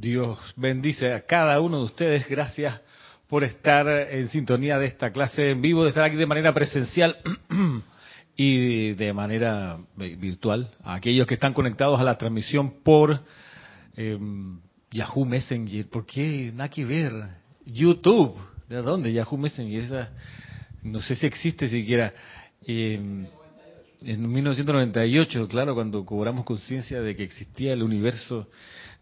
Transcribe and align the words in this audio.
Dios 0.00 0.38
bendice 0.56 1.12
a 1.12 1.26
cada 1.26 1.60
uno 1.60 1.78
de 1.78 1.84
ustedes. 1.84 2.26
Gracias 2.26 2.80
por 3.28 3.44
estar 3.44 3.86
en 3.86 4.28
sintonía 4.30 4.78
de 4.78 4.86
esta 4.86 5.10
clase 5.10 5.50
en 5.50 5.60
vivo, 5.60 5.82
de 5.82 5.90
estar 5.90 6.04
aquí 6.04 6.16
de 6.16 6.24
manera 6.24 6.52
presencial 6.54 7.16
y 8.36 8.92
de 8.92 9.12
manera 9.12 9.78
virtual. 9.96 10.70
A 10.82 10.94
aquellos 10.94 11.26
que 11.26 11.34
están 11.34 11.52
conectados 11.52 12.00
a 12.00 12.04
la 12.04 12.16
transmisión 12.16 12.82
por 12.82 13.20
eh, 13.96 14.18
Yahoo 14.90 15.26
Messenger. 15.26 15.86
¿Por 15.90 16.06
qué? 16.06 16.50
Nada 16.54 16.70
que 16.70 16.86
ver. 16.86 17.12
YouTube. 17.66 18.34
¿De 18.70 18.76
dónde? 18.76 19.12
Yahoo 19.12 19.36
Messenger. 19.36 19.82
Esa, 19.82 20.10
no 20.82 21.02
sé 21.02 21.16
si 21.16 21.26
existe 21.26 21.68
siquiera. 21.68 22.14
Eh, 22.66 23.26
en 24.04 24.32
1998, 24.32 25.48
claro, 25.48 25.74
cuando 25.74 26.04
cobramos 26.04 26.44
conciencia 26.44 27.00
de 27.02 27.14
que 27.14 27.24
existía 27.24 27.72
el 27.74 27.82
universo 27.82 28.48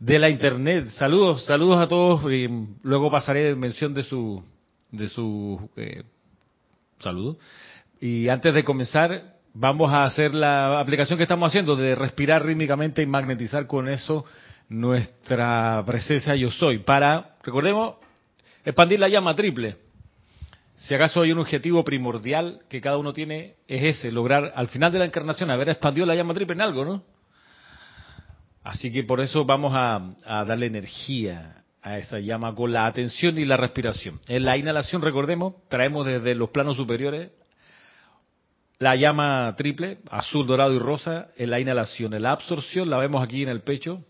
de 0.01 0.19
la 0.19 0.31
Internet. 0.31 0.89
Saludos, 0.93 1.45
saludos 1.45 1.79
a 1.79 1.87
todos. 1.87 2.33
Y 2.33 2.49
luego 2.83 3.11
pasaré 3.11 3.55
mención 3.55 3.95
de 3.95 4.03
su, 4.03 4.43
de 4.91 5.09
su 5.09 5.71
eh, 5.77 6.03
saludo. 6.99 7.37
Y 8.01 8.29
antes 8.29 8.55
de 8.55 8.65
comenzar, 8.65 9.37
vamos 9.53 9.93
a 9.93 10.05
hacer 10.05 10.35
la 10.35 10.81
aplicación 10.81 11.19
que 11.19 11.25
estamos 11.25 11.49
haciendo 11.49 11.77
de 11.77 11.95
respirar 11.95 12.45
rítmicamente 12.45 13.03
y 13.03 13.07
magnetizar 13.07 13.67
con 13.67 13.89
eso 13.89 14.25
nuestra 14.71 15.85
presencia 15.87 16.35
yo 16.35 16.51
soy. 16.51 16.79
Para, 16.79 17.37
recordemos, 17.43 17.97
expandir 18.65 18.99
la 18.99 19.09
llama 19.09 19.37
triple. 19.37 19.77
Si 20.77 20.95
acaso 20.95 21.21
hay 21.21 21.33
un 21.33 21.41
objetivo 21.41 21.85
primordial 21.85 22.63
que 22.71 22.81
cada 22.81 22.97
uno 22.97 23.13
tiene, 23.13 23.57
es 23.69 23.99
ese, 23.99 24.11
lograr 24.11 24.51
al 24.57 24.69
final 24.69 24.91
de 24.91 24.99
la 24.99 25.05
encarnación 25.05 25.51
haber 25.51 25.69
expandido 25.69 26.07
la 26.07 26.15
llama 26.15 26.33
triple 26.33 26.55
en 26.55 26.63
algo, 26.63 26.87
¿no? 26.87 27.03
Así 28.63 28.93
que 28.93 29.05
por 29.05 29.21
eso 29.21 29.45
vamos 29.45 29.73
a, 29.75 30.45
darle 30.45 30.67
energía 30.67 31.65
a 31.83 31.99
esa 31.99 32.19
llama 32.19 32.55
con 32.55 32.73
la 32.73 32.87
atención 32.87 33.39
y 33.39 33.45
la 33.45 33.57
respiración. 33.57 34.21
En 34.29 34.45
la 34.45 34.57
inhalación, 34.57 35.01
recordemos, 35.01 35.55
traemos 35.69 36.07
desde 36.07 36.35
los 36.35 36.51
planos 36.51 36.77
superiores 36.77 37.31
la 38.79 38.97
llama 38.97 39.55
triple, 39.57 39.99
azul, 40.11 40.47
dorado 40.47 40.75
y 40.75 40.79
rosa, 40.79 41.29
en 41.37 41.51
la 41.51 41.61
inhalación. 41.61 42.15
En 42.15 42.23
la 42.23 42.33
absorción 42.33 42.89
la 42.89 42.99
vemos 42.99 43.23
aquí 43.23 43.43
en 43.43 43.51
el 43.51 43.63
pecho, 43.63 44.05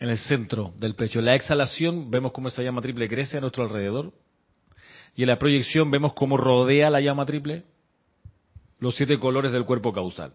en 0.00 0.08
el 0.08 0.18
centro 0.18 0.72
del 0.78 0.94
pecho. 0.94 1.18
En 1.20 1.26
la 1.26 1.34
exhalación 1.34 2.10
vemos 2.10 2.32
cómo 2.32 2.48
esa 2.48 2.62
llama 2.62 2.80
triple 2.80 3.08
crece 3.08 3.38
a 3.38 3.40
nuestro 3.40 3.64
alrededor. 3.64 4.12
Y 5.14 5.22
en 5.22 5.28
la 5.28 5.38
proyección 5.38 5.90
vemos 5.90 6.12
cómo 6.14 6.36
rodea 6.36 6.90
la 6.90 7.00
llama 7.00 7.26
triple 7.26 7.64
los 8.78 8.96
siete 8.96 9.18
colores 9.18 9.52
del 9.52 9.64
cuerpo 9.64 9.92
causal. 9.92 10.32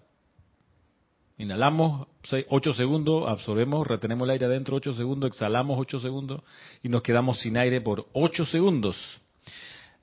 Inhalamos 1.37 2.07
8 2.49 2.73
segundos, 2.73 3.27
absorbemos, 3.27 3.85
retenemos 3.85 4.25
el 4.25 4.31
aire 4.31 4.45
adentro 4.45 4.77
8 4.77 4.93
segundos, 4.93 5.31
exhalamos 5.31 5.77
8 5.77 5.99
segundos 5.99 6.41
y 6.81 6.87
nos 6.87 7.01
quedamos 7.01 7.39
sin 7.41 7.57
aire 7.57 7.81
por 7.81 8.07
8 8.13 8.45
segundos. 8.45 8.97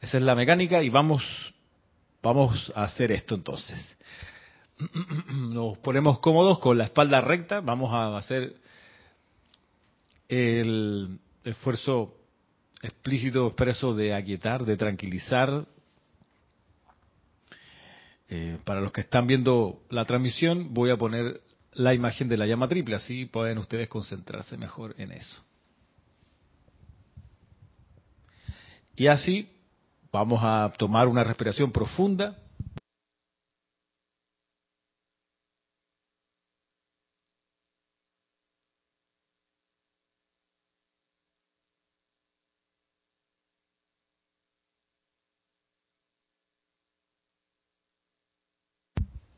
Esa 0.03 0.19
es 0.19 0.23
la 0.23 0.35
mecánica 0.35 0.83
y 0.83 0.91
vamos, 0.91 1.23
vamos 2.23 2.71
a 2.75 2.83
hacer 2.83 3.13
esto 3.13 3.35
entonces. 3.35 3.99
Nos 5.33 5.79
ponemos 5.79 6.19
cómodos 6.19 6.59
con 6.59 6.77
la 6.77 6.85
espalda 6.85 7.21
recta, 7.21 7.61
vamos 7.61 7.95
a 7.95 8.17
hacer 8.19 8.57
el 10.29 11.19
esfuerzo 11.45 12.15
explícito, 12.83 13.47
expreso 13.47 13.95
de 13.95 14.13
aquietar, 14.13 14.65
de 14.65 14.77
tranquilizar, 14.77 15.67
eh, 18.35 18.57
para 18.65 18.81
los 18.81 18.93
que 18.93 19.03
están 19.03 19.27
viendo 19.27 19.83
la 19.91 20.07
transmisión, 20.07 20.73
voy 20.73 20.89
a 20.89 20.97
poner 20.97 21.43
la 21.75 21.93
imagen 21.93 22.31
de 22.31 22.39
la 22.39 22.47
llama 22.47 22.67
triple, 22.67 22.97
así 22.97 23.27
pueden 23.27 23.59
ustedes 23.59 23.91
concentrarse 23.91 24.57
mejor 24.57 24.95
en 24.97 25.13
eso. 25.13 25.45
Y 28.97 29.09
así 29.09 29.51
vamos 30.11 30.41
a 30.43 30.73
tomar 30.79 31.09
una 31.09 31.25
respiración 31.25 31.73
profunda 31.73 32.39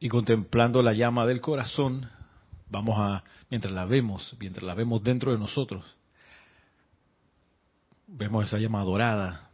y 0.05 0.09
contemplando 0.11 0.83
la 0.83 0.93
llama 0.93 1.25
del 1.25 1.41
corazón, 1.41 2.07
vamos 2.69 2.97
a, 2.99 3.25
mientras 3.49 3.73
la 3.73 3.87
vemos, 3.87 4.37
mientras 4.39 4.63
la 4.63 4.75
vemos 4.75 5.03
dentro 5.03 5.33
de 5.33 5.39
nosotros, 5.39 5.83
vemos 8.07 8.45
esa 8.45 8.59
llama 8.59 8.83
dorada 8.83 9.49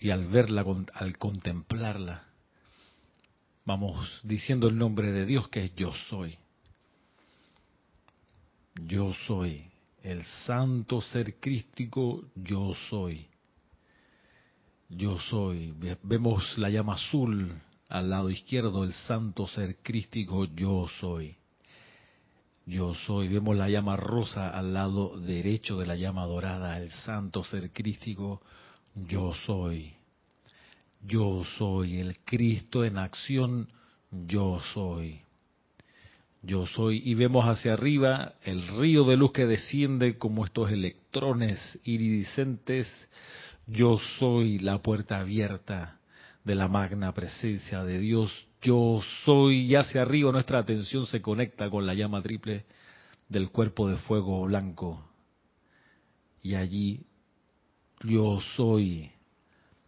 y 0.00 0.10
al 0.10 0.26
verla, 0.26 0.66
al 0.92 1.16
contemplarla, 1.16 2.24
vamos 3.64 4.20
diciendo 4.22 4.68
el 4.68 4.76
nombre 4.76 5.10
de 5.10 5.24
Dios 5.24 5.48
que 5.48 5.64
es 5.64 5.74
yo 5.74 5.94
soy. 6.10 6.36
Yo 8.84 9.14
soy 9.26 9.64
el 10.02 10.24
santo 10.44 11.00
ser 11.00 11.36
crístico, 11.36 12.22
yo 12.34 12.74
soy 12.90 13.29
yo 14.90 15.18
soy. 15.18 15.72
Vemos 16.02 16.58
la 16.58 16.68
llama 16.68 16.94
azul 16.94 17.52
al 17.88 18.10
lado 18.10 18.30
izquierdo, 18.30 18.84
el 18.84 18.92
santo 18.92 19.46
ser 19.46 19.76
crístico, 19.82 20.44
yo 20.44 20.88
soy. 21.00 21.36
Yo 22.66 22.94
soy. 22.94 23.28
Vemos 23.28 23.56
la 23.56 23.68
llama 23.68 23.96
rosa 23.96 24.48
al 24.48 24.74
lado 24.74 25.18
derecho 25.18 25.78
de 25.78 25.86
la 25.86 25.96
llama 25.96 26.26
dorada, 26.26 26.76
el 26.78 26.90
santo 26.90 27.42
ser 27.44 27.70
crístico, 27.70 28.42
yo 28.94 29.32
soy. 29.46 29.94
Yo 31.02 31.44
soy 31.56 31.98
el 31.98 32.18
Cristo 32.18 32.84
en 32.84 32.98
acción, 32.98 33.68
yo 34.10 34.60
soy. 34.74 35.20
Yo 36.42 36.66
soy. 36.66 37.02
Y 37.04 37.14
vemos 37.14 37.46
hacia 37.46 37.74
arriba 37.74 38.34
el 38.44 38.66
río 38.78 39.04
de 39.04 39.16
luz 39.16 39.32
que 39.32 39.46
desciende 39.46 40.18
como 40.18 40.44
estos 40.44 40.70
electrones 40.70 41.78
iridiscentes 41.84 42.86
yo 43.70 43.98
soy 44.18 44.58
la 44.58 44.78
puerta 44.82 45.20
abierta 45.20 46.00
de 46.44 46.54
la 46.56 46.66
magna 46.66 47.12
presencia 47.12 47.84
de 47.84 47.98
Dios. 47.98 48.32
Yo 48.62 49.00
soy 49.24 49.60
y 49.66 49.76
hacia 49.76 50.02
arriba 50.02 50.32
nuestra 50.32 50.58
atención 50.58 51.06
se 51.06 51.22
conecta 51.22 51.70
con 51.70 51.86
la 51.86 51.94
llama 51.94 52.20
triple 52.20 52.66
del 53.28 53.50
cuerpo 53.50 53.88
de 53.88 53.96
fuego 53.96 54.42
blanco. 54.42 55.08
Y 56.42 56.54
allí 56.54 57.06
yo 58.02 58.40
soy 58.56 59.12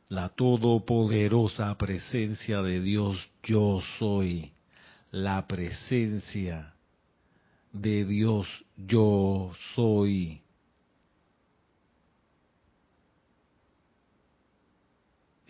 la 0.08 0.28
todopoderosa 0.28 1.76
presencia 1.76 2.62
de 2.62 2.80
Dios. 2.80 3.30
Yo 3.42 3.80
soy 3.98 4.52
la 5.10 5.46
presencia 5.48 6.74
de 7.72 8.04
Dios. 8.04 8.46
Yo 8.76 9.50
soy 9.74 10.42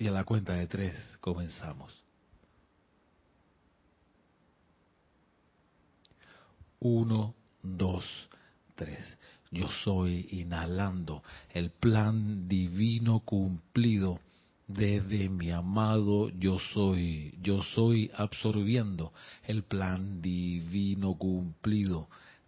Y 0.03 0.09
a 0.09 0.11
la 0.11 0.25
cuenta 0.25 0.55
de 0.55 0.67
tres 0.67 0.97
comenzamos. 1.21 1.97
Uno, 6.81 7.37
dos, 7.63 8.05
tres. 8.75 8.99
Yo 9.53 9.69
soy 9.85 10.27
inhalando 10.33 11.23
el 11.55 11.71
plan 11.71 12.49
divino 12.49 13.21
cumplido 13.21 14.19
desde 14.67 15.29
mi 15.29 15.53
amado 15.53 16.31
yo 16.31 16.59
soy. 16.59 17.39
Yo 17.41 17.63
soy 17.63 18.11
absorbiendo 18.17 19.13
el 19.45 19.63
plan 19.63 20.21
divino 20.21 21.15
cumplido 21.15 22.09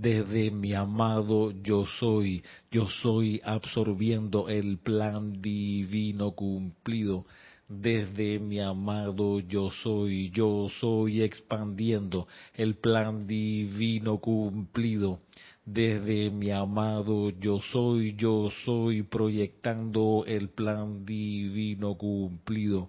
desde 0.00 0.50
mi 0.50 0.72
amado 0.72 1.50
yo 1.50 1.84
soy, 1.98 2.42
yo 2.70 2.88
soy 2.88 3.38
absorbiendo 3.44 4.48
el 4.48 4.78
plan 4.78 5.42
divino 5.42 6.32
cumplido. 6.32 7.26
Desde 7.68 8.38
mi 8.38 8.60
amado 8.60 9.40
yo 9.40 9.70
soy, 9.70 10.30
yo 10.30 10.68
soy 10.80 11.20
expandiendo 11.22 12.26
el 12.54 12.76
plan 12.76 13.26
divino 13.26 14.18
cumplido. 14.18 15.20
desde 15.66 16.30
mi 16.30 16.50
amado 16.50 17.28
yo 17.30 17.60
soy, 17.60 18.14
yo 18.16 18.48
soy 18.64 19.02
proyectando 19.02 20.24
el 20.26 20.48
plan 20.48 21.04
divino 21.04 21.94
cumplido 21.96 22.88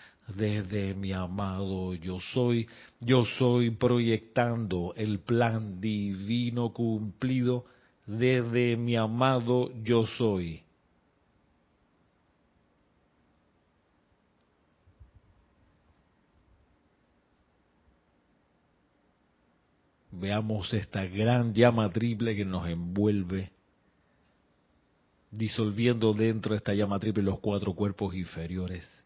desde 0.35 0.93
mi 0.93 1.11
amado 1.13 1.93
yo 1.93 2.19
soy, 2.19 2.67
yo 2.99 3.25
soy 3.37 3.71
proyectando 3.71 4.93
el 4.95 5.19
plan 5.19 5.79
divino 5.79 6.73
cumplido 6.73 7.65
desde 8.05 8.75
mi 8.77 8.95
amado 8.95 9.71
yo 9.83 10.05
soy. 10.05 10.63
Veamos 20.11 20.73
esta 20.73 21.05
gran 21.05 21.53
llama 21.53 21.89
triple 21.89 22.35
que 22.35 22.45
nos 22.45 22.67
envuelve, 22.67 23.51
disolviendo 25.31 26.13
dentro 26.13 26.51
de 26.51 26.57
esta 26.57 26.73
llama 26.73 26.99
triple 26.99 27.23
los 27.23 27.39
cuatro 27.39 27.73
cuerpos 27.73 28.13
inferiores 28.13 29.00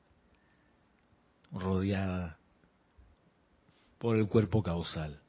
rodeada 1.56 2.38
por 3.98 4.18
el 4.18 4.28
cuerpo 4.28 4.62
causal. 4.62 5.19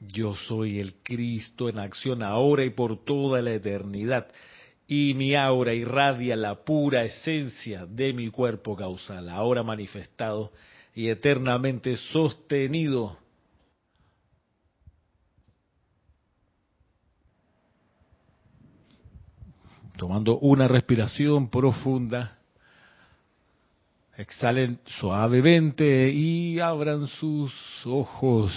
Yo 0.00 0.34
soy 0.34 0.80
el 0.80 0.94
Cristo 1.02 1.68
en 1.68 1.78
acción 1.78 2.22
ahora 2.22 2.64
y 2.64 2.70
por 2.70 3.04
toda 3.04 3.40
la 3.40 3.52
eternidad. 3.52 4.28
Y 4.86 5.14
mi 5.14 5.34
aura 5.34 5.72
irradia 5.72 6.36
la 6.36 6.62
pura 6.62 7.04
esencia 7.04 7.86
de 7.86 8.12
mi 8.12 8.28
cuerpo 8.28 8.76
causal, 8.76 9.30
ahora 9.30 9.62
manifestado 9.62 10.52
y 10.94 11.08
eternamente 11.08 11.96
sostenido 11.96 13.18
tomando 19.96 20.38
una 20.38 20.68
respiración 20.68 21.48
profunda. 21.48 22.38
Exhalen 24.16 24.78
suavemente 24.84 26.10
y 26.10 26.60
abran 26.60 27.06
sus 27.06 27.52
ojos. 27.84 28.52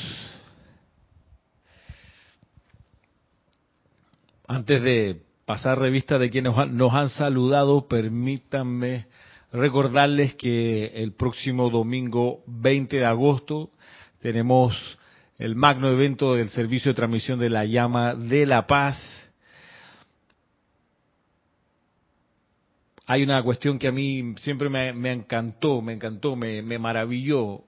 Antes 4.47 4.81
de 4.81 5.21
pasar 5.45 5.79
revista 5.79 6.17
de 6.17 6.29
quienes 6.29 6.53
nos 6.71 6.93
han 6.93 7.09
saludado, 7.09 7.87
permítanme 7.87 9.07
recordarles 9.51 10.35
que 10.35 10.87
el 10.87 11.13
próximo 11.13 11.69
domingo 11.69 12.43
20 12.47 12.97
de 12.97 13.05
agosto 13.05 13.71
tenemos 14.19 14.75
el 15.37 15.55
magno 15.55 15.89
evento 15.89 16.35
del 16.35 16.49
servicio 16.49 16.91
de 16.91 16.95
transmisión 16.95 17.39
de 17.39 17.49
la 17.49 17.65
llama 17.65 18.15
de 18.15 18.45
la 18.45 18.67
paz 18.67 19.26
hay 23.09 23.23
una 23.23 23.41
cuestión 23.41 23.79
que 23.79 23.87
a 23.87 23.91
mí 23.91 24.35
siempre 24.39 24.69
me, 24.69 25.11
encantó, 25.11 25.81
me 25.81 25.93
encantó, 25.93 26.35
me, 26.35 26.61
maravilló, 26.77 27.63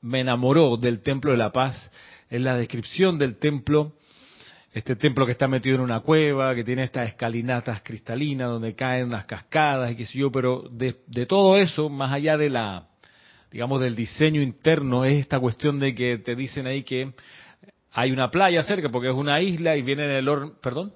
me 0.00 0.20
enamoró 0.20 0.76
del 0.76 1.00
Templo 1.00 1.30
de 1.30 1.38
la 1.38 1.52
Paz, 1.52 1.90
es 2.28 2.40
la 2.40 2.56
descripción 2.56 3.20
del 3.20 3.36
templo, 3.36 3.92
este 4.72 4.96
templo 4.96 5.26
que 5.26 5.32
está 5.32 5.46
metido 5.46 5.76
en 5.76 5.82
una 5.82 6.00
cueva, 6.00 6.56
que 6.56 6.64
tiene 6.64 6.82
estas 6.82 7.08
escalinatas 7.08 7.82
cristalinas 7.82 8.48
donde 8.48 8.74
caen 8.74 9.06
unas 9.06 9.26
cascadas 9.26 9.92
y 9.92 9.96
qué 9.96 10.06
sé 10.06 10.18
yo, 10.18 10.32
pero 10.32 10.68
de, 10.68 10.96
de 11.06 11.26
todo 11.26 11.56
eso, 11.56 11.88
más 11.88 12.12
allá 12.12 12.36
de 12.36 12.50
la, 12.50 12.88
digamos, 13.52 13.80
del 13.80 13.94
diseño 13.94 14.42
interno, 14.42 15.04
es 15.04 15.20
esta 15.20 15.38
cuestión 15.38 15.78
de 15.78 15.94
que 15.94 16.18
te 16.18 16.34
dicen 16.34 16.66
ahí 16.66 16.82
que 16.82 17.12
hay 17.92 18.10
una 18.10 18.28
playa 18.28 18.64
cerca 18.64 18.88
porque 18.88 19.08
es 19.08 19.14
una 19.14 19.40
isla 19.40 19.76
y 19.76 19.82
viene 19.82 20.18
el 20.18 20.28
horno, 20.28 20.54
perdón, 20.60 20.92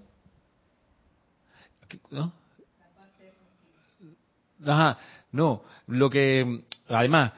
¿no? 2.10 2.43
Ajá, 4.66 4.98
no, 5.32 5.62
lo 5.86 6.10
que, 6.10 6.62
además, 6.88 7.32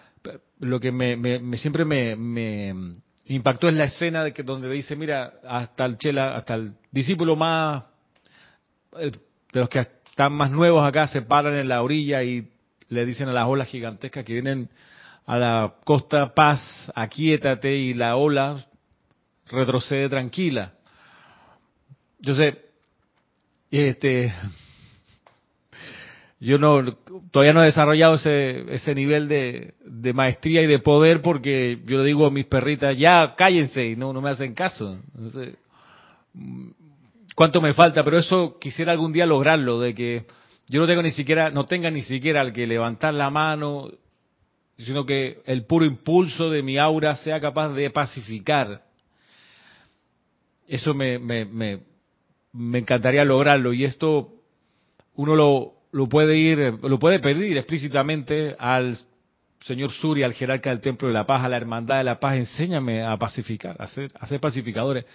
lo 0.61 0.81
que 0.81 0.93
me, 0.93 1.59
siempre 1.59 1.85
me, 1.85 2.73
impactó 3.27 3.69
es 3.69 3.75
la 3.75 3.85
escena 3.85 4.25
de 4.25 4.33
que 4.33 4.43
donde 4.43 4.71
dice, 4.71 4.97
mira, 4.97 5.35
hasta 5.47 5.85
el 5.85 5.99
chela, 5.99 6.37
hasta 6.37 6.55
el 6.55 6.75
discípulo 6.91 7.37
más, 7.37 7.85
de 8.93 9.61
los 9.61 9.69
que 9.69 9.81
están 9.81 10.33
más 10.33 10.51
nuevos 10.51 10.87
acá, 10.87 11.07
se 11.07 11.23
paran 11.23 11.55
en 11.55 11.69
la 11.69 11.83
orilla 11.83 12.23
y 12.23 12.49
le 12.89 13.05
dicen 13.05 13.29
a 13.29 13.33
las 13.33 13.47
olas 13.47 13.69
gigantescas 13.69 14.25
que 14.25 14.33
vienen 14.33 14.71
a 15.27 15.39
la 15.39 15.75
costa, 15.85 16.33
paz, 16.35 16.61
aquíétate 16.95 17.75
y 17.75 17.95
la 17.95 18.17
ola 18.17 18.65
retrocede 19.49 20.09
tranquila. 20.09 20.73
Yo 22.21 22.35
sé, 22.35 22.59
este, 23.71 24.33
yo 26.47 26.59
no 26.59 26.81
todavía 27.33 27.53
no 27.53 27.63
he 27.63 27.67
desarrollado 27.67 28.15
ese, 28.15 28.73
ese 28.73 28.95
nivel 28.95 29.27
de, 29.27 29.75
de, 29.85 30.13
maestría 30.13 30.63
y 30.63 30.69
de 30.69 30.79
poder 30.79 31.21
porque 31.21 31.81
yo 31.85 31.99
le 31.99 32.05
digo 32.05 32.25
a 32.25 32.31
mis 32.31 32.47
perritas 32.47 32.97
ya 32.97 33.35
cállense 33.37 33.85
y 33.85 33.97
no 33.97 34.13
no 34.13 34.21
me 34.21 34.31
hacen 34.31 34.55
caso. 34.55 34.97
Sé 35.33 35.57
cuánto 37.35 37.61
me 37.61 37.73
falta 37.73 38.05
pero 38.05 38.19
eso 38.19 38.59
quisiera 38.61 38.93
algún 38.93 39.13
día 39.13 39.27
lograrlo 39.27 39.81
de 39.81 39.93
que 39.93 40.25
yo 40.69 40.81
no 40.81 40.87
tengo 40.87 41.03
ni 41.03 41.11
siquiera 41.11 41.51
no 41.51 41.67
tenga 41.67 41.91
ni 41.91 42.03
siquiera 42.03 42.43
al 42.43 42.53
que 42.53 42.65
levantar 42.65 43.13
la 43.13 43.29
mano 43.29 43.91
sino 44.79 45.05
que 45.05 45.41
el 45.47 45.65
puro 45.65 45.85
impulso 45.85 46.49
de 46.49 46.63
mi 46.63 46.79
aura 46.79 47.17
sea 47.17 47.41
capaz 47.41 47.71
de 47.71 47.91
pacificar. 47.91 48.85
Eso 50.69 50.95
me, 50.95 51.19
me, 51.19 51.81
me 52.53 52.79
encantaría 52.79 53.25
lograrlo 53.25 53.73
y 53.73 53.85
esto 53.85 54.33
uno 55.17 55.35
lo 55.35 55.76
lo 55.97 56.07
puede 56.11 56.37
ir, 56.37 56.75
lo 56.83 56.99
puede 56.99 57.21
pedir 57.21 57.57
explícitamente 57.57 58.55
al 58.59 58.99
señor 59.61 59.91
Suri, 59.91 60.23
al 60.23 60.35
jerarca 60.35 60.69
del 60.69 60.83
Templo 60.83 61.09
de 61.09 61.15
la 61.15 61.25
Paz, 61.25 61.43
a 61.43 61.49
la 61.49 61.57
Hermandad 61.57 61.97
de 61.97 62.05
la 62.05 62.21
Paz, 62.21 62.37
enséñame 62.37 63.03
a 63.03 63.17
pacificar, 63.17 63.75
a 63.79 63.87
ser, 63.87 64.11
a 64.21 64.27
ser 64.27 64.39
pacificadores. 64.39 65.07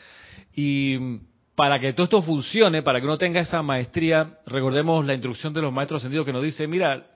Y 0.56 1.20
para 1.56 1.80
que 1.80 1.94
todo 1.94 2.06
esto 2.06 2.24
funcione, 2.24 2.82
para 2.82 3.00
que 3.00 3.06
uno 3.06 3.20
tenga 3.20 3.40
esa 3.42 3.62
maestría, 3.62 4.40
recordemos 4.48 5.06
la 5.06 5.14
instrucción 5.14 5.54
de 5.54 5.62
los 5.62 5.72
maestros 5.72 6.02
ascendidos 6.02 6.26
que 6.26 6.34
nos 6.34 6.42
dice, 6.42 6.66
mira, 6.66 7.12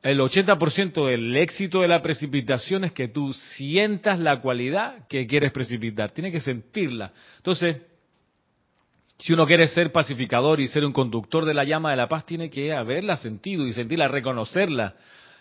el 0.00 0.20
80% 0.20 1.08
del 1.08 1.36
éxito 1.36 1.80
de 1.80 1.88
la 1.88 2.00
precipitación 2.00 2.84
es 2.84 2.92
que 2.92 3.08
tú 3.08 3.32
sientas 3.32 4.20
la 4.20 4.40
cualidad 4.40 5.08
que 5.08 5.26
quieres 5.26 5.50
precipitar, 5.50 6.12
tienes 6.12 6.32
que 6.32 6.38
sentirla. 6.38 7.12
Entonces, 7.38 7.78
si 9.18 9.32
uno 9.32 9.46
quiere 9.46 9.66
ser 9.68 9.92
pacificador 9.92 10.60
y 10.60 10.68
ser 10.68 10.84
un 10.84 10.92
conductor 10.92 11.44
de 11.44 11.54
la 11.54 11.64
llama 11.64 11.90
de 11.90 11.96
la 11.96 12.08
paz, 12.08 12.26
tiene 12.26 12.50
que 12.50 12.74
haberla 12.74 13.16
sentido 13.16 13.66
y 13.66 13.72
sentirla, 13.72 14.08
reconocerla. 14.08 14.94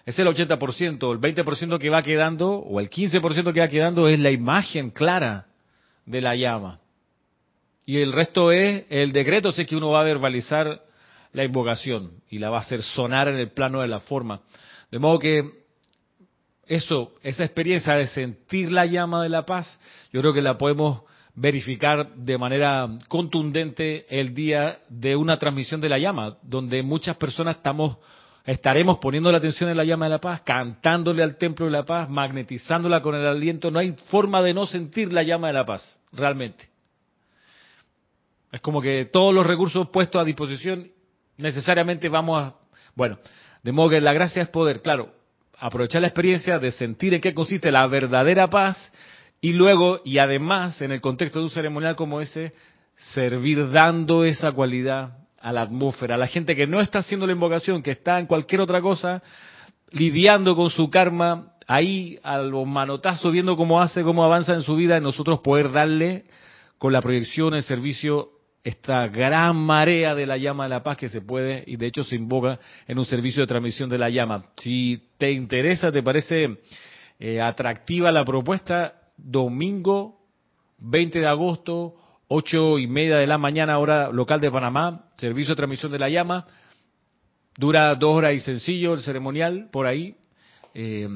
Es 0.05 0.17
el 0.19 0.27
80%, 0.27 1.11
el 1.11 1.19
20% 1.19 1.79
que 1.79 1.89
va 1.89 2.01
quedando, 2.01 2.51
o 2.51 2.79
el 2.79 2.89
15% 2.89 3.53
que 3.53 3.59
va 3.59 3.67
quedando 3.67 4.07
es 4.07 4.19
la 4.19 4.31
imagen 4.31 4.91
clara 4.91 5.47
de 6.05 6.21
la 6.21 6.35
llama. 6.35 6.79
Y 7.85 7.97
el 7.97 8.13
resto 8.13 8.51
es 8.51 8.85
el 8.89 9.11
decreto, 9.11 9.51
sé 9.51 9.65
que 9.65 9.75
uno 9.75 9.91
va 9.91 10.01
a 10.01 10.05
verbalizar 10.05 10.81
la 11.33 11.43
invocación 11.43 12.11
y 12.29 12.39
la 12.39 12.49
va 12.49 12.57
a 12.57 12.61
hacer 12.61 12.81
sonar 12.81 13.27
en 13.27 13.35
el 13.35 13.49
plano 13.49 13.81
de 13.81 13.87
la 13.87 13.99
forma. 13.99 14.41
De 14.89 14.99
modo 14.99 15.19
que 15.19 15.65
eso, 16.65 17.13
esa 17.21 17.43
experiencia 17.43 17.93
de 17.93 18.07
sentir 18.07 18.71
la 18.71 18.85
llama 18.85 19.21
de 19.21 19.29
la 19.29 19.45
paz, 19.45 19.79
yo 20.11 20.21
creo 20.21 20.33
que 20.33 20.41
la 20.41 20.57
podemos 20.57 21.03
verificar 21.35 22.15
de 22.15 22.37
manera 22.37 22.87
contundente 23.07 24.05
el 24.09 24.33
día 24.33 24.79
de 24.89 25.15
una 25.15 25.37
transmisión 25.37 25.81
de 25.81 25.89
la 25.89 25.99
llama, 25.99 26.37
donde 26.41 26.81
muchas 26.81 27.17
personas 27.17 27.57
estamos 27.57 27.97
estaremos 28.45 28.99
poniendo 28.99 29.31
la 29.31 29.39
atención 29.39 29.69
en 29.69 29.77
la 29.77 29.83
llama 29.83 30.05
de 30.05 30.11
la 30.11 30.19
paz, 30.19 30.41
cantándole 30.41 31.23
al 31.23 31.37
templo 31.37 31.65
de 31.65 31.71
la 31.71 31.83
paz, 31.83 32.09
magnetizándola 32.09 33.01
con 33.01 33.15
el 33.15 33.25
aliento, 33.25 33.71
no 33.71 33.79
hay 33.79 33.93
forma 34.09 34.41
de 34.43 34.53
no 34.53 34.67
sentir 34.67 35.11
la 35.11 35.23
llama 35.23 35.47
de 35.47 35.53
la 35.53 35.65
paz, 35.65 35.99
realmente. 36.13 36.69
Es 38.51 38.61
como 38.61 38.81
que 38.81 39.05
todos 39.05 39.33
los 39.33 39.45
recursos 39.45 39.89
puestos 39.89 40.21
a 40.21 40.25
disposición 40.25 40.91
necesariamente 41.37 42.07
vamos 42.07 42.41
a... 42.41 42.55
Bueno, 42.93 43.17
de 43.63 43.71
modo 43.71 43.89
que 43.89 43.99
la 43.99 44.13
gracia 44.13 44.43
es 44.43 44.47
poder, 44.47 44.81
claro, 44.81 45.11
aprovechar 45.57 46.01
la 46.01 46.07
experiencia 46.07 46.59
de 46.59 46.71
sentir 46.71 47.15
en 47.15 47.21
qué 47.21 47.33
consiste 47.33 47.71
la 47.71 47.87
verdadera 47.87 48.47
paz 48.47 48.77
y 49.45 49.53
luego, 49.53 50.01
y 50.03 50.17
además, 50.17 50.81
en 50.81 50.91
el 50.91 51.01
contexto 51.01 51.37
de 51.37 51.45
un 51.45 51.51
ceremonial 51.51 51.95
como 51.95 52.19
ese, 52.19 52.53
servir 52.95 53.69
dando 53.69 54.23
esa 54.23 54.51
cualidad 54.51 55.19
a 55.39 55.53
la 55.53 55.61
atmósfera, 55.61 56.15
a 56.15 56.17
la 56.17 56.25
gente 56.25 56.55
que 56.55 56.65
no 56.65 56.81
está 56.81 56.97
haciendo 56.97 57.27
la 57.27 57.33
invocación, 57.33 57.83
que 57.83 57.91
está 57.91 58.17
en 58.17 58.25
cualquier 58.25 58.61
otra 58.61 58.81
cosa, 58.81 59.21
lidiando 59.91 60.55
con 60.55 60.71
su 60.71 60.89
karma, 60.89 61.53
ahí 61.67 62.17
a 62.23 62.39
los 62.39 62.65
manotazos, 62.65 63.31
viendo 63.31 63.55
cómo 63.55 63.79
hace, 63.79 64.01
cómo 64.01 64.25
avanza 64.25 64.55
en 64.55 64.63
su 64.63 64.75
vida, 64.75 64.97
y 64.97 65.01
nosotros 65.01 65.41
poder 65.41 65.71
darle 65.71 66.25
con 66.79 66.91
la 66.91 67.03
proyección, 67.03 67.53
el 67.53 67.61
servicio, 67.61 68.29
esta 68.63 69.07
gran 69.09 69.57
marea 69.57 70.15
de 70.15 70.25
la 70.25 70.37
llama 70.37 70.63
de 70.63 70.71
la 70.71 70.81
paz 70.81 70.97
que 70.97 71.07
se 71.07 71.21
puede, 71.21 71.63
y 71.67 71.75
de 71.75 71.85
hecho 71.85 72.03
se 72.03 72.15
invoca 72.15 72.57
en 72.87 72.97
un 72.97 73.05
servicio 73.05 73.43
de 73.43 73.47
transmisión 73.47 73.89
de 73.89 73.99
la 73.99 74.09
llama. 74.09 74.45
Si 74.57 75.03
te 75.19 75.31
interesa, 75.31 75.91
te 75.91 76.01
parece 76.01 76.57
eh, 77.19 77.39
atractiva 77.39 78.11
la 78.11 78.25
propuesta, 78.25 79.04
domingo 79.17 80.19
20 80.79 81.19
de 81.19 81.27
agosto, 81.27 81.95
ocho 82.27 82.79
y 82.79 82.87
media 82.87 83.17
de 83.17 83.27
la 83.27 83.37
mañana, 83.37 83.79
hora 83.79 84.11
local 84.11 84.41
de 84.41 84.51
Panamá, 84.51 85.09
servicio 85.17 85.53
de 85.53 85.57
transmisión 85.57 85.91
de 85.91 85.99
la 85.99 86.09
llama. 86.09 86.45
Dura 87.57 87.95
dos 87.95 88.15
horas 88.15 88.33
y 88.33 88.39
sencillo 88.41 88.93
el 88.93 89.01
ceremonial 89.01 89.69
por 89.71 89.87
ahí. 89.87 90.15
Eh, 90.73 91.07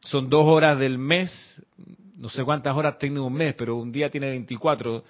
son 0.00 0.28
dos 0.28 0.46
horas 0.46 0.78
del 0.78 0.98
mes, 0.98 1.32
no 2.16 2.28
sé 2.28 2.44
cuántas 2.44 2.76
horas 2.76 2.98
tiene 2.98 3.20
un 3.20 3.32
mes, 3.32 3.54
pero 3.56 3.76
un 3.76 3.92
día 3.92 4.10
tiene 4.10 4.28
24. 4.28 5.04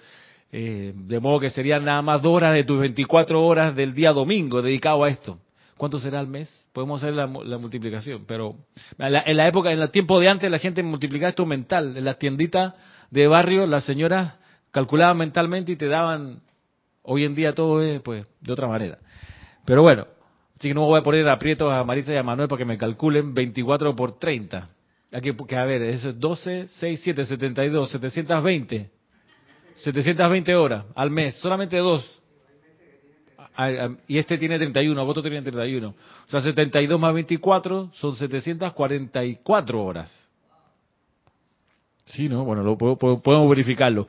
Eh, 0.51 0.93
de 0.95 1.19
modo 1.19 1.39
que 1.39 1.49
serían 1.49 1.83
nada 1.83 2.01
más 2.01 2.21
dos 2.21 2.33
horas 2.33 2.53
de 2.53 2.63
tus 2.63 2.79
24 2.79 3.43
horas 3.43 3.75
del 3.75 3.93
día 3.93 4.13
domingo 4.13 4.61
dedicado 4.61 5.03
a 5.03 5.09
esto. 5.09 5.39
¿Cuánto 5.77 5.99
será 5.99 6.19
al 6.21 6.27
mes? 6.27 6.67
Podemos 6.71 7.03
hacer 7.03 7.13
la, 7.15 7.27
multiplicación, 7.27 8.23
pero 8.25 8.55
en 8.97 9.37
la, 9.37 9.47
época, 9.47 9.73
en 9.73 9.81
el 9.81 9.91
tiempo 9.91 10.19
de 10.21 10.29
antes, 10.29 10.49
la 10.49 10.59
gente 10.59 10.81
multiplicaba 10.83 11.29
esto 11.29 11.45
mental. 11.45 11.97
En 11.97 12.05
las 12.05 12.17
tienditas 12.17 12.73
de 13.11 13.27
barrio, 13.27 13.67
las 13.67 13.83
señoras 13.83 14.39
calculaban 14.71 15.17
mentalmente 15.17 15.73
y 15.73 15.75
te 15.75 15.87
daban. 15.87 16.41
Hoy 17.01 17.25
en 17.25 17.35
día 17.35 17.53
todo 17.53 17.81
es, 17.81 18.01
pues, 18.01 18.25
de 18.39 18.53
otra 18.53 18.67
manera. 18.69 18.99
Pero 19.65 19.81
bueno, 19.81 20.07
así 20.57 20.69
que 20.69 20.73
no 20.73 20.85
voy 20.85 20.99
a 20.99 21.03
poner 21.03 21.27
aprietos 21.27 21.71
a 21.71 21.83
Marisa 21.83 22.13
y 22.13 22.17
a 22.17 22.23
Manuel 22.23 22.47
para 22.47 22.59
que 22.59 22.65
me 22.65 22.77
calculen 22.77 23.33
24 23.33 23.95
por 23.97 24.17
30. 24.17 24.69
Aquí, 25.11 25.33
porque, 25.33 25.57
a 25.57 25.65
ver, 25.65 25.81
eso 25.81 26.09
es 26.09 26.19
12, 26.19 26.67
6, 26.67 27.01
7, 27.03 27.25
72, 27.25 27.91
720. 27.91 28.91
720 29.75 30.55
horas 30.55 30.85
al 30.95 31.11
mes, 31.11 31.35
solamente 31.35 31.77
dos. 31.77 32.21
Y 34.07 34.17
este 34.17 34.37
tiene 34.37 34.57
31, 34.57 35.01
otro 35.01 35.21
tiene 35.21 35.41
31. 35.41 35.87
O 35.87 35.95
sea, 36.29 36.41
72 36.41 36.99
más 36.99 37.13
24 37.13 37.91
son 37.93 38.15
744 38.15 39.83
horas. 39.83 40.27
Sí, 42.05 42.29
¿no? 42.29 42.43
Bueno, 42.43 42.63
lo, 42.63 42.77
podemos 42.77 43.49
verificarlo. 43.49 44.07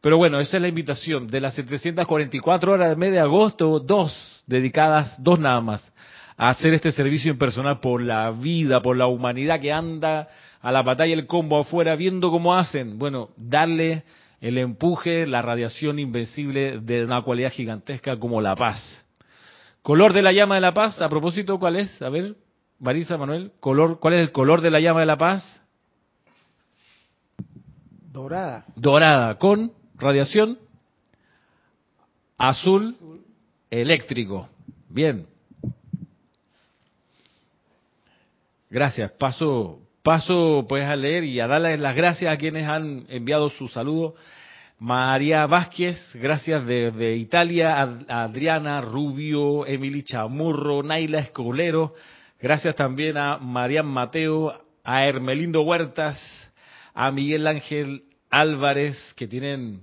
Pero 0.00 0.16
bueno, 0.16 0.40
esa 0.40 0.56
es 0.56 0.62
la 0.62 0.68
invitación. 0.68 1.26
De 1.26 1.40
las 1.40 1.54
744 1.54 2.72
horas 2.72 2.88
del 2.88 2.98
mes 2.98 3.12
de 3.12 3.20
agosto, 3.20 3.78
dos 3.78 4.42
dedicadas, 4.46 5.22
dos 5.22 5.38
nada 5.38 5.60
más, 5.60 5.92
a 6.36 6.50
hacer 6.50 6.74
este 6.74 6.90
servicio 6.90 7.30
impersonal 7.30 7.80
por 7.80 8.02
la 8.02 8.30
vida, 8.30 8.80
por 8.80 8.96
la 8.96 9.06
humanidad 9.06 9.60
que 9.60 9.72
anda 9.72 10.28
a 10.62 10.72
la 10.72 10.82
batalla 10.82 11.14
el 11.14 11.26
combo 11.26 11.58
afuera 11.58 11.96
viendo 11.96 12.30
cómo 12.30 12.54
hacen. 12.54 12.98
Bueno, 12.98 13.30
darle 13.36 14.04
el 14.40 14.58
empuje, 14.58 15.26
la 15.26 15.42
radiación 15.42 15.98
invencible 15.98 16.80
de 16.80 17.04
una 17.04 17.22
cualidad 17.22 17.52
gigantesca 17.52 18.18
como 18.18 18.40
la 18.40 18.56
paz. 18.56 18.82
Color 19.82 20.12
de 20.12 20.22
la 20.22 20.32
llama 20.32 20.54
de 20.56 20.60
la 20.62 20.74
paz, 20.74 21.00
a 21.00 21.08
propósito, 21.08 21.58
¿cuál 21.58 21.76
es? 21.76 22.00
A 22.02 22.08
ver, 22.08 22.36
Marisa, 22.78 23.16
Manuel, 23.18 23.52
color, 23.60 24.00
¿cuál 24.00 24.14
es 24.14 24.20
el 24.20 24.32
color 24.32 24.60
de 24.60 24.70
la 24.70 24.80
llama 24.80 25.00
de 25.00 25.06
la 25.06 25.18
paz? 25.18 25.62
Dorada. 28.12 28.64
Dorada, 28.76 29.38
con 29.38 29.72
radiación 29.96 30.58
azul 32.36 32.96
eléctrico. 33.70 34.48
Bien. 34.88 35.26
Gracias. 38.70 39.10
Paso, 39.12 39.80
Paso 40.02 40.64
pues 40.68 40.84
a 40.84 40.96
leer 40.96 41.24
y 41.24 41.40
a 41.40 41.46
darles 41.46 41.78
las 41.78 41.94
gracias 41.94 42.32
a 42.32 42.38
quienes 42.38 42.66
han 42.66 43.04
enviado 43.08 43.50
su 43.50 43.68
saludo. 43.68 44.14
María 44.78 45.44
Vázquez, 45.44 45.98
gracias 46.14 46.64
de, 46.66 47.16
Italia, 47.16 47.82
Adriana 48.08 48.80
Rubio, 48.80 49.66
Emily 49.66 50.02
Chamurro, 50.02 50.82
Naila 50.82 51.18
Escolero, 51.18 51.94
gracias 52.40 52.74
también 52.76 53.18
a 53.18 53.36
Marian 53.36 53.86
Mateo, 53.86 54.58
a 54.82 55.04
Hermelindo 55.04 55.60
Huertas, 55.60 56.18
a 56.94 57.10
Miguel 57.10 57.46
Ángel 57.46 58.04
Álvarez, 58.30 58.96
que 59.16 59.28
tienen, 59.28 59.82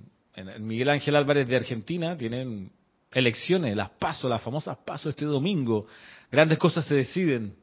Miguel 0.61 0.89
Ángel 0.89 1.15
Álvarez 1.15 1.47
de 1.47 1.57
Argentina, 1.57 2.17
tienen 2.17 2.71
elecciones, 3.11 3.75
las 3.75 3.91
paso, 3.91 4.27
las 4.27 4.41
famosas 4.41 4.79
paso 4.83 5.11
este 5.11 5.25
domingo. 5.25 5.85
Grandes 6.31 6.57
cosas 6.57 6.85
se 6.85 6.95
deciden. 6.95 7.53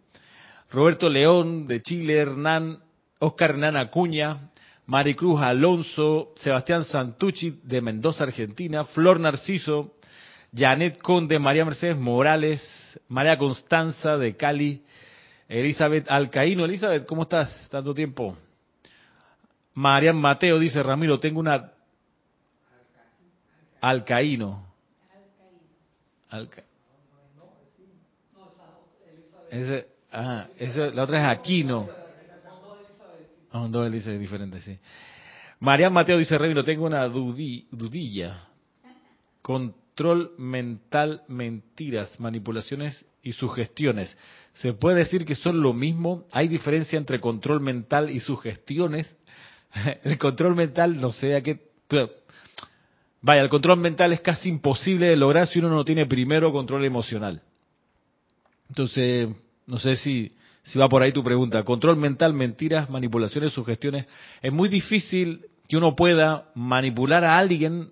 Roberto 0.75 1.09
León 1.09 1.69
de 1.69 1.81
Chile, 1.83 2.19
Hernán, 2.19 2.81
Oscar 3.21 3.51
Hernán 3.51 3.77
Acuña, 3.77 4.51
Maricruz 4.87 5.41
Alonso, 5.41 6.33
Sebastián 6.35 6.85
Santucci 6.85 7.61
de 7.63 7.81
Mendoza, 7.81 8.25
Argentina, 8.25 8.85
Flor 8.85 9.21
Narciso, 9.21 9.95
Janet 10.53 11.01
Conde, 11.01 11.39
María 11.39 11.65
Mercedes 11.65 11.97
Morales, 11.97 12.61
María 13.07 13.39
Constanza 13.39 14.17
de 14.17 14.37
Cali, 14.37 14.83
Elizabeth 15.49 16.11
Alcaíno. 16.11 16.65
Elizabeth, 16.65 17.07
¿cómo 17.07 17.23
estás? 17.23 17.69
Tanto 17.71 17.95
tiempo. 17.95 18.37
Marian 19.75 20.17
Mateo 20.17 20.59
dice, 20.59 20.83
Ramiro, 20.83 21.21
tengo 21.21 21.39
una... 21.39 21.71
Alcaíno. 23.81 24.67
Alcaíno. 26.31 26.69
Ese, 29.51 29.94
Ah, 30.17 30.47
la 30.95 31.03
otra 31.03 31.19
es 31.19 31.39
Aquino. 31.39 31.89
Ah, 33.51 33.67
dos 33.69 33.87
Elizabeth 33.89 34.21
diferentes, 34.21 34.63
sí. 34.63 34.79
María 35.59 35.91
Mateo 35.91 36.19
dice, 36.19 36.39
Rey, 36.39 36.55
tengo 36.65 36.87
una 36.87 37.09
dudilla. 37.09 38.47
Control 39.43 40.33
mental, 40.39 41.23
mentiras, 41.27 42.21
manipulaciones 42.21 43.05
y 43.25 43.33
sugestiones. 43.33 44.17
¿Se 44.53 44.73
puede 44.73 44.99
decir 44.99 45.25
que 45.25 45.35
son 45.35 45.61
lo 45.61 45.73
mismo? 45.73 46.27
¿Hay 46.31 46.47
diferencia 46.47 46.97
entre 46.97 47.21
control 47.21 47.61
mental 47.61 48.09
y 48.11 48.21
sugestiones? 48.21 49.17
el 50.05 50.17
control 50.17 50.55
mental, 50.55 51.01
no 51.01 51.11
sé 51.11 51.35
a 51.35 51.43
qué... 51.43 51.61
Vaya, 53.21 53.43
el 53.43 53.49
control 53.49 53.79
mental 53.79 54.13
es 54.13 54.21
casi 54.21 54.49
imposible 54.49 55.07
de 55.09 55.17
lograr 55.17 55.49
si 55.49 55.59
uno 55.59 55.71
no 55.71 55.85
tiene 55.85 56.07
primero 56.07 56.53
control 56.53 56.85
emocional. 56.85 57.43
Entonces, 58.69 59.29
no 59.67 59.79
sé 59.79 59.97
si, 59.97 60.33
si 60.63 60.79
va 60.79 60.89
por 60.89 61.03
ahí 61.03 61.13
tu 61.13 61.23
pregunta. 61.23 61.63
Control 61.63 61.97
mental, 61.97 62.35
mentiras, 62.35 62.91
manipulaciones, 62.91 63.53
sugestiones. 63.53 64.07
Es 64.43 64.53
muy 64.53 64.69
difícil 64.69 65.47
que 65.69 65.77
uno 65.77 65.97
pueda 65.97 66.49
manipular 66.55 67.25
a 67.25 67.39
alguien 67.39 67.91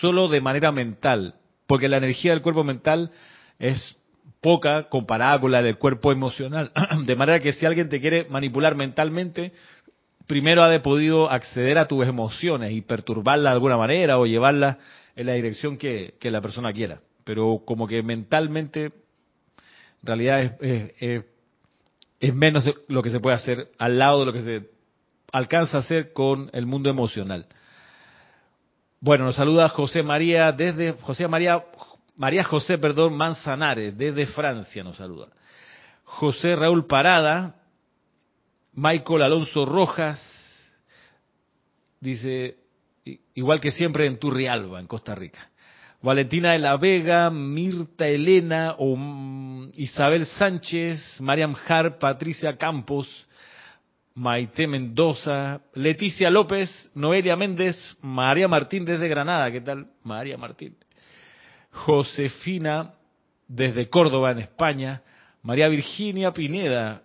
solo 0.00 0.28
de 0.28 0.40
manera 0.40 0.72
mental, 0.72 1.34
porque 1.66 1.88
la 1.88 1.96
energía 1.96 2.32
del 2.32 2.42
cuerpo 2.42 2.64
mental 2.64 3.10
es 3.58 3.96
poca 4.40 4.88
comparada 4.88 5.40
con 5.40 5.52
la 5.52 5.62
del 5.62 5.78
cuerpo 5.78 6.12
emocional. 6.12 6.70
De 7.04 7.16
manera 7.16 7.40
que 7.40 7.52
si 7.52 7.66
alguien 7.66 7.88
te 7.88 8.00
quiere 8.00 8.26
manipular 8.28 8.76
mentalmente, 8.76 9.52
primero 10.26 10.62
ha 10.62 10.68
de 10.68 10.80
podido 10.80 11.30
acceder 11.30 11.78
a 11.78 11.88
tus 11.88 12.06
emociones 12.06 12.72
y 12.72 12.82
perturbarla 12.82 13.50
de 13.50 13.54
alguna 13.54 13.76
manera 13.76 14.18
o 14.18 14.26
llevarla 14.26 14.78
en 15.16 15.26
la 15.26 15.32
dirección 15.32 15.76
que, 15.76 16.14
que 16.20 16.30
la 16.30 16.40
persona 16.40 16.72
quiera. 16.72 17.00
Pero 17.24 17.62
como 17.64 17.88
que 17.88 18.02
mentalmente 18.02 18.92
en 20.02 20.06
realidad 20.06 20.40
es, 20.60 21.24
es, 22.20 22.34
menos 22.34 22.64
de 22.64 22.74
lo 22.88 23.02
que 23.02 23.10
se 23.10 23.20
puede 23.20 23.36
hacer 23.36 23.70
al 23.78 23.98
lado 23.98 24.20
de 24.20 24.26
lo 24.26 24.32
que 24.32 24.42
se 24.42 24.70
alcanza 25.32 25.78
a 25.78 25.80
hacer 25.80 26.12
con 26.12 26.50
el 26.52 26.66
mundo 26.66 26.88
emocional. 26.90 27.46
Bueno, 29.00 29.24
nos 29.24 29.36
saluda 29.36 29.68
José 29.68 30.02
María 30.02 30.50
desde 30.52 30.92
José 30.92 31.28
María 31.28 31.62
María 32.18 32.42
José, 32.42 32.78
perdón, 32.78 33.16
Manzanares, 33.16 33.96
desde 33.96 34.26
Francia 34.26 34.82
nos 34.82 34.96
saluda. 34.96 35.28
José 36.02 36.56
Raúl 36.56 36.84
Parada, 36.84 37.54
Michael 38.72 39.22
Alonso 39.22 39.64
Rojas, 39.64 40.20
dice, 42.00 42.56
igual 43.34 43.60
que 43.60 43.70
siempre 43.70 44.06
en 44.06 44.18
Turrialba, 44.18 44.80
en 44.80 44.88
Costa 44.88 45.14
Rica. 45.14 45.48
Valentina 46.00 46.52
de 46.52 46.60
la 46.60 46.76
Vega, 46.76 47.28
Mirta 47.28 48.06
Elena, 48.06 48.76
Isabel 49.74 50.26
Sánchez, 50.26 51.20
Mariam 51.20 51.56
Har, 51.66 51.98
Patricia 51.98 52.56
Campos, 52.56 53.26
Maite 54.14 54.66
Mendoza, 54.66 55.60
Leticia 55.74 56.30
López, 56.30 56.90
Noelia 56.94 57.36
Méndez, 57.36 57.76
María 58.00 58.46
Martín 58.46 58.84
desde 58.84 59.08
Granada, 59.08 59.50
¿qué 59.50 59.60
tal? 59.60 59.88
María 60.04 60.36
Martín. 60.36 60.76
Josefina 61.70 62.94
desde 63.48 63.88
Córdoba, 63.88 64.32
en 64.32 64.38
España. 64.38 65.02
María 65.42 65.68
Virginia 65.68 66.32
Pineda. 66.32 67.02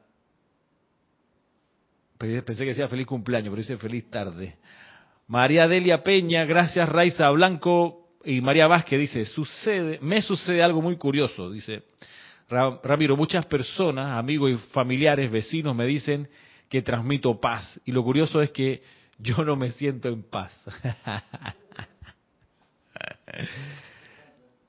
Pensé 2.17 2.63
que 2.63 2.69
decía 2.69 2.87
feliz 2.87 3.07
cumpleaños, 3.07 3.49
pero 3.49 3.61
dice 3.61 3.77
feliz 3.77 4.09
tarde. 4.09 4.55
María 5.27 5.67
Delia 5.67 6.03
Peña, 6.03 6.45
gracias 6.45 6.87
Raiza 6.89 7.29
Blanco, 7.31 8.02
y 8.23 8.41
María 8.41 8.67
Vázquez 8.67 8.99
dice, 8.99 9.25
sucede, 9.25 9.99
me 10.01 10.21
sucede 10.21 10.63
algo 10.63 10.81
muy 10.81 10.97
curioso, 10.97 11.51
dice 11.51 11.83
Ramiro, 12.49 13.17
muchas 13.17 13.45
personas, 13.45 14.17
amigos 14.17 14.51
y 14.51 14.57
familiares, 14.71 15.31
vecinos 15.31 15.75
me 15.75 15.85
dicen 15.85 16.29
que 16.69 16.81
transmito 16.81 17.39
paz 17.39 17.79
y 17.85 17.91
lo 17.91 18.03
curioso 18.03 18.41
es 18.41 18.51
que 18.51 18.81
yo 19.17 19.43
no 19.43 19.55
me 19.55 19.71
siento 19.71 20.09
en 20.09 20.23
paz. 20.23 20.53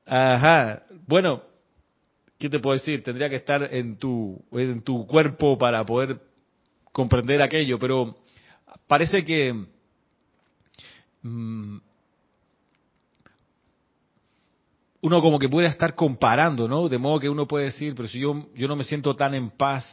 Ajá, 0.06 0.82
bueno, 1.06 1.42
¿qué 2.38 2.48
te 2.48 2.58
puedo 2.58 2.74
decir? 2.78 3.02
Tendría 3.02 3.28
que 3.28 3.36
estar 3.36 3.74
en 3.74 3.96
tu, 3.96 4.42
en 4.52 4.82
tu 4.82 5.06
cuerpo 5.06 5.58
para 5.58 5.84
poder 5.84 6.20
comprender 6.92 7.42
aquello, 7.42 7.78
pero 7.78 8.16
parece 8.86 9.24
que 9.24 9.66
mm, 11.22 11.78
uno 15.04 15.20
como 15.20 15.38
que 15.38 15.50
puede 15.50 15.68
estar 15.68 15.94
comparando, 15.94 16.66
¿no? 16.66 16.88
De 16.88 16.96
modo 16.96 17.20
que 17.20 17.28
uno 17.28 17.46
puede 17.46 17.66
decir, 17.66 17.94
pero 17.94 18.08
si 18.08 18.20
yo, 18.20 18.46
yo 18.54 18.66
no 18.66 18.74
me 18.74 18.84
siento 18.84 19.14
tan 19.14 19.34
en 19.34 19.50
paz 19.50 19.86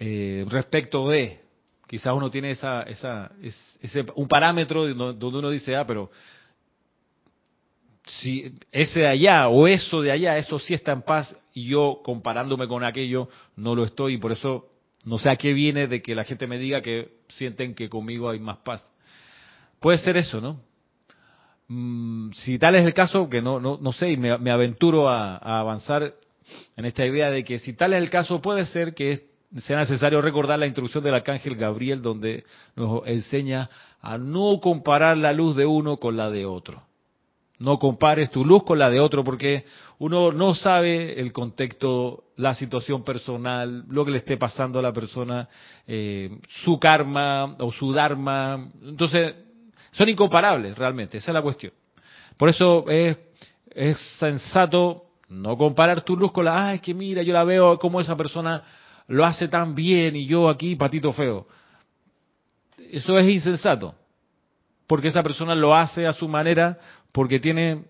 eh, 0.00 0.44
respecto 0.48 1.08
de, 1.08 1.42
quizás 1.86 2.12
uno 2.12 2.28
tiene 2.28 2.50
esa, 2.50 2.82
esa, 2.82 3.30
ese, 3.80 4.04
un 4.16 4.26
parámetro 4.26 4.84
donde 4.92 5.38
uno 5.38 5.48
dice, 5.48 5.76
ah, 5.76 5.86
pero 5.86 6.10
si 8.04 8.52
ese 8.72 8.98
de 9.00 9.08
allá 9.08 9.46
o 9.46 9.68
eso 9.68 10.02
de 10.02 10.10
allá, 10.10 10.36
eso 10.36 10.58
sí 10.58 10.74
está 10.74 10.90
en 10.90 11.02
paz 11.02 11.32
y 11.54 11.68
yo 11.68 12.00
comparándome 12.02 12.66
con 12.66 12.82
aquello 12.82 13.28
no 13.54 13.76
lo 13.76 13.84
estoy 13.84 14.14
y 14.14 14.18
por 14.18 14.32
eso 14.32 14.66
no 15.04 15.18
sé 15.18 15.30
a 15.30 15.36
qué 15.36 15.52
viene 15.52 15.86
de 15.86 16.02
que 16.02 16.16
la 16.16 16.24
gente 16.24 16.48
me 16.48 16.58
diga 16.58 16.82
que 16.82 17.20
sienten 17.28 17.76
que 17.76 17.88
conmigo 17.88 18.28
hay 18.28 18.40
más 18.40 18.56
paz. 18.58 18.84
Puede 19.78 19.98
ser 19.98 20.16
eso, 20.16 20.40
¿no? 20.40 20.60
Mm, 21.68 22.30
si 22.32 22.58
tal 22.58 22.76
es 22.76 22.84
el 22.84 22.94
caso, 22.94 23.28
que 23.28 23.42
no, 23.42 23.58
no, 23.58 23.78
no 23.80 23.92
sé, 23.92 24.10
y 24.10 24.16
me, 24.16 24.30
aventuro 24.50 25.08
a, 25.08 25.36
avanzar 25.36 26.14
en 26.76 26.84
esta 26.84 27.04
idea 27.04 27.30
de 27.30 27.42
que 27.42 27.58
si 27.58 27.72
tal 27.74 27.92
es 27.92 28.02
el 28.02 28.10
caso, 28.10 28.40
puede 28.40 28.66
ser 28.66 28.94
que 28.94 29.26
sea 29.58 29.78
necesario 29.78 30.20
recordar 30.20 30.58
la 30.58 30.66
instrucción 30.66 31.02
del 31.02 31.14
arcángel 31.14 31.56
Gabriel, 31.56 32.02
donde 32.02 32.44
nos 32.76 33.06
enseña 33.06 33.68
a 34.00 34.18
no 34.18 34.60
comparar 34.60 35.16
la 35.16 35.32
luz 35.32 35.56
de 35.56 35.66
uno 35.66 35.96
con 35.96 36.16
la 36.16 36.30
de 36.30 36.46
otro. 36.46 36.82
No 37.58 37.78
compares 37.78 38.30
tu 38.30 38.44
luz 38.44 38.64
con 38.64 38.78
la 38.78 38.90
de 38.90 39.00
otro, 39.00 39.24
porque 39.24 39.64
uno 39.98 40.30
no 40.30 40.54
sabe 40.54 41.18
el 41.18 41.32
contexto, 41.32 42.24
la 42.36 42.54
situación 42.54 43.02
personal, 43.02 43.84
lo 43.88 44.04
que 44.04 44.10
le 44.10 44.18
esté 44.18 44.36
pasando 44.36 44.78
a 44.78 44.82
la 44.82 44.92
persona, 44.92 45.48
eh, 45.86 46.38
su 46.48 46.78
karma 46.78 47.56
o 47.58 47.72
su 47.72 47.92
dharma. 47.94 48.68
Entonces, 48.82 49.34
son 49.96 50.10
incomparables 50.10 50.76
realmente, 50.76 51.16
esa 51.16 51.30
es 51.30 51.34
la 51.34 51.40
cuestión. 51.40 51.72
Por 52.36 52.50
eso 52.50 52.84
es, 52.90 53.16
sensato 54.18 55.06
no 55.30 55.56
comparar 55.56 56.02
tu 56.02 56.16
luz 56.16 56.32
con 56.32 56.44
la, 56.44 56.68
ah, 56.68 56.74
es 56.74 56.82
que 56.82 56.92
mira, 56.92 57.22
yo 57.22 57.32
la 57.32 57.44
veo 57.44 57.78
como 57.78 57.98
esa 57.98 58.14
persona 58.14 58.62
lo 59.08 59.24
hace 59.24 59.48
tan 59.48 59.74
bien 59.74 60.14
y 60.14 60.26
yo 60.26 60.50
aquí 60.50 60.76
patito 60.76 61.14
feo. 61.14 61.46
Eso 62.90 63.18
es 63.18 63.26
insensato, 63.26 63.94
porque 64.86 65.08
esa 65.08 65.22
persona 65.22 65.54
lo 65.54 65.74
hace 65.74 66.06
a 66.06 66.12
su 66.12 66.28
manera, 66.28 66.78
porque 67.10 67.40
tiene 67.40 67.84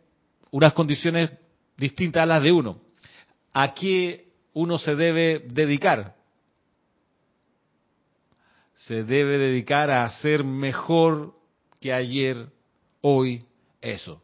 unas 0.53 0.75
condiciones 0.75 1.31
distintas 1.77 2.23
a 2.23 2.27
las 2.27 2.43
de 2.43 2.53
uno. 2.53 2.79
¿A 3.53 3.75
qué 3.75 4.29
uno 4.53 4.79
se 4.79 4.95
debe 4.95 5.45
dedicar? 5.49 6.15
Se 8.75 9.03
debe 9.03 9.39
dedicar 9.39 9.91
a 9.91 10.09
ser 10.09 10.45
mejor 10.45 11.36
que 11.87 11.93
ayer, 11.93 12.49
hoy, 13.01 13.45
eso. 13.81 14.21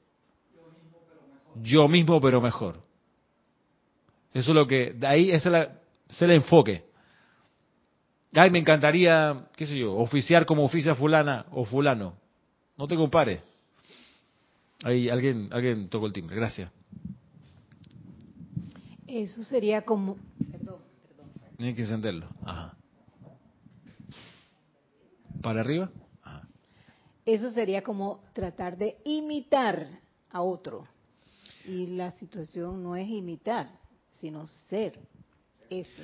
Yo 1.63 1.87
mismo, 1.87 2.21
pero 2.21 2.41
mejor. 2.41 2.83
Eso 4.35 4.51
es 4.51 4.55
lo 4.57 4.67
que, 4.67 4.93
de 4.93 5.07
ahí 5.07 5.31
ese 5.31 5.49
es, 6.09 6.23
el 6.23 6.33
enfoque. 6.33 6.85
Ay, 8.33 8.51
me 8.51 8.59
encantaría, 8.59 9.47
qué 9.55 9.67
sé 9.67 9.79
yo, 9.79 9.95
oficiar 9.95 10.45
como 10.45 10.65
oficia 10.65 10.97
fulana 10.97 11.47
o 11.53 11.65
fulano. 11.65 12.15
No 12.77 12.89
te 12.89 12.97
compares. 12.97 13.41
Ahí 14.83 15.09
alguien, 15.09 15.49
alguien 15.53 15.89
tocó 15.89 16.07
el 16.07 16.13
timbre. 16.13 16.35
Gracias. 16.35 16.69
Eso 19.07 19.45
sería 19.45 19.83
como... 19.83 20.17
Perdón, 20.51 20.81
perdón. 21.07 21.31
Tienes 21.57 21.77
que 21.77 21.83
encenderlo. 21.83 22.27
Ajá. 22.45 22.75
¿Para 25.41 25.61
arriba? 25.61 25.91
Eso 27.25 27.51
sería 27.51 27.83
como 27.83 28.23
tratar 28.33 28.77
de 28.77 28.97
imitar 29.05 29.87
a 30.31 30.43
otro. 30.43 30.87
Y 31.65 31.87
la 31.89 32.11
situación 32.13 32.83
no 32.83 32.97
es 32.97 33.09
imitar, 33.09 33.69
sino 34.21 34.47
ser 34.69 34.99
eso. 35.71 36.03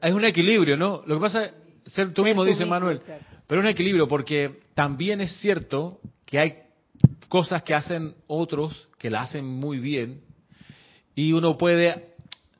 Es 0.00 0.12
un 0.12 0.24
equilibrio, 0.24 0.76
¿no? 0.76 1.02
Lo 1.06 1.16
que 1.16 1.20
pasa 1.20 1.44
es, 1.46 1.52
ser 1.92 2.12
tú 2.14 2.22
mismo, 2.22 2.44
dice 2.44 2.64
Manuel, 2.64 3.00
pero 3.46 3.60
es 3.60 3.64
un 3.64 3.70
equilibrio 3.70 4.06
porque 4.06 4.60
también 4.74 5.20
es 5.20 5.36
cierto 5.40 6.00
que 6.24 6.38
hay 6.38 6.54
cosas 7.28 7.62
que 7.62 7.74
hacen 7.74 8.14
otros 8.26 8.88
que 8.98 9.10
la 9.10 9.22
hacen 9.22 9.44
muy 9.44 9.78
bien 9.78 10.20
y 11.14 11.32
uno 11.32 11.56
puede 11.56 12.14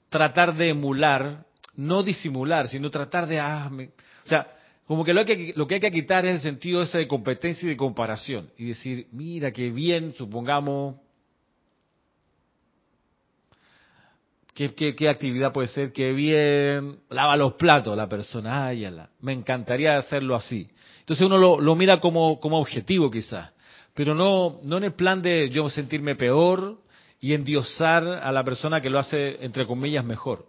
tratar 0.08 0.56
de 0.56 0.70
emular, 0.70 1.44
no 1.76 2.02
disimular, 2.02 2.68
sino 2.68 2.90
tratar 2.90 3.26
de, 3.26 3.38
ah, 3.38 3.70
o 4.24 4.28
sea, 4.28 4.48
como 4.90 5.05
que 5.05 5.14
lo, 5.14 5.24
que 5.24 5.53
lo 5.55 5.68
que 5.68 5.74
hay 5.74 5.81
que 5.81 5.92
quitar 5.92 6.26
es 6.26 6.35
el 6.35 6.40
sentido 6.40 6.83
ese 6.83 6.98
de 6.98 7.07
competencia 7.07 7.64
y 7.64 7.68
de 7.68 7.76
comparación. 7.76 8.50
Y 8.59 8.64
decir, 8.66 9.07
mira, 9.12 9.53
qué 9.53 9.70
bien, 9.70 10.14
supongamos, 10.18 10.96
¿qué, 14.53 14.74
qué, 14.74 15.09
actividad 15.09 15.53
puede 15.53 15.68
ser? 15.68 15.92
Qué 15.92 16.11
bien, 16.11 16.98
lava 17.09 17.37
los 17.37 17.55
platos 17.55 17.96
la 17.96 18.09
persona, 18.09 18.66
ay, 18.66 18.85
me 19.20 19.33
encantaría 19.33 19.96
hacerlo 19.96 20.35
así. 20.35 20.68
Entonces 20.98 21.24
uno 21.24 21.38
lo, 21.38 21.61
lo 21.61 21.76
mira 21.76 22.00
como, 22.00 22.40
como 22.40 22.59
objetivo 22.59 23.12
quizás, 23.12 23.53
pero 23.94 24.12
no, 24.12 24.59
no 24.64 24.79
en 24.79 24.83
el 24.83 24.94
plan 24.94 25.22
de 25.22 25.50
yo 25.50 25.70
sentirme 25.70 26.16
peor 26.16 26.81
y 27.20 27.35
endiosar 27.35 28.05
a 28.09 28.33
la 28.33 28.42
persona 28.42 28.81
que 28.81 28.90
lo 28.90 28.98
hace, 28.98 29.37
entre 29.44 29.68
comillas, 29.68 30.05
mejor. 30.05 30.46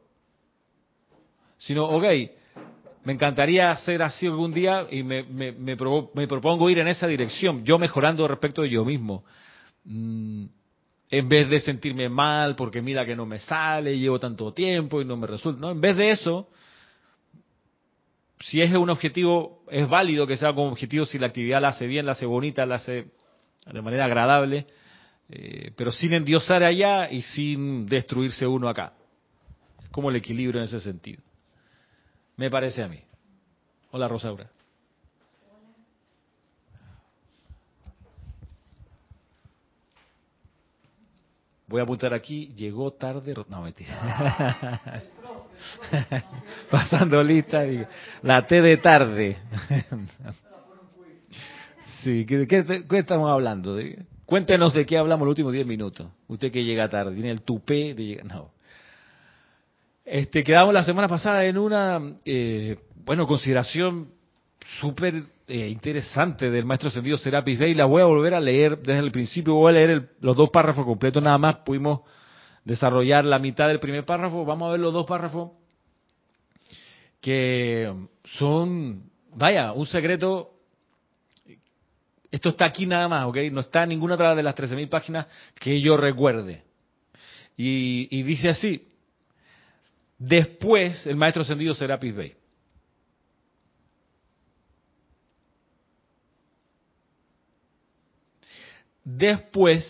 Sino, 1.60 1.86
ok, 1.86 2.06
me 3.04 3.14
encantaría 3.14 3.72
hacer 3.72 4.04
así 4.04 4.28
algún 4.28 4.54
día 4.54 4.86
y 4.90 5.04
me, 5.04 5.24
me, 5.24 5.76
propongo 5.76 6.70
ir 6.70 6.80
en 6.80 6.88
esa 6.88 7.08
dirección, 7.08 7.64
yo 7.64 7.80
mejorando 7.80 8.28
respecto 8.28 8.62
de 8.62 8.70
yo 8.70 8.86
mismo. 8.86 9.24
Mm, 9.86 10.46
en 11.10 11.28
vez 11.28 11.50
de 11.50 11.60
sentirme 11.60 12.08
mal 12.08 12.56
porque 12.56 12.82
mira 12.82 13.06
que 13.06 13.16
no 13.16 13.26
me 13.26 13.40
sale, 13.40 13.98
llevo 13.98 14.20
tanto 14.20 14.54
tiempo 14.54 15.02
y 15.02 15.06
no 15.06 15.18
me 15.18 15.28
resulta. 15.28 15.60
¿no? 15.60 15.72
En 15.72 15.82
vez 15.82 15.98
de 15.98 16.12
eso, 16.12 16.48
si 18.40 18.62
es 18.62 18.74
un 18.74 18.90
objetivo, 18.90 19.64
es 19.70 19.90
válido 19.90 20.26
que 20.26 20.38
sea 20.38 20.54
como 20.54 20.70
objetivo 20.70 21.06
si 21.06 21.20
la 21.20 21.28
actividad 21.28 21.62
la 21.62 21.70
hace 21.70 21.88
bien, 21.88 22.06
la 22.06 22.14
hace 22.14 22.26
bonita, 22.26 22.66
la 22.66 22.76
hace 22.76 23.08
de 23.66 23.82
manera 23.82 24.06
agradable, 24.06 24.66
eh, 25.30 25.72
pero 25.76 25.92
sin 25.92 26.14
endiosar 26.14 26.64
allá 26.64 27.12
y 27.12 27.22
sin 27.22 27.86
destruirse 27.88 28.48
uno 28.48 28.70
acá. 28.70 28.94
Es 29.84 29.90
como 29.90 30.10
el 30.10 30.16
equilibrio 30.16 30.62
en 30.62 30.66
ese 30.66 30.80
sentido. 30.80 31.22
Me 32.42 32.50
parece 32.50 32.82
a 32.82 32.88
mí. 32.88 33.00
Hola, 33.92 34.08
Rosaura. 34.08 34.50
Voy 41.68 41.80
a 41.80 41.84
apuntar 41.84 42.16
aquí, 42.16 42.52
llegó 42.56 42.94
tarde, 42.94 43.36
no 43.48 43.62
mentira. 43.62 44.82
Pasando 46.72 47.24
lista, 47.24 47.62
la 48.24 48.48
T 48.48 48.60
de 48.60 48.78
tarde. 48.78 49.38
sí, 52.04 52.26
¿qué, 52.26 52.84
estamos 52.90 53.30
hablando? 53.30 53.78
Cuéntenos 54.26 54.74
de 54.74 54.88
qué 54.88 54.98
hablamos 54.98 55.28
los 55.28 55.34
últimos 55.34 55.54
10 55.54 55.68
minutos. 55.68 56.08
Usted 56.28 56.52
que 56.52 56.64
llega 56.64 56.90
tarde, 56.90 57.14
tiene 57.14 57.30
el 57.30 57.44
tupé 57.44 57.94
de 57.94 58.04
llegar. 58.04 58.26
No. 58.26 58.61
Este, 60.04 60.44
quedamos 60.44 60.74
la 60.74 60.84
semana 60.84 61.08
pasada 61.08 61.46
en 61.46 61.58
una, 61.58 62.02
eh, 62.26 62.78
bueno, 63.06 63.28
consideración 63.28 64.10
súper 64.80 65.24
eh, 65.48 65.68
interesante 65.68 66.50
del 66.50 66.66
maestro 66.66 66.90
sentido 66.90 67.18
Serapis 67.18 67.60
Bey. 67.60 67.74
La 67.76 67.86
voy 67.86 68.02
a 68.02 68.06
volver 68.06 68.34
a 68.34 68.40
leer 68.40 68.80
desde 68.80 69.00
el 69.00 69.12
principio, 69.12 69.54
voy 69.54 69.72
a 69.72 69.74
leer 69.74 70.10
los 70.22 70.36
dos 70.36 70.50
párrafos 70.50 70.86
completos, 70.86 71.22
nada 71.22 71.38
más 71.38 71.58
pudimos 71.58 72.02
desarrollar 72.64 73.26
la 73.26 73.38
mitad 73.38 73.68
del 73.68 73.80
primer 73.80 74.04
párrafo. 74.04 74.44
Vamos 74.44 74.70
a 74.70 74.72
ver 74.72 74.80
los 74.80 74.94
dos 74.94 75.06
párrafos 75.06 75.52
que 77.20 77.94
son, 78.24 79.04
vaya, 79.36 79.72
un 79.74 79.86
secreto. 79.86 80.50
Esto 82.32 82.50
está 82.50 82.66
aquí 82.66 82.88
nada 82.88 83.08
más, 83.08 83.28
¿ok? 83.28 83.38
No 83.52 83.60
está 83.60 83.84
en 83.84 83.90
ninguna 83.90 84.16
otra 84.16 84.34
de 84.34 84.42
las 84.42 84.56
13.000 84.56 84.90
páginas 84.90 85.28
que 85.60 85.80
yo 85.80 85.96
recuerde. 85.96 86.64
Y, 87.56 88.08
y 88.10 88.24
dice 88.24 88.50
así, 88.50 88.88
Después, 90.24 91.08
el 91.08 91.16
maestro 91.16 91.42
ascendido 91.42 91.74
Serapis 91.74 92.14
Bey. 92.14 92.36
Después 99.04 99.84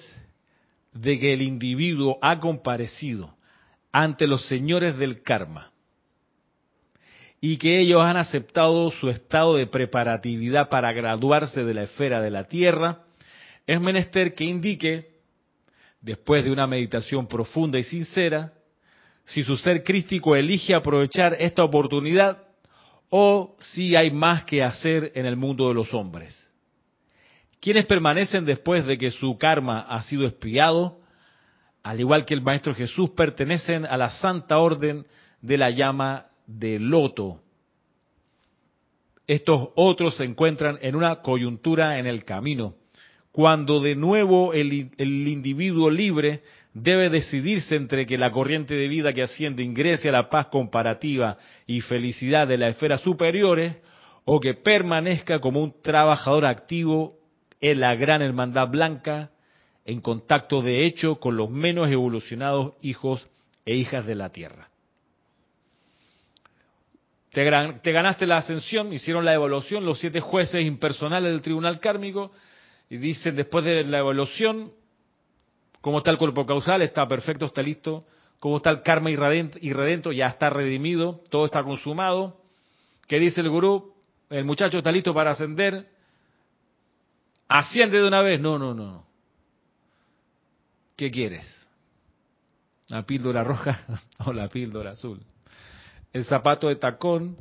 de 0.94 1.20
que 1.20 1.34
el 1.34 1.41
individuo 1.41 2.17
ha 2.22 2.39
comparecido 2.39 3.36
ante 3.91 4.26
los 4.26 4.48
señores 4.48 4.98
del 4.98 5.22
karma 5.22 5.74
y 7.41 7.58
que 7.58 7.82
ellos 7.82 8.02
han 8.02 8.15
aceptado 8.15 8.89
su 8.89 9.10
estado 9.10 9.58
de 9.58 9.67
preparatividad 9.67 10.70
para 10.70 10.94
graduarse 10.94 11.65
de 11.65 11.74
la 11.74 11.84
esfera 11.84 12.22
de 12.22 12.32
la 12.32 12.46
tierra, 12.46 13.04
es 13.67 13.82
menester 13.82 14.34
que 14.34 14.46
indique, 14.46 15.10
después 16.00 16.46
de 16.46 16.52
una 16.52 16.67
meditación 16.67 17.28
profunda 17.28 17.78
y 17.80 17.84
sincera, 17.84 18.54
si 19.32 19.44
su 19.44 19.56
ser 19.56 19.84
crístico 19.84 20.36
elige 20.36 20.76
aprovechar 20.76 21.38
esta 21.39 21.63
oportunidad 21.63 22.44
o 23.10 23.56
si 23.60 23.96
hay 23.96 24.12
más 24.12 24.44
que 24.44 24.62
hacer 24.62 25.13
en 25.15 25.26
el 25.26 25.38
mundo 25.38 25.70
de 25.70 25.74
los 25.74 25.94
hombres. 25.94 26.38
Quienes 27.62 27.86
permanecen 27.86 28.44
después 28.44 28.86
de 28.86 28.98
que 28.98 29.10
su 29.10 29.38
karma 29.38 29.82
ha 29.82 30.02
sido 30.02 30.28
espiado, 30.28 31.00
al 31.82 32.00
igual 32.00 32.26
que 32.26 32.34
el 32.34 32.41
Maestro 32.41 32.76
Jesús, 32.76 33.12
pertenecen 33.12 33.86
a 33.86 33.96
la 33.96 34.10
santa 34.10 34.58
orden 34.58 35.06
de 35.41 35.58
la 35.58 35.70
llama 35.70 36.28
de 36.46 36.80
loto. 36.80 37.39
Estos 39.28 39.70
otros 39.76 40.17
se 40.17 40.26
encuentran 40.26 40.78
en 40.82 40.96
una 40.96 41.22
coyuntura 41.22 42.00
en 42.00 42.08
el 42.08 42.26
camino, 42.26 42.76
cuando 43.32 43.80
de 43.80 43.96
nuevo 43.96 44.52
el, 44.54 44.91
el, 44.98 45.28
individuo 45.28 45.89
libre 45.89 46.44
debe 46.73 47.10
decidirse 47.10 47.75
entre 47.75 48.05
que 48.05 48.17
la 48.17 48.31
corriente 48.31 48.75
de 48.75 48.88
vida 48.88 49.13
que 49.13 49.23
asciende 49.23 49.63
ingrese 49.63 50.10
a 50.10 50.13
la 50.13 50.29
paz 50.29 50.47
comparativa 50.47 51.38
y 51.67 51.81
felicidad 51.81 52.47
de 52.47 52.57
las 52.57 52.75
esferas 52.75 53.01
superiores 53.01 53.77
o 54.25 54.39
que 54.39 54.53
permanezca 54.53 55.39
como 55.39 55.62
un 55.62 55.81
trabajador 55.81 56.45
activo 56.45 57.17
en 57.60 57.79
la 57.79 57.95
gran 57.95 58.21
hermandad 58.21 58.69
blanca 58.69 59.31
en 59.86 59.99
contacto 59.99 60.62
de 60.62 60.86
hecho 60.86 61.15
con 61.15 61.36
los 61.36 61.49
menos 61.49 61.89
evolucionados 61.89 62.73
hijos 62.81 63.27
e 63.65 63.75
hijas 63.75 64.05
de 64.05 64.15
la 64.15 64.29
tierra. 64.29 64.69
Te, 67.31 67.43
ganaste 67.45 68.27
la 68.27 68.38
ascensión, 68.38 68.91
hicieron 68.91 69.23
la 69.23 69.34
evaluación 69.34 69.86
los 69.86 69.99
siete 69.99 70.19
jueces 70.19 70.65
impersonales 70.65 71.31
del 71.31 71.41
tribunal 71.41 71.79
kármico 71.79 72.31
y 72.89 72.97
dicen 72.97 73.38
después 73.38 73.63
de 73.63 73.84
la 73.86 73.99
evaluación 73.99 74.71
cómo 75.82 75.98
está 75.98 76.12
el 76.12 76.17
cuerpo 76.17 76.46
causal, 76.46 76.82
está 76.82 77.08
perfecto, 77.08 77.46
está 77.46 77.62
listo, 77.62 78.06
cómo 78.39 78.58
está 78.58 78.70
el 78.70 78.84
karma 78.84 79.10
irredento, 79.10 80.12
ya 80.12 80.28
está 80.28 80.50
redimido, 80.50 81.22
todo 81.30 81.46
está 81.46 81.63
consumado. 81.63 82.39
¿Qué 83.08 83.20
dice 83.20 83.41
el 83.41 83.50
gurú? 83.50 83.94
El 84.30 84.46
muchacho 84.46 84.78
está 84.78 84.91
listo 84.91 85.13
para 85.13 85.32
ascender. 85.32 85.89
¿Asciende 87.48 88.00
de 88.00 88.08
una 88.08 88.22
vez? 88.22 88.39
No, 88.39 88.58
no, 88.58 88.74
no. 88.74 89.06
¿Qué 90.96 91.12
quieres? 91.12 91.46
¿La 92.88 93.04
píldora 93.04 93.44
roja 93.44 93.80
o 94.26 94.32
la 94.32 94.48
píldora 94.48 94.91
azul? 94.91 95.20
¿El 96.13 96.24
zapato 96.26 96.67
de 96.67 96.76
tacón 96.76 97.38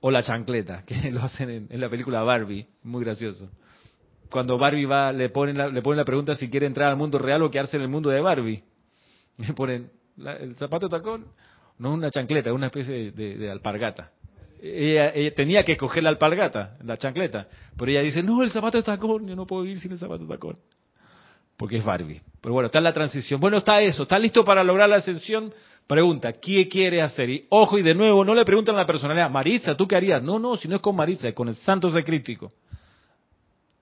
o 0.00 0.10
la 0.10 0.22
chancleta? 0.22 0.82
Que 0.86 1.10
lo 1.10 1.22
hacen 1.22 1.68
en, 1.68 1.80
la 1.80 1.90
película 1.90 2.22
Barbie, 2.22 2.66
muy 2.84 3.04
gracioso 3.04 3.50
cuando 4.32 4.58
Barbie 4.58 4.86
va, 4.86 5.12
le 5.12 5.28
ponen 5.28 5.58
la, 5.58 5.68
le 5.68 5.82
ponen 5.82 5.98
la 5.98 6.04
pregunta 6.04 6.34
si 6.34 6.50
quiere 6.50 6.66
entrar 6.66 6.88
al 6.88 6.96
mundo 6.96 7.18
real 7.18 7.42
o 7.42 7.50
quedarse 7.50 7.76
en 7.76 7.82
el 7.82 7.88
mundo 7.88 8.10
de 8.10 8.20
Barbie. 8.20 8.64
Le 9.38 9.52
ponen 9.52 9.90
el 10.18 10.56
zapato 10.56 10.88
tacón, 10.88 11.26
no 11.78 11.90
es 11.90 11.94
una 11.94 12.10
chancleta, 12.10 12.50
es 12.50 12.54
una 12.54 12.66
especie 12.66 13.12
de, 13.12 13.50
alpargata. 13.50 14.10
Ella, 14.60 15.12
tenía 15.34 15.64
que 15.64 15.72
escoger 15.72 16.02
la 16.02 16.10
alpargata, 16.10 16.76
la 16.84 16.96
chancleta, 16.96 17.48
pero 17.76 17.90
ella 17.90 18.02
dice, 18.02 18.22
no, 18.22 18.42
el 18.42 18.50
zapato 18.50 18.82
tacón, 18.82 19.26
yo 19.26 19.36
no 19.36 19.46
puedo 19.46 19.64
ir 19.64 19.78
sin 19.78 19.92
el 19.92 19.98
zapato 19.98 20.26
tacón. 20.26 20.58
Porque 21.56 21.78
es 21.78 21.84
Barbie. 21.84 22.20
Pero 22.40 22.54
bueno, 22.54 22.66
está 22.66 22.78
en 22.78 22.84
la 22.84 22.92
transición. 22.92 23.40
Bueno, 23.40 23.58
está 23.58 23.80
eso, 23.80 24.04
está 24.04 24.18
listo 24.18 24.44
para 24.44 24.64
lograr 24.64 24.88
la 24.88 24.96
ascensión. 24.96 25.52
Pregunta, 25.86 26.32
¿qué 26.32 26.68
quiere 26.68 27.02
hacer? 27.02 27.28
Y 27.30 27.46
ojo, 27.50 27.78
y 27.78 27.82
de 27.82 27.94
nuevo, 27.94 28.24
no 28.24 28.34
le 28.34 28.44
preguntan 28.44 28.76
la 28.76 28.86
personalidad, 28.86 29.30
Maritza, 29.30 29.76
¿tú 29.76 29.86
qué 29.86 29.96
harías? 29.96 30.22
No, 30.22 30.38
no, 30.38 30.56
si 30.56 30.68
no 30.68 30.76
es 30.76 30.82
con 30.82 30.96
Maritza, 30.96 31.28
es 31.28 31.34
con 31.34 31.48
el 31.48 31.54
santo 31.54 31.90
ser 31.90 32.04
crítico 32.04 32.52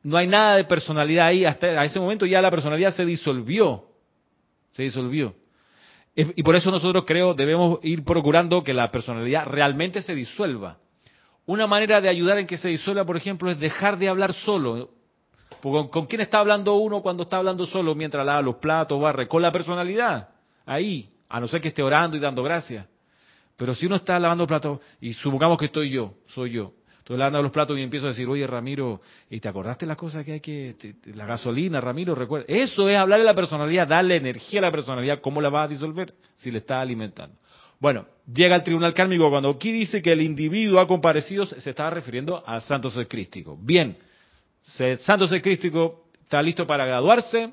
no 0.03 0.17
hay 0.17 0.27
nada 0.27 0.57
de 0.57 0.65
personalidad 0.65 1.27
ahí. 1.27 1.45
Hasta 1.45 1.85
ese 1.85 2.01
momento 2.01 2.27
ya 2.27 2.41
la 2.41 2.51
personalidad 2.51 2.95
se 2.95 3.05
disolvió. 3.05 3.85
Se 4.71 4.83
disolvió. 4.83 5.35
Y 6.15 6.43
por 6.43 6.57
eso 6.57 6.71
nosotros 6.71 7.05
creo 7.07 7.35
debemos 7.35 7.79
ir 7.83 8.05
procurando 8.05 8.63
que 8.63 8.75
la 8.75 8.91
personalidad 8.91 9.47
realmente 9.47 10.03
se 10.03 10.15
disuelva. 10.15 10.79
Una 11.47 11.67
manera 11.67 12.01
de 12.01 12.09
ayudar 12.09 12.39
en 12.39 12.47
que 12.47 12.57
se 12.57 12.69
disuelva, 12.69 13.05
por 13.05 13.17
ejemplo, 13.17 13.51
es 13.51 13.59
dejar 13.59 13.99
de 13.99 14.09
hablar 14.09 14.33
solo. 14.33 14.91
¿Con 15.63 16.07
quién 16.07 16.21
está 16.21 16.39
hablando 16.39 16.75
uno 16.75 17.03
cuando 17.03 17.25
está 17.25 17.39
hablando 17.39 17.67
solo 17.67 17.95
mientras 17.95 18.25
lava 18.25 18.43
los 18.43 18.57
platos, 18.57 19.01
barre? 19.01 19.29
Con 19.29 19.43
la 19.43 19.53
personalidad. 19.53 20.29
Ahí. 20.67 21.09
A 21.29 21.39
no 21.39 21.47
ser 21.47 21.61
que 21.61 21.69
esté 21.69 21.83
orando 21.83 22.17
y 22.17 22.21
dando 22.21 22.43
gracias. 22.43 22.87
Pero 23.57 23.75
si 23.75 23.87
uno 23.87 23.97
está 23.97 24.19
lavando 24.19 24.47
platos, 24.47 24.81
y 25.01 25.13
supongamos 25.13 25.59
que 25.59 25.67
estoy 25.67 25.91
yo, 25.91 26.15
soy 26.27 26.51
yo, 26.51 26.73
entonces 27.11 27.23
le 27.23 27.27
ando 27.27 27.43
los 27.43 27.51
platos 27.51 27.77
y 27.77 27.83
empiezo 27.83 28.07
a 28.07 28.11
decir, 28.11 28.29
oye 28.29 28.47
Ramiro, 28.47 29.01
¿y 29.29 29.41
te 29.41 29.49
acordaste 29.49 29.85
las 29.85 29.97
cosas 29.97 30.25
que 30.25 30.35
hay 30.35 30.41
que, 30.41 30.77
la 31.17 31.27
gasolina, 31.27 31.81
Ramiro, 31.81 32.15
recuerda? 32.15 32.47
Eso 32.47 32.89
es 32.89 32.97
hablarle 32.97 33.25
a 33.25 33.33
la 33.33 33.35
personalidad, 33.35 33.89
darle 33.89 34.15
energía 34.15 34.61
a 34.61 34.63
la 34.63 34.71
personalidad, 34.71 35.21
¿cómo 35.21 35.41
la 35.41 35.49
va 35.49 35.65
a 35.65 35.69
disolver 35.69 36.15
si 36.37 36.53
le 36.53 36.59
está 36.59 36.81
alimentando? 36.81 37.37
Bueno, 37.81 38.07
llega 38.33 38.55
al 38.55 38.63
tribunal 38.63 38.95
kármico 38.95 39.29
cuando 39.29 39.51
aquí 39.51 39.73
dice 39.73 40.01
que 40.01 40.13
el 40.13 40.23
individuo 40.23 40.79
ha 40.79 40.87
comparecido, 40.87 41.47
se 41.47 41.69
estaba 41.69 41.91
refiriendo 41.91 42.45
al 42.47 42.63
santo 42.63 42.89
ser 42.91 43.09
crístico. 43.09 43.59
Bien, 43.61 43.97
santo 44.99 45.27
ser 45.27 45.43
crístico 45.43 46.05
está 46.23 46.41
listo 46.41 46.65
para 46.65 46.87
graduarse, 46.87 47.53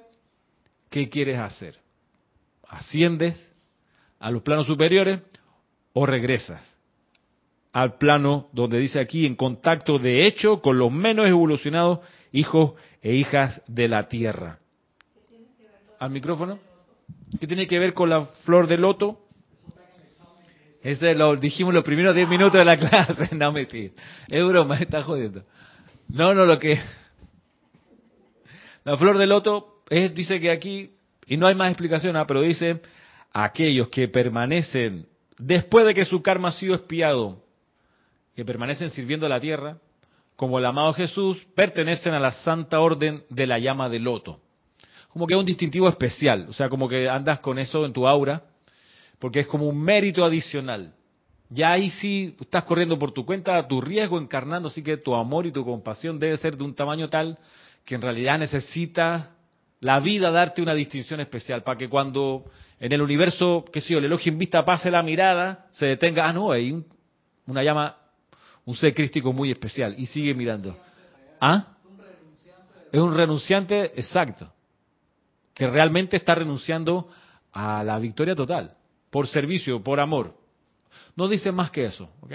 ¿qué 0.91 1.09
quieres 1.09 1.39
hacer? 1.39 1.73
¿Asciendes 2.67 3.43
a 4.19 4.29
los 4.29 4.43
planos 4.43 4.67
superiores 4.67 5.19
o 5.93 6.05
regresas? 6.05 6.61
Al 7.77 7.99
plano 7.99 8.49
donde 8.53 8.79
dice 8.79 8.99
aquí 8.99 9.27
en 9.27 9.35
contacto 9.35 9.99
de 9.99 10.25
hecho 10.25 10.61
con 10.61 10.79
los 10.79 10.91
menos 10.91 11.27
evolucionados 11.27 11.99
hijos 12.31 12.73
e 13.03 13.13
hijas 13.13 13.61
de 13.67 13.87
la 13.87 14.07
tierra. 14.07 14.57
¿Al 15.99 16.09
micrófono? 16.09 16.57
¿Qué 17.39 17.45
tiene 17.45 17.67
que 17.67 17.77
ver 17.77 17.93
con 17.93 18.09
la 18.09 18.25
flor 18.45 18.65
de 18.65 18.79
loto? 18.79 19.19
Ese 20.81 21.13
lo 21.13 21.35
dijimos 21.35 21.71
los 21.71 21.83
primeros 21.83 22.15
10 22.15 22.27
minutos 22.27 22.53
de 22.53 22.65
la 22.65 22.77
clase. 22.79 23.35
No, 23.35 23.51
mentira. 23.51 23.93
Es 24.27 24.43
broma, 24.43 24.75
está 24.79 25.03
jodiendo. 25.03 25.43
No, 26.09 26.33
no, 26.33 26.47
lo 26.47 26.57
que... 26.57 26.79
La 28.85 28.97
flor 28.97 29.19
de 29.19 29.27
loto 29.27 29.83
es, 29.87 30.15
dice 30.15 30.39
que 30.39 30.49
aquí, 30.49 30.95
y 31.27 31.37
no 31.37 31.45
hay 31.45 31.53
más 31.53 31.69
explicación, 31.69 32.15
¿ah? 32.15 32.25
pero 32.25 32.41
dice, 32.41 32.81
aquellos 33.33 33.89
que 33.89 34.07
permanecen 34.07 35.05
después 35.37 35.85
de 35.85 35.93
que 35.93 36.05
su 36.05 36.23
karma 36.23 36.47
ha 36.47 36.53
sido 36.53 36.73
espiado 36.73 37.45
que 38.37 38.45
permanecen 38.45 38.91
sirviendo 38.91 39.25
a 39.25 39.29
la 39.29 39.39
tierra, 39.39 39.79
como 40.35 40.59
el 40.59 40.65
amado 40.67 40.93
Jesús, 40.93 41.43
pertenecen 41.55 42.13
a 42.13 42.19
la 42.19 42.29
santa 42.29 42.79
orden 42.79 43.23
de 43.31 43.47
la 43.47 43.57
llama 43.57 43.89
de 43.89 43.97
loto. 43.97 44.41
Como 45.09 45.25
que 45.25 45.33
es 45.33 45.39
un 45.39 45.45
distintivo 45.47 45.89
especial, 45.89 46.45
o 46.47 46.53
sea, 46.53 46.69
como 46.69 46.87
que 46.87 47.09
andas 47.09 47.39
con 47.39 47.57
eso 47.57 47.83
en 47.83 47.93
tu 47.93 48.07
aura, 48.07 48.43
porque 49.17 49.39
es 49.39 49.47
como 49.47 49.67
un 49.67 49.81
mérito 49.81 50.23
adicional. 50.23 50.93
Ya 51.49 51.71
ahí 51.71 51.89
sí 51.89 52.35
estás 52.39 52.63
corriendo 52.65 52.99
por 52.99 53.11
tu 53.11 53.25
cuenta, 53.25 53.57
a 53.57 53.67
tu 53.67 53.81
riesgo, 53.81 54.19
encarnando, 54.19 54.69
así 54.69 54.83
que 54.83 54.97
tu 54.97 55.15
amor 55.15 55.47
y 55.47 55.51
tu 55.51 55.65
compasión 55.65 56.19
debe 56.19 56.37
ser 56.37 56.55
de 56.57 56.63
un 56.63 56.75
tamaño 56.75 57.09
tal 57.09 57.39
que 57.85 57.95
en 57.95 58.03
realidad 58.03 58.37
necesita 58.37 59.31
la 59.79 59.99
vida 59.99 60.29
darte 60.29 60.61
una 60.61 60.75
distinción 60.75 61.19
especial, 61.21 61.63
para 61.63 61.79
que 61.79 61.89
cuando 61.89 62.45
en 62.79 62.91
el 62.91 63.01
universo, 63.01 63.65
qué 63.73 63.81
sé 63.81 63.93
yo, 63.93 63.97
el 63.97 64.05
elogio 64.05 64.31
en 64.31 64.37
vista 64.37 64.63
pase 64.63 64.91
la 64.91 65.01
mirada, 65.01 65.65
se 65.71 65.87
detenga, 65.87 66.29
ah, 66.29 66.33
no, 66.33 66.51
hay 66.51 66.83
una 67.47 67.63
llama 67.63 67.95
un 68.67 68.75
ser 68.75 68.93
crístico 68.93 69.31
muy 69.31 69.49
especial 69.49 69.95
y 69.97 70.05
sigue 70.07 70.33
mirando. 70.33 70.77
¿Ah? 71.39 71.77
Es 72.91 72.99
un 72.99 73.15
renunciante 73.15 73.93
exacto, 73.97 74.51
que 75.53 75.67
realmente 75.67 76.17
está 76.17 76.35
renunciando 76.35 77.07
a 77.53 77.81
la 77.83 77.97
victoria 77.97 78.35
total, 78.35 78.73
por 79.09 79.27
servicio, 79.27 79.81
por 79.81 80.01
amor. 80.01 80.35
No 81.15 81.29
dice 81.29 81.51
más 81.51 81.71
que 81.71 81.85
eso, 81.85 82.09
¿ok? 82.19 82.33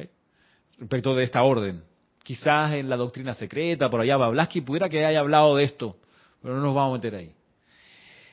Respecto 0.78 1.14
de 1.14 1.24
esta 1.24 1.42
orden. 1.42 1.84
Quizás 2.22 2.72
en 2.72 2.88
la 2.88 2.96
doctrina 2.96 3.34
secreta, 3.34 3.90
por 3.90 4.00
allá 4.00 4.16
Bablaski 4.16 4.62
pudiera 4.62 4.88
que 4.88 5.04
haya 5.04 5.20
hablado 5.20 5.56
de 5.56 5.64
esto, 5.64 5.98
pero 6.40 6.54
no 6.54 6.62
nos 6.62 6.74
vamos 6.74 6.94
a 6.94 6.96
meter 6.96 7.14
ahí. 7.14 7.32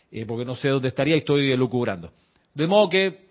Eh, 0.10 0.26
porque 0.26 0.46
no 0.46 0.56
sé 0.56 0.70
dónde 0.70 0.88
estaría 0.88 1.16
y 1.16 1.20
estoy 1.20 1.52
elucubrando. 1.52 2.14
De 2.54 2.66
modo 2.66 2.88
que 2.90 3.30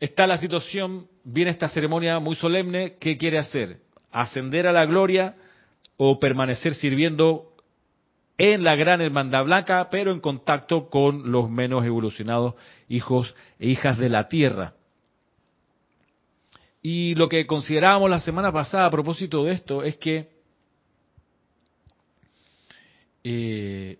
está 0.00 0.26
la 0.26 0.36
situación, 0.36 1.06
viene 1.22 1.52
esta 1.52 1.68
ceremonia 1.68 2.18
muy 2.18 2.34
solemne, 2.34 2.96
¿qué 2.98 3.16
quiere 3.16 3.38
hacer? 3.38 3.89
Ascender 4.12 4.66
a 4.66 4.72
la 4.72 4.86
gloria 4.86 5.34
o 5.96 6.18
permanecer 6.18 6.74
sirviendo 6.74 7.50
en 8.38 8.64
la 8.64 8.74
gran 8.74 9.02
hermandad 9.02 9.44
blanca, 9.44 9.88
pero 9.90 10.12
en 10.12 10.20
contacto 10.20 10.88
con 10.88 11.30
los 11.30 11.50
menos 11.50 11.84
evolucionados 11.84 12.54
hijos 12.88 13.34
e 13.58 13.68
hijas 13.68 13.98
de 13.98 14.08
la 14.08 14.28
tierra. 14.28 14.74
Y 16.82 17.14
lo 17.16 17.28
que 17.28 17.46
considerábamos 17.46 18.08
la 18.08 18.20
semana 18.20 18.50
pasada 18.50 18.86
a 18.86 18.90
propósito 18.90 19.44
de 19.44 19.52
esto 19.52 19.82
es 19.82 19.96
que 19.96 20.30
eh, 23.22 23.98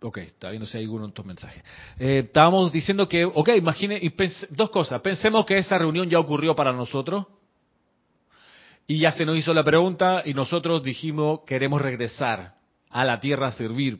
Ok, 0.00 0.18
está 0.18 0.50
viendo 0.50 0.66
si 0.66 0.78
hay 0.78 0.84
alguno 0.84 1.06
en 1.06 1.12
tus 1.12 1.24
mensajes. 1.24 1.62
Eh, 1.98 2.22
estábamos 2.26 2.70
diciendo 2.70 3.08
que, 3.08 3.24
ok, 3.24 3.48
imagine, 3.56 3.98
y 4.00 4.12
dos 4.50 4.70
cosas. 4.70 5.00
Pensemos 5.00 5.44
que 5.44 5.58
esa 5.58 5.76
reunión 5.76 6.08
ya 6.08 6.20
ocurrió 6.20 6.54
para 6.54 6.72
nosotros 6.72 7.26
y 8.86 9.00
ya 9.00 9.12
se 9.12 9.26
nos 9.26 9.36
hizo 9.36 9.52
la 9.52 9.64
pregunta 9.64 10.22
y 10.24 10.34
nosotros 10.34 10.82
dijimos 10.82 11.40
queremos 11.46 11.82
regresar 11.82 12.54
a 12.90 13.04
la 13.04 13.18
tierra 13.18 13.48
a 13.48 13.52
servir, 13.52 13.98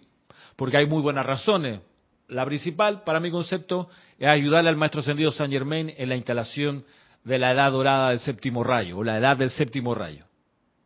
porque 0.56 0.76
hay 0.76 0.86
muy 0.86 1.02
buenas 1.02 1.26
razones. 1.26 1.80
La 2.28 2.44
principal, 2.46 3.02
para 3.02 3.20
mi 3.20 3.30
concepto, 3.30 3.88
es 4.18 4.28
ayudarle 4.28 4.70
al 4.70 4.76
maestro 4.76 5.00
ascendido 5.00 5.32
San 5.32 5.50
Germain 5.50 5.92
en 5.96 6.08
la 6.08 6.16
instalación 6.16 6.84
de 7.24 7.38
la 7.38 7.52
edad 7.52 7.72
dorada 7.72 8.10
del 8.10 8.20
séptimo 8.20 8.62
rayo, 8.62 8.98
o 8.98 9.04
la 9.04 9.18
edad 9.18 9.36
del 9.36 9.50
séptimo 9.50 9.94
rayo. 9.94 10.24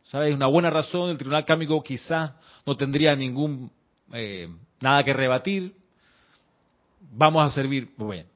¿Sabes? 0.03 0.33
Una 0.33 0.47
buena 0.47 0.69
razón, 0.69 1.09
el 1.09 1.17
tribunal 1.17 1.45
cámico 1.45 1.81
quizás 1.83 2.31
no 2.65 2.75
tendría 2.75 3.15
ningún 3.15 3.71
eh, 4.11 4.49
nada 4.83 5.03
que 5.03 5.13
rebatir, 5.13 5.73
vamos 6.99 7.47
a 7.47 7.55
servir 7.55 7.89
muy 7.97 8.17
bien. 8.17 8.27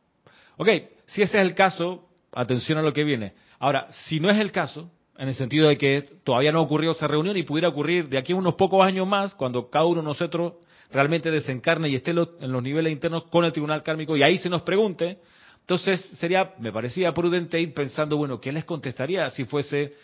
Ok, 0.55 0.67
si 1.05 1.21
ese 1.21 1.39
es 1.39 1.45
el 1.45 1.53
caso, 1.53 2.07
atención 2.33 2.77
a 2.77 2.81
lo 2.81 2.93
que 2.93 3.03
viene. 3.03 3.33
Ahora, 3.59 3.87
si 3.91 4.19
no 4.19 4.29
es 4.29 4.39
el 4.39 4.51
caso, 4.51 4.89
en 5.17 5.27
el 5.27 5.33
sentido 5.33 5.67
de 5.67 5.77
que 5.77 6.03
todavía 6.23 6.53
no 6.53 6.61
ocurrió 6.61 6.91
esa 6.91 7.07
reunión 7.07 7.35
y 7.35 7.43
pudiera 7.43 7.67
ocurrir 7.67 8.07
de 8.07 8.17
aquí 8.17 8.31
a 8.31 8.37
unos 8.37 8.55
pocos 8.55 8.85
años 8.85 9.05
más, 9.05 9.35
cuando 9.35 9.69
cada 9.69 9.85
uno 9.85 10.01
de 10.01 10.07
nosotros 10.07 10.53
realmente 10.89 11.29
desencarne 11.29 11.89
y 11.89 11.95
esté 11.95 12.11
en 12.11 12.51
los 12.51 12.63
niveles 12.63 12.93
internos 12.93 13.25
con 13.25 13.43
el 13.43 13.51
tribunal 13.51 13.83
kármico 13.83 14.15
y 14.15 14.23
ahí 14.23 14.37
se 14.37 14.49
nos 14.49 14.61
pregunte, 14.61 15.17
entonces 15.59 15.99
sería, 16.13 16.53
me 16.59 16.71
parecía 16.71 17.13
prudente 17.13 17.59
ir 17.59 17.73
pensando, 17.73 18.15
bueno, 18.15 18.39
¿qué 18.39 18.53
les 18.53 18.63
contestaría 18.63 19.29
si 19.31 19.43
fuese, 19.43 19.95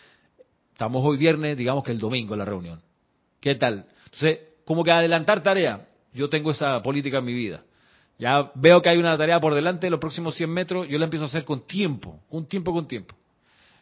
estamos 0.72 1.02
hoy 1.02 1.16
viernes, 1.16 1.56
digamos 1.56 1.84
que 1.84 1.92
el 1.92 1.98
domingo 1.98 2.36
la 2.36 2.44
reunión? 2.44 2.82
¿Qué 3.40 3.54
tal? 3.54 3.86
Entonces, 4.04 4.40
como 4.66 4.84
que 4.84 4.90
adelantar 4.90 5.42
tarea, 5.42 5.86
yo 6.14 6.28
tengo 6.28 6.52
esa 6.52 6.80
política 6.82 7.18
en 7.18 7.24
mi 7.24 7.34
vida. 7.34 7.62
Ya 8.18 8.52
veo 8.54 8.80
que 8.80 8.88
hay 8.88 8.98
una 8.98 9.18
tarea 9.18 9.40
por 9.40 9.54
delante, 9.54 9.90
los 9.90 10.00
próximos 10.00 10.36
100 10.36 10.50
metros, 10.50 10.88
yo 10.88 10.98
la 10.98 11.04
empiezo 11.04 11.24
a 11.24 11.28
hacer 11.28 11.44
con 11.44 11.66
tiempo, 11.66 12.20
un 12.30 12.46
tiempo 12.46 12.72
con 12.72 12.86
tiempo. 12.86 13.16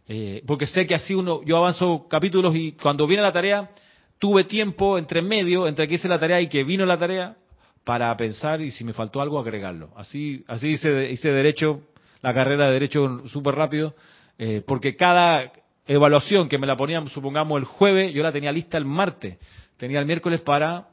Eh, 0.08 0.42
porque 0.46 0.66
sé 0.66 0.86
que 0.86 0.94
así 0.94 1.14
uno, 1.14 1.42
yo 1.44 1.58
avanzo 1.58 2.06
capítulos 2.08 2.56
y 2.56 2.72
cuando 2.72 3.06
viene 3.06 3.22
la 3.22 3.32
tarea, 3.32 3.70
tuve 4.18 4.44
tiempo 4.44 4.98
entre 4.98 5.20
medio, 5.20 5.68
entre 5.68 5.86
que 5.86 5.94
hice 5.94 6.08
la 6.08 6.18
tarea 6.18 6.40
y 6.40 6.48
que 6.48 6.64
vino 6.64 6.86
la 6.86 6.98
tarea, 6.98 7.36
para 7.84 8.16
pensar 8.16 8.60
y 8.60 8.70
si 8.70 8.84
me 8.84 8.92
faltó 8.92 9.20
algo 9.20 9.38
agregarlo. 9.38 9.90
Así, 9.96 10.44
así 10.46 10.68
hice, 10.68 11.10
hice 11.10 11.32
derecho, 11.32 11.82
la 12.20 12.32
carrera 12.32 12.66
de 12.66 12.72
derecho 12.72 13.28
súper 13.28 13.54
rápido, 13.54 13.94
eh, 14.38 14.62
porque 14.66 14.96
cada 14.96 15.52
evaluación 15.86 16.48
que 16.48 16.58
me 16.58 16.66
la 16.66 16.76
ponían, 16.76 17.08
supongamos 17.08 17.58
el 17.58 17.64
jueves, 17.64 18.14
yo 18.14 18.22
la 18.22 18.32
tenía 18.32 18.52
lista 18.52 18.78
el 18.78 18.84
martes, 18.84 19.38
tenía 19.76 19.98
el 19.98 20.06
miércoles 20.06 20.40
para 20.40 20.88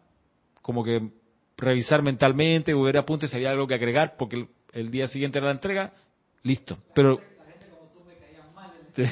como 0.61 0.83
que 0.83 1.09
revisar 1.59 2.01
mentalmente, 2.01 2.73
ver 2.73 2.97
apuntes, 2.97 3.29
si 3.29 3.35
había 3.35 3.51
algo 3.51 3.67
que 3.67 3.75
agregar, 3.75 4.15
porque 4.17 4.47
el, 4.73 4.89
día 4.91 5.07
siguiente 5.07 5.37
era 5.37 5.47
la 5.47 5.53
entrega, 5.53 5.93
listo. 6.43 6.77
Pero 6.93 7.19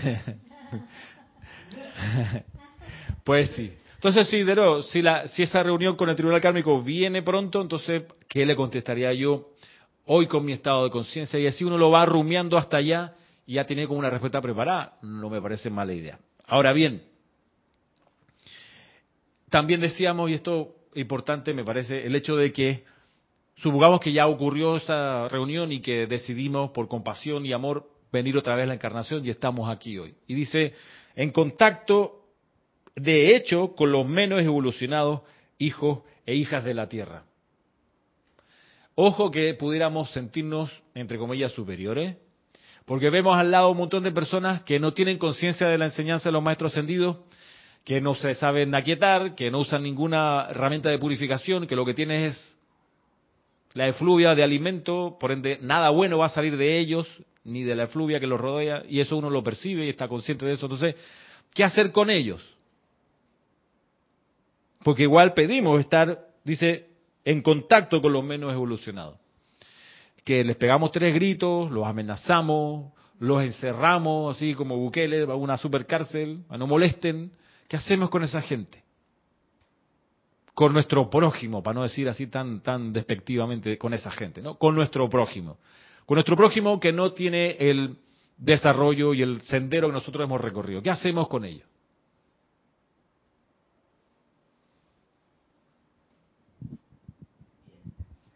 pues 3.24 3.50
sí. 3.52 3.72
Entonces, 3.96 4.28
sí, 4.28 4.44
Dero, 4.44 4.84
si, 4.84 5.02
la, 5.02 5.28
si 5.28 5.44
esa 5.44 5.64
reunión 5.64 5.96
con 5.96 6.10
el 6.10 6.16
Tribunal 6.16 6.42
Kármico 6.42 6.82
viene 6.82 7.22
pronto, 7.24 7.62
entonces, 7.62 8.04
¿qué 8.28 8.46
le 8.46 8.56
contestaría 8.56 9.12
yo 9.14 9.50
hoy 10.06 10.28
con 10.28 10.46
mi 10.46 10.54
estado 10.54 10.84
de 10.84 10.92
conciencia? 10.92 11.40
Y 11.40 11.48
así 11.48 11.64
uno 11.64 11.78
lo 11.78 11.90
va 11.90 12.06
rumiando 12.06 12.58
hasta 12.58 12.78
allá 12.78 13.16
y 13.46 13.56
ya 13.56 13.66
tiene 13.66 13.88
como 13.88 14.00
una 14.00 14.10
respuesta 14.10 14.40
preparada. 14.40 14.98
No 15.02 15.30
me 15.30 15.42
parece 15.42 15.70
mala 15.70 15.94
idea. 15.94 16.20
Ahora 16.46 16.74
bien, 16.74 17.02
también 19.50 19.82
decíamos, 19.82 20.30
y 20.30 20.36
esto 20.36 20.77
importante 20.98 21.54
me 21.54 21.64
parece, 21.64 22.06
el 22.06 22.16
hecho 22.16 22.36
de 22.36 22.52
que 22.52 22.84
supongamos 23.56 24.00
que 24.00 24.14
ya 24.14 24.28
ocurrió 24.28 24.76
esa 24.76 25.28
reunión 25.28 25.72
y 25.72 25.82
que 25.82 26.08
decidimos 26.08 26.72
por 26.72 26.88
compasión 26.88 27.46
y 27.46 27.54
amor 27.54 27.90
venir 28.12 28.38
otra 28.38 28.56
vez 28.56 28.64
a 28.64 28.68
la 28.68 28.74
encarnación 28.76 29.26
y 29.26 29.30
estamos 29.30 29.70
aquí 29.70 29.98
hoy. 29.98 30.16
Y 30.28 30.34
dice, 30.34 30.74
en 31.16 31.32
contacto 31.32 32.24
de 32.96 33.36
hecho 33.36 33.76
con 33.76 33.92
los 33.92 34.08
menos 34.08 34.42
evolucionados 34.42 35.22
hijos 35.60 36.00
e 36.26 36.36
hijas 36.36 36.64
de 36.64 36.74
la 36.74 36.90
Tierra. 36.90 37.24
Ojo 38.96 39.30
que 39.30 39.54
pudiéramos 39.54 40.12
sentirnos, 40.12 40.72
entre 40.96 41.20
comillas, 41.20 41.52
superiores, 41.52 42.18
porque 42.86 43.12
vemos 43.12 43.38
al 43.38 43.52
lado 43.52 43.70
un 43.70 43.78
montón 43.78 44.04
de 44.04 44.12
personas 44.12 44.64
que 44.64 44.80
no 44.80 44.94
tienen 44.94 45.20
conciencia 45.20 45.68
de 45.68 45.78
la 45.78 45.86
enseñanza 45.86 46.30
de 46.30 46.34
los 46.34 46.42
maestros 46.42 46.72
ascendidos, 46.72 47.18
que 47.88 48.02
no 48.02 48.16
se 48.16 48.36
saben 48.36 48.76
aquietar, 48.76 49.34
que 49.34 49.50
no 49.50 49.60
usan 49.60 49.82
ninguna 49.82 50.48
herramienta 50.50 50.90
de 50.90 51.00
purificación, 51.00 51.68
que 51.68 51.76
lo 51.78 51.86
que 51.86 51.94
tienen 51.94 52.26
es 52.26 52.58
la 53.76 53.88
efluvia 53.88 54.36
de 54.36 54.44
alimento, 54.44 55.16
por 55.18 55.32
ende 55.32 55.58
nada 55.62 55.90
bueno 55.92 56.18
va 56.18 56.26
a 56.26 56.30
salir 56.30 56.58
de 56.58 56.80
ellos, 56.80 57.08
ni 57.46 57.64
de 57.64 57.76
la 57.76 57.84
efluvia 57.84 58.20
que 58.20 58.28
los 58.28 58.42
rodea, 58.42 58.84
y 58.90 59.00
eso 59.00 59.16
uno 59.16 59.30
lo 59.30 59.42
percibe 59.42 59.86
y 59.86 59.90
está 59.90 60.10
consciente 60.10 60.46
de 60.46 60.52
eso. 60.52 60.66
Entonces, 60.66 60.96
¿qué 61.54 61.64
hacer 61.64 61.94
con 61.94 62.10
ellos? 62.10 62.44
Porque 64.84 65.04
igual 65.04 65.34
pedimos 65.34 65.80
estar, 65.80 66.28
dice, 66.44 66.90
en 67.24 67.42
contacto 67.42 68.02
con 68.02 68.12
los 68.12 68.22
menos 68.26 68.52
evolucionados. 68.52 69.18
Que 70.26 70.44
les 70.44 70.58
pegamos 70.58 70.92
tres 70.92 71.14
gritos, 71.14 71.72
los 71.72 71.88
amenazamos, 71.88 72.92
los 73.20 73.42
encerramos, 73.44 74.36
así 74.36 74.56
como 74.56 74.76
Bukele, 74.76 75.24
a 75.24 75.36
una 75.36 75.56
supercárcel, 75.56 76.44
a 76.50 76.58
no 76.58 76.68
molesten. 76.68 77.32
¿Qué 77.68 77.78
hacemos 77.78 78.10
con 78.10 78.24
esa 78.24 78.42
gente? 78.42 78.84
Con 80.54 80.74
nuestro 80.74 81.10
prójimo, 81.10 81.62
para 81.62 81.76
no 81.76 81.84
decir 81.84 82.10
así 82.10 82.28
tan, 82.28 82.62
tan 82.62 82.92
despectivamente 82.92 83.78
con 83.78 83.94
esa 83.94 84.12
gente, 84.12 84.42
¿no? 84.42 84.58
Con 84.58 84.76
nuestro 84.76 85.08
prójimo 85.10 85.58
con 86.08 86.16
nuestro 86.16 86.38
prójimo 86.38 86.80
que 86.80 86.94
no 86.94 87.12
tiene 87.12 87.58
el 87.60 87.98
desarrollo 88.38 89.14
y 89.14 89.22
el 89.22 89.42
sendero 89.42 89.90
que 89.90 89.94
nosotros 89.94 90.24
hemos 90.24 90.40
recorrido. 90.40 90.82
¿Qué 90.82 90.90
hacemos 90.90 91.28
con 91.28 91.44
ello? 91.44 91.66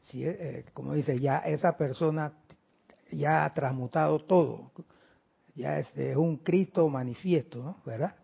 Sí, 0.04 0.26
eh, 0.26 0.66
como 0.74 0.94
dice, 0.94 1.18
ya 1.18 1.38
esa 1.38 1.78
persona 1.78 2.34
ya 3.10 3.46
ha 3.46 3.54
transmutado 3.54 4.20
todo, 4.20 4.74
ya 5.56 5.80
es, 5.80 5.88
un 6.18 6.40
Cristo 6.40 6.90
manifiesto, 6.90 7.64
¿no? 7.64 7.78
¿verdad? 7.86 8.18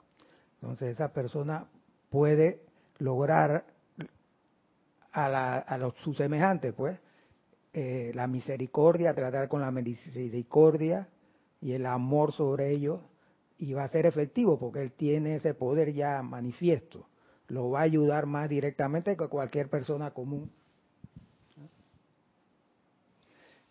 Entonces 0.61 0.93
esa 0.93 1.13
persona 1.13 1.67
puede 2.09 2.61
lograr 2.99 3.65
a, 5.11 5.77
los, 5.79 5.95
sus 6.03 6.17
semejantes, 6.17 6.73
pues, 6.73 6.99
eh, 7.73 8.11
la 8.13 8.27
misericordia, 8.27 9.13
tratar 9.13 9.47
con 9.47 9.61
la 9.61 9.71
misericordia 9.71 11.07
y 11.61 11.73
el 11.73 11.85
amor 11.85 12.31
sobre 12.33 12.71
ellos, 12.71 13.01
y 13.57 13.73
va 13.73 13.83
a 13.83 13.89
ser 13.89 14.05
efectivo 14.05 14.59
porque 14.59 14.81
él 14.81 14.91
tiene 14.91 15.35
ese 15.35 15.53
poder 15.53 15.93
ya 15.93 16.21
manifiesto. 16.21 17.07
Lo 17.47 17.71
va 17.71 17.79
a 17.79 17.83
ayudar 17.83 18.25
más 18.25 18.49
directamente 18.49 19.15
que 19.15 19.27
cualquier 19.27 19.69
persona 19.69 20.11
común. 20.11 20.51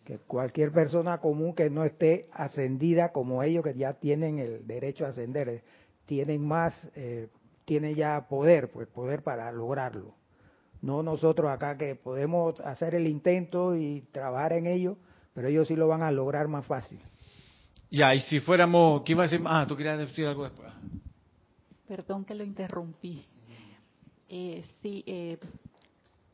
Que 0.03 0.19
cualquier 0.19 0.71
persona 0.71 1.19
común 1.19 1.53
que 1.53 1.69
no 1.69 1.83
esté 1.83 2.27
ascendida 2.31 3.11
como 3.11 3.43
ellos, 3.43 3.63
que 3.63 3.75
ya 3.75 3.93
tienen 3.93 4.39
el 4.39 4.65
derecho 4.65 5.05
a 5.05 5.09
ascender, 5.09 5.63
tienen 6.07 6.47
más, 6.47 6.73
eh, 6.95 7.27
tienen 7.65 7.93
ya 7.93 8.27
poder, 8.27 8.71
pues 8.71 8.87
poder 8.87 9.21
para 9.21 9.51
lograrlo. 9.51 10.15
No 10.81 11.03
nosotros 11.03 11.51
acá 11.51 11.77
que 11.77 11.95
podemos 11.95 12.59
hacer 12.61 12.95
el 12.95 13.05
intento 13.05 13.75
y 13.75 14.01
trabajar 14.11 14.53
en 14.53 14.65
ello, 14.65 14.97
pero 15.33 15.49
ellos 15.49 15.67
sí 15.67 15.75
lo 15.75 15.87
van 15.87 16.01
a 16.01 16.11
lograr 16.11 16.47
más 16.47 16.65
fácil. 16.65 16.99
Ya, 17.91 18.13
y 18.15 18.21
si 18.21 18.39
fuéramos, 18.39 19.03
¿qué 19.03 19.11
iba 19.13 19.23
a 19.23 19.27
decir? 19.27 19.45
Ah, 19.45 19.65
tú 19.67 19.77
querías 19.77 19.99
decir 19.99 20.25
algo 20.25 20.43
después. 20.43 20.69
Perdón 21.87 22.25
que 22.25 22.35
lo 22.35 22.43
interrumpí. 22.43 23.25
Eh, 24.29 24.63
sí, 24.81 25.03
eh, 25.07 25.37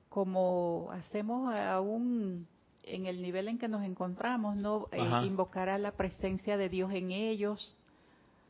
como 0.10 0.90
hacemos 0.92 1.54
aún 1.54 2.48
en 2.84 3.06
el 3.06 3.22
nivel 3.22 3.48
en 3.48 3.58
que 3.58 3.68
nos 3.68 3.84
encontramos, 3.84 4.56
no 4.56 4.88
eh, 4.92 5.00
invocar 5.26 5.70
a 5.70 5.78
la 5.78 5.92
presencia 5.92 6.58
de 6.58 6.70
Dios 6.70 6.92
en 6.92 7.12
ellos, 7.12 7.76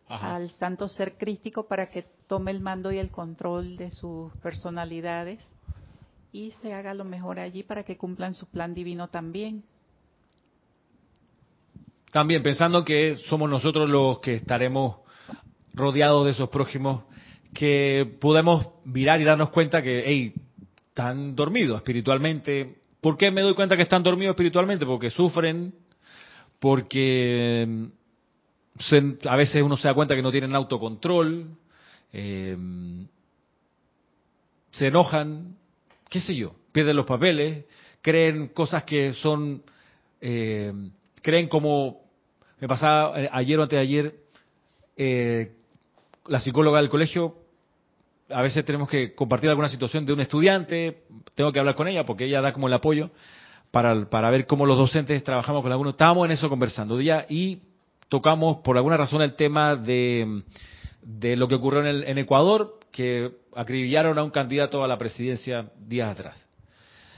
al 0.08 0.50
santo 0.52 0.88
ser 0.88 1.18
crístico 1.18 1.68
para 1.68 1.88
que 1.90 2.06
tome 2.28 2.52
el 2.52 2.60
mando 2.60 2.92
y 2.92 2.98
el 2.98 3.12
control 3.12 3.78
de 3.78 3.92
sus 3.92 4.32
personalidades 4.38 5.52
y 6.32 6.52
se 6.62 6.74
haga 6.74 6.94
lo 6.94 7.06
mejor 7.06 7.40
allí 7.40 7.64
para 7.64 7.84
que 7.84 7.98
cumplan 7.98 8.34
su 8.34 8.48
plan 8.48 8.74
divino 8.74 9.08
también. 9.08 9.64
También 12.12 12.44
pensando 12.44 12.84
que 12.84 13.16
somos 13.28 13.50
nosotros 13.50 13.90
los 13.90 14.20
que 14.20 14.36
estaremos 14.36 14.98
rodeados 15.74 16.26
de 16.26 16.32
esos 16.32 16.50
prójimos, 16.50 17.04
que 17.54 18.18
podemos 18.20 18.68
mirar 18.84 19.22
y 19.22 19.24
darnos 19.24 19.50
cuenta 19.50 19.82
que, 19.82 20.04
hey, 20.06 20.34
están 20.90 21.36
dormidos 21.36 21.78
espiritualmente. 21.78 22.78
¿Por 23.02 23.18
qué 23.18 23.32
me 23.32 23.42
doy 23.42 23.56
cuenta 23.56 23.76
que 23.76 23.82
están 23.84 24.04
dormidos 24.04 24.34
espiritualmente? 24.34 24.86
Porque 24.86 25.10
sufren, 25.10 25.74
porque 26.60 27.90
a 29.30 29.36
veces 29.36 29.62
uno 29.62 29.78
se 29.78 29.88
da 29.88 29.94
cuenta 29.94 30.16
que 30.16 30.22
no 30.22 30.32
tienen 30.32 30.56
autocontrol, 30.56 31.48
eh, 32.12 32.58
se 34.72 34.88
enojan, 34.88 35.56
qué 36.10 36.20
sé 36.20 36.36
yo, 36.36 36.56
pierden 36.72 36.96
los 36.96 37.06
papeles, 37.06 37.66
creen 38.02 38.50
cosas 38.50 38.84
que 38.84 39.14
son, 39.14 39.64
eh, 40.20 40.74
creen 41.22 41.48
como, 41.48 42.02
me 42.60 42.68
pasaba 42.68 43.22
eh, 43.22 43.30
ayer 43.32 43.60
o 43.60 43.64
antes 43.64 43.78
de 43.78 43.82
ayer, 43.82 44.16
eh, 44.98 45.52
la 46.28 46.40
psicóloga 46.40 46.80
del 46.80 46.90
colegio, 46.90 47.36
a 48.30 48.42
veces 48.42 48.66
tenemos 48.66 48.90
que 48.90 49.14
compartir 49.14 49.50
alguna 49.50 49.70
situación 49.70 50.06
de 50.06 50.14
un 50.14 50.22
estudiante, 50.22 51.04
tengo 51.36 51.52
que 51.52 51.60
hablar 51.60 51.76
con 51.76 51.88
ella 51.88 52.04
porque 52.04 52.26
ella 52.26 52.42
da 52.42 52.54
como 52.54 52.68
el 52.68 52.74
apoyo 52.74 53.12
para, 53.70 54.10
para 54.10 54.32
ver 54.32 54.48
cómo 54.48 54.66
los 54.66 54.78
docentes 54.78 55.24
trabajamos 55.24 55.62
con 55.62 55.72
algunos. 55.72 55.94
Estábamos 55.94 56.26
en 56.26 56.32
eso 56.32 56.50
conversando 56.50 56.98
día 56.98 57.26
y 57.30 57.60
tocamos 58.14 58.58
por 58.58 58.78
alguna 58.78 58.96
razón 58.96 59.24
el 59.24 59.34
tema 59.34 59.76
de, 59.76 60.44
de 61.02 61.36
lo 61.36 61.48
que 61.48 61.56
ocurrió 61.56 61.82
en, 61.82 61.88
el, 61.88 62.04
en 62.04 62.20
Ecuador, 62.20 62.80
que 62.92 63.32
acribillaron 63.56 64.20
a 64.20 64.24
un 64.24 64.30
candidato 64.30 64.84
a 64.84 64.88
la 64.88 65.00
presidencia 65.00 65.72
días 65.80 66.12
atrás. 66.12 66.46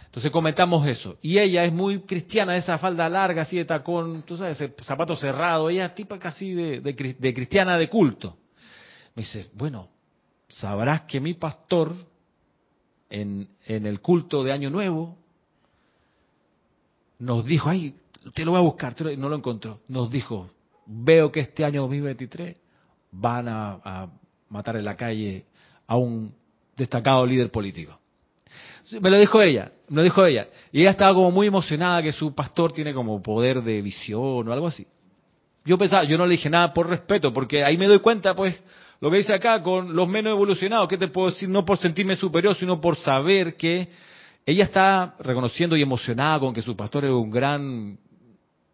Entonces 0.06 0.32
comentamos 0.32 0.88
eso. 0.88 1.18
Y 1.22 1.38
ella 1.38 1.66
es 1.66 1.74
muy 1.74 2.04
cristiana, 2.04 2.56
esa 2.56 2.78
falda 2.78 3.10
larga, 3.10 3.42
así 3.42 3.58
de 3.58 3.66
tacón, 3.66 4.24
tú 4.26 4.38
sabes, 4.38 4.62
ese 4.62 4.74
zapato 4.84 5.18
cerrado. 5.18 5.70
Ella 5.70 5.88
es 5.88 5.96
tipa 5.96 6.18
casi 6.18 6.54
de, 6.54 6.80
de, 6.80 7.34
cristiana 7.34 7.78
de 7.78 7.90
culto. 7.90 8.38
Me 9.16 9.24
dice, 9.24 9.50
bueno, 9.54 9.90
sabrás 10.48 11.02
que 11.02 11.20
mi 11.20 11.34
pastor 11.34 11.92
en, 13.10 13.50
en 13.66 13.86
el 13.86 14.00
culto 14.00 14.46
de 14.46 14.54
Año 14.54 14.70
Nuevo 14.70 15.18
nos 17.20 17.44
dijo, 17.44 17.70
ay, 17.70 17.96
te 18.34 18.46
lo 18.46 18.52
voy 18.52 18.62
a 18.62 18.64
buscar, 18.64 18.96
no 19.18 19.28
lo 19.28 19.36
encontró. 19.36 19.82
Nos 19.90 20.10
dijo, 20.10 20.52
veo 20.86 21.32
que 21.32 21.42
este 21.42 21.66
año 21.66 21.82
2023 21.82 22.58
van 23.12 23.48
a 23.48 24.10
matar 24.50 24.78
en 24.78 24.86
la 24.86 24.96
calle 24.96 25.46
a 25.88 25.98
un 25.98 26.34
destacado 26.76 27.26
líder 27.26 27.52
político. 27.52 28.00
Me 29.02 29.10
lo 29.10 29.18
dijo 29.18 29.42
ella, 29.42 29.72
me 29.90 29.98
lo 29.98 30.04
dijo 30.04 30.26
ella. 30.26 30.48
Y 30.72 30.82
ella 30.82 30.92
estaba 30.92 31.14
como 31.14 31.32
muy 31.32 31.48
emocionada 31.48 32.04
que 32.04 32.12
su 32.12 32.36
pastor 32.36 32.72
tiene 32.72 32.94
como 32.94 33.22
poder 33.22 33.64
de 33.64 33.82
visión 33.82 34.48
o 34.48 34.54
algo 34.54 34.68
así. 34.68 34.86
Yo 35.64 35.78
pensaba, 35.78 36.04
yo 36.04 36.18
no 36.18 36.26
le 36.26 36.34
dije 36.34 36.50
nada 36.50 36.72
por 36.72 36.88
respeto, 36.88 37.34
porque 37.34 37.64
ahí 37.64 37.78
me 37.78 37.88
doy 37.88 38.00
cuenta, 38.00 38.36
pues, 38.36 38.56
lo 39.02 39.10
que 39.10 39.18
dice 39.18 39.34
acá 39.34 39.64
con 39.64 39.96
los 39.96 40.08
menos 40.08 40.32
evolucionados, 40.32 40.88
¿qué 40.88 40.98
te 40.98 41.08
puedo 41.08 41.32
decir? 41.32 41.50
No 41.50 41.66
por 41.66 41.80
sentirme 41.80 42.16
superior, 42.16 42.56
sino 42.56 42.80
por 42.80 42.96
saber 42.98 43.56
que 43.56 43.90
ella 44.46 44.64
está 44.64 45.16
reconociendo 45.20 45.76
y 45.76 45.82
emocionada 45.82 46.40
con 46.40 46.54
que 46.54 46.62
su 46.62 46.76
pastor 46.76 47.06
es 47.06 47.12
un 47.12 47.32
gran 47.32 47.98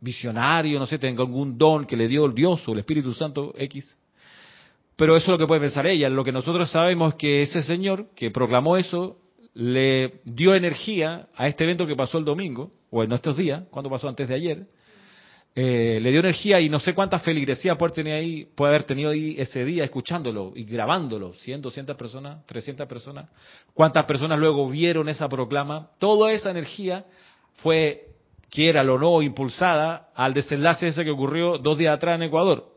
visionario, 0.02 0.78
no 0.80 0.86
sé, 0.86 0.98
tenga 0.98 1.24
algún 1.24 1.58
don 1.58 1.86
que 1.86 1.96
le 1.96 2.08
dio 2.08 2.26
el 2.26 2.34
Dios 2.34 2.68
o 2.68 2.74
el 2.74 2.80
Espíritu 2.80 3.14
Santo 3.14 3.54
X. 3.58 3.98
Pero 4.98 5.16
eso 5.16 5.26
es 5.26 5.30
lo 5.30 5.38
que 5.38 5.48
puede 5.48 5.62
pensar 5.62 5.88
ella. 5.88 6.10
Lo 6.10 6.24
que 6.24 6.32
nosotros 6.32 6.70
sabemos 6.70 7.14
es 7.14 7.20
que 7.20 7.42
ese 7.44 7.62
señor 7.62 8.08
que 8.16 8.30
proclamó 8.30 8.78
eso 8.78 9.18
le 9.54 10.22
dio 10.26 10.54
energía 10.56 11.28
a 11.36 11.48
este 11.48 11.64
evento 11.64 11.88
que 11.88 11.96
pasó 11.96 12.18
el 12.18 12.26
domingo, 12.26 12.72
o 12.90 13.04
en 13.04 13.12
estos 13.12 13.38
días, 13.38 13.64
cuando 13.70 13.90
pasó 13.90 14.10
antes 14.10 14.28
de 14.28 14.36
ayer, 14.36 14.68
eh, 15.54 16.00
le 16.02 16.12
dio 16.12 16.22
energía 16.22 16.62
y 16.62 16.70
no 16.70 16.80
sé 16.80 16.94
cuántas 16.94 17.24
feligresías 17.24 17.78
puede, 17.78 17.94
tener 17.94 18.14
ahí, 18.14 18.46
puede 18.56 18.70
haber 18.70 18.84
tenido 18.84 19.12
ahí 19.12 19.36
ese 19.38 19.66
día 19.66 19.84
escuchándolo 19.84 20.54
y 20.56 20.64
grabándolo, 20.64 21.34
100, 21.34 21.62
200 21.62 21.98
personas, 21.98 22.46
300 22.46 22.88
personas, 22.88 23.28
cuántas 23.74 24.06
personas 24.06 24.40
luego 24.40 24.70
vieron 24.70 25.10
esa 25.10 25.28
proclama, 25.28 25.90
toda 26.00 26.32
esa 26.32 26.52
energía 26.52 27.06
fue, 27.56 28.11
quiera 28.52 28.82
o 28.82 28.98
no, 29.00 29.22
impulsada 29.22 30.10
al 30.14 30.34
desenlace 30.34 30.88
ese 30.88 31.04
que 31.04 31.10
ocurrió 31.10 31.58
dos 31.58 31.78
días 31.78 31.96
atrás 31.96 32.18
en 32.18 32.24
Ecuador. 32.24 32.68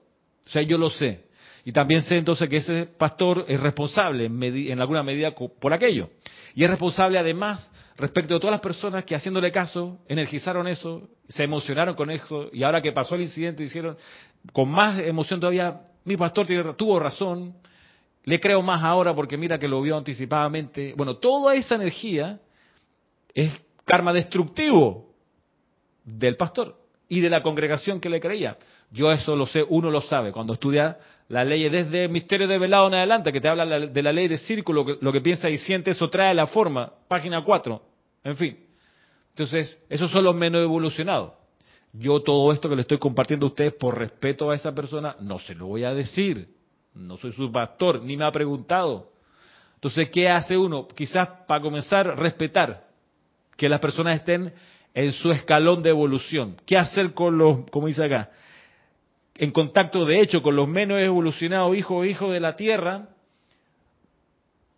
O 0.47 0.49
sea, 0.49 0.63
yo 0.63 0.79
lo 0.79 0.89
sé. 0.89 1.25
Y 1.65 1.73
también 1.73 2.03
sé 2.03 2.17
entonces 2.17 2.49
que 2.49 2.57
ese 2.57 2.87
pastor 2.87 3.45
es 3.49 3.61
responsable 3.61 4.27
en, 4.27 4.43
en 4.43 4.81
alguna 4.81 5.03
medida 5.03 5.35
por 5.35 5.73
aquello. 5.73 6.11
Y 6.55 6.63
es 6.63 6.71
responsable 6.71 7.19
además 7.19 7.71
respecto 7.97 8.35
de 8.35 8.41
todas 8.41 8.53
las 8.53 8.61
personas 8.61 9.05
que 9.05 9.15
haciéndole 9.15 9.51
caso, 9.51 9.99
energizaron 10.09 10.69
eso, 10.69 11.09
se 11.29 11.45
emocionaron 11.45 11.95
con 11.95 12.11
eso, 12.11 12.49
y 12.53 12.63
ahora 12.63 12.83
que 12.83 12.93
pasó 12.93 13.15
el 13.15 13.23
incidente 13.23 13.63
hicieron 13.63 13.97
con 14.53 14.69
más 14.69 14.99
emoción 14.99 15.41
todavía, 15.41 15.81
mi 16.05 16.17
pastor 16.17 16.47
tuvo 16.77 16.99
razón, 16.99 17.55
le 18.25 18.41
creo 18.41 18.63
más 18.63 18.83
ahora 18.83 19.15
porque 19.15 19.37
mira 19.37 19.59
que 19.59 19.69
lo 19.69 19.81
vio 19.81 19.97
anticipadamente. 19.97 20.95
Bueno, 20.97 21.17
toda 21.17 21.55
esa 21.55 21.77
energía 21.77 22.41
es 23.35 23.53
karma 23.85 24.13
destructivo 24.13 25.14
del 26.05 26.37
pastor 26.37 26.77
y 27.09 27.21
de 27.21 27.31
la 27.31 27.43
congregación 27.43 28.01
que 28.01 28.09
le 28.09 28.21
creía. 28.21 28.57
Yo 28.91 29.11
eso 29.13 29.37
lo 29.37 29.47
sé, 29.47 29.65
uno 29.69 29.91
lo 29.91 30.01
sabe 30.01 30.33
cuando 30.33 30.55
estudia 30.55 30.99
la 31.29 31.45
ley 31.45 31.69
desde 31.69 32.09
Misterio 32.09 32.47
de 32.49 32.59
Velado 32.59 32.89
en 32.89 32.95
adelante, 32.95 33.33
que 33.33 33.41
te 33.41 33.49
habla 33.49 33.67
de 33.67 34.03
la 34.03 34.13
ley 34.13 34.29
de 34.29 34.39
círculo, 34.39 34.85
lo 35.01 35.13
que 35.13 35.21
piensa 35.21 35.49
y 35.51 35.59
siente, 35.59 35.91
eso 35.91 36.09
trae 36.11 36.35
la 36.35 36.47
forma, 36.47 36.93
página 37.09 37.43
4, 37.43 37.83
en 38.25 38.37
fin. 38.37 38.59
Entonces, 39.31 39.79
esos 39.89 40.11
son 40.11 40.25
los 40.25 40.35
menos 40.35 40.63
evolucionados. 40.63 41.33
Yo 41.93 42.21
todo 42.21 42.53
esto 42.53 42.69
que 42.69 42.77
le 42.77 42.83
estoy 42.83 42.99
compartiendo 42.99 43.47
a 43.47 43.49
ustedes 43.51 43.73
por 43.75 43.99
respeto 43.99 44.51
a 44.51 44.55
esa 44.55 44.75
persona, 44.75 45.17
no 45.21 45.39
se 45.39 45.55
lo 45.55 45.67
voy 45.67 45.85
a 45.85 45.95
decir. 45.95 46.49
No 46.95 47.17
soy 47.17 47.33
su 47.33 47.51
pastor, 47.51 48.03
ni 48.03 48.17
me 48.17 48.25
ha 48.25 48.33
preguntado. 48.33 49.11
Entonces, 49.75 50.09
¿qué 50.11 50.29
hace 50.29 50.57
uno? 50.57 50.87
Quizás 50.89 51.29
para 51.47 51.61
comenzar, 51.61 52.19
respetar 52.19 52.87
que 53.57 53.69
las 53.69 53.81
personas 53.81 54.17
estén 54.17 54.53
en 54.95 55.13
su 55.13 55.31
escalón 55.31 55.83
de 55.83 55.91
evolución. 55.91 56.57
¿Qué 56.65 56.79
hacer 56.79 57.13
con 57.13 57.37
los, 57.37 57.69
como 57.71 57.89
dice 57.89 58.05
acá, 58.05 58.31
en 59.37 59.51
contacto 59.51 60.05
de 60.05 60.21
hecho 60.21 60.43
con 60.43 60.57
los 60.57 60.69
menos 60.69 61.01
evolucionados 61.01 61.77
hijos 61.77 61.97
o 61.99 62.05
hijos 62.05 62.33
de 62.33 62.41
la 62.41 62.57
tierra, 62.57 63.09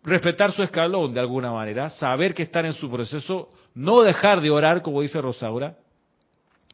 respetar 0.03 0.51
su 0.51 0.63
escalón 0.63 1.13
de 1.13 1.19
alguna 1.19 1.51
manera, 1.51 1.89
saber 1.91 2.33
que 2.33 2.43
están 2.43 2.65
en 2.65 2.73
su 2.73 2.89
proceso, 2.89 3.49
no 3.75 4.01
dejar 4.01 4.41
de 4.41 4.49
orar, 4.49 4.81
como 4.81 5.01
dice 5.01 5.21
Rosaura, 5.21 5.77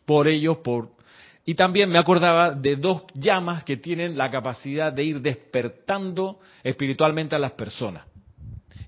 por 0.05 0.27
ellos, 0.27 0.57
por 0.57 0.89
y 1.45 1.55
también 1.55 1.89
me 1.89 1.99
acordaba 1.99 2.51
de 2.51 2.77
dos 2.77 3.03
llamas 3.13 3.63
que 3.63 3.77
tienen 3.77 4.17
la 4.17 4.31
capacidad 4.31 4.93
de 4.93 5.03
ir 5.03 5.21
despertando 5.21 6.39
espiritualmente 6.63 7.35
a 7.35 7.39
las 7.39 7.51
personas. 7.51 8.05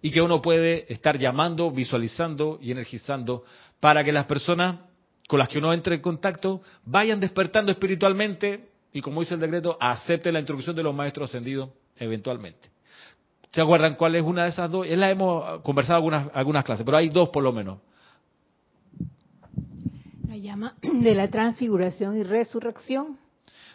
Y 0.02 0.12
que 0.12 0.22
uno 0.22 0.42
puede 0.42 0.92
estar 0.92 1.18
llamando, 1.18 1.72
visualizando 1.72 2.60
y 2.62 2.72
energizando 2.72 3.44
para 3.80 4.04
que 4.04 4.12
las 4.12 4.26
personas 4.26 4.78
con 5.28 5.40
las 5.40 5.50
que 5.50 5.58
uno 5.58 5.74
entre 5.74 5.96
en 5.96 6.02
contacto 6.02 6.62
vayan 6.86 7.20
despertando 7.20 7.72
espiritualmente 7.72 8.70
y 8.96 9.02
como 9.02 9.20
dice 9.20 9.34
el 9.34 9.42
decreto, 9.42 9.78
acepte 9.80 10.32
la 10.32 10.40
instrucción 10.40 10.74
de 10.74 10.82
los 10.82 10.96
maestros 10.96 11.30
ascendidos 11.30 11.70
eventualmente. 11.98 12.70
¿Se 13.52 13.62
acuerdan 13.62 13.96
cuál 13.96 14.16
es 14.16 14.24
una 14.24 14.44
de 14.44 14.50
esas 14.50 14.72
dos? 14.72 14.88
La 14.88 15.10
hemos 15.10 15.62
conversado 15.64 15.98
algunas, 15.98 16.30
algunas 16.34 16.64
clases, 16.64 16.86
pero 16.86 16.98
hay 16.98 17.10
dos 17.10 17.28
por 17.30 17.44
lo 17.44 17.52
menos. 17.52 17.80
La 20.28 20.38
llama 20.38 20.76
de 20.82 21.14
la 21.16 21.30
transfiguración 21.30 22.18
y 22.18 22.24
resurrección. 22.24 23.18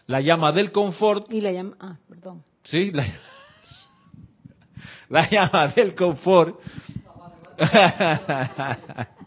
La 0.06 0.22
llama 0.22 0.52
del 0.52 0.72
confort. 0.72 1.30
Y 1.32 1.40
la 1.40 1.52
llama, 1.52 1.76
ah, 1.80 1.96
perdón. 2.08 2.42
Sí, 2.64 2.90
la, 2.90 3.06
la 5.10 5.28
llama 5.28 5.68
del 5.68 5.94
confort. 5.94 6.58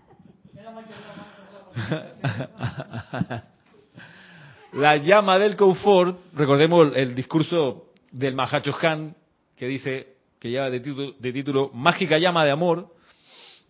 La 4.73 4.97
llama 4.97 5.37
del 5.37 5.55
confort, 5.55 6.17
recordemos 6.35 6.91
el 6.95 7.13
discurso 7.13 7.91
del 8.11 8.33
Mahacho 8.35 8.75
Han, 8.81 9.15
que 9.55 9.67
dice, 9.67 10.15
que 10.39 10.49
lleva 10.49 10.69
de 10.69 10.79
título, 11.31 11.69
Mágica 11.73 12.17
llama 12.17 12.43
de 12.43 12.51
amor, 12.51 12.93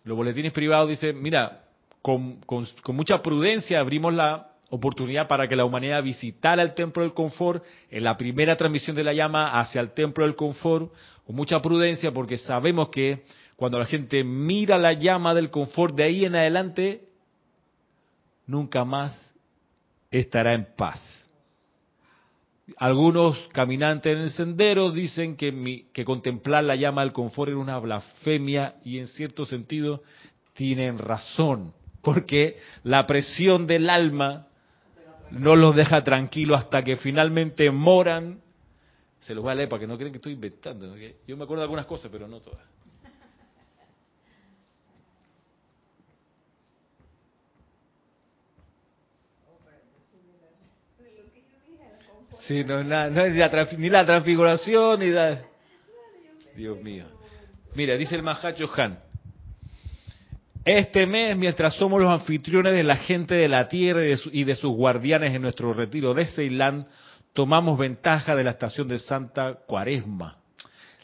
los 0.04 0.16
boletines 0.16 0.52
privados 0.52 0.88
dicen, 0.88 1.20
mira, 1.20 1.64
con, 2.02 2.40
mucha 2.88 3.22
prudencia 3.22 3.80
abrimos 3.80 4.12
la 4.12 4.50
oportunidad 4.68 5.26
para 5.26 5.48
que 5.48 5.56
la 5.56 5.64
humanidad 5.64 6.02
visitara 6.02 6.62
el 6.62 6.74
templo 6.74 7.02
del 7.02 7.14
confort 7.14 7.64
en 7.90 8.04
la 8.04 8.16
primera 8.16 8.56
transmisión 8.56 8.94
de 8.94 9.04
la 9.04 9.14
llama 9.14 9.58
hacia 9.58 9.80
el 9.80 9.92
templo 9.92 10.26
del 10.26 10.36
confort, 10.36 10.92
con 11.24 11.34
mucha 11.36 11.62
prudencia 11.62 12.12
porque 12.12 12.36
sabemos 12.36 12.90
que 12.90 13.24
cuando 13.56 13.78
la 13.78 13.86
gente 13.86 14.22
mira 14.24 14.76
la 14.76 14.92
llama 14.92 15.34
del 15.34 15.50
confort 15.50 15.94
de 15.94 16.02
ahí 16.02 16.24
en 16.26 16.34
adelante, 16.34 17.08
nunca 18.46 18.84
más 18.84 19.18
estará 20.10 20.54
en 20.54 20.66
paz. 20.76 21.00
Algunos 22.78 23.38
caminantes 23.52 24.12
en 24.14 24.22
el 24.22 24.30
sendero 24.30 24.90
dicen 24.90 25.36
que, 25.36 25.86
que 25.92 26.04
contemplar 26.04 26.64
la 26.64 26.76
llama 26.76 27.02
del 27.02 27.12
confort 27.12 27.50
era 27.50 27.58
una 27.58 27.78
blasfemia 27.78 28.76
y 28.84 28.98
en 28.98 29.06
cierto 29.06 29.44
sentido 29.44 30.02
tienen 30.54 30.98
razón, 30.98 31.74
porque 32.02 32.56
la 32.82 33.06
presión 33.06 33.66
del 33.66 33.90
alma 33.90 34.46
no 35.30 35.56
los 35.56 35.74
deja 35.74 36.02
tranquilos 36.04 36.60
hasta 36.60 36.82
que 36.82 36.96
finalmente 36.96 37.70
moran. 37.70 38.40
Se 39.20 39.34
los 39.34 39.42
voy 39.42 39.52
a 39.52 39.56
leer 39.56 39.68
para 39.68 39.80
que 39.80 39.86
no 39.86 39.96
crean 39.96 40.12
que 40.12 40.18
estoy 40.18 40.32
inventando. 40.32 40.94
Yo 41.26 41.36
me 41.36 41.44
acuerdo 41.44 41.60
de 41.60 41.64
algunas 41.64 41.86
cosas, 41.86 42.10
pero 42.10 42.28
no 42.28 42.40
todas. 42.40 42.73
Sí, 52.46 52.62
no, 52.64 52.80
es 52.80 53.78
ni 53.78 53.88
la 53.88 54.04
transfiguración, 54.04 55.00
ni 55.00 55.10
la... 55.10 55.40
Dios 56.54 56.80
mío. 56.82 57.04
Mira, 57.74 57.96
dice 57.96 58.14
el 58.16 58.22
Mahacho 58.22 58.70
Han. 58.76 58.98
Este 60.64 61.06
mes, 61.06 61.36
mientras 61.36 61.74
somos 61.74 62.00
los 62.00 62.10
anfitriones 62.10 62.72
de 62.74 62.84
la 62.84 62.96
gente 62.96 63.34
de 63.34 63.48
la 63.48 63.68
tierra 63.68 64.02
y 64.32 64.44
de, 64.44 64.56
sus 64.56 64.74
guardianes 64.74 65.34
en 65.34 65.42
nuestro 65.42 65.72
retiro 65.74 66.14
de 66.14 66.26
Ceilán, 66.26 66.86
tomamos 67.32 67.78
ventaja 67.78 68.34
de 68.34 68.44
la 68.44 68.52
estación 68.52 68.88
de 68.88 68.98
Santa 68.98 69.58
Cuaresma, 69.66 70.38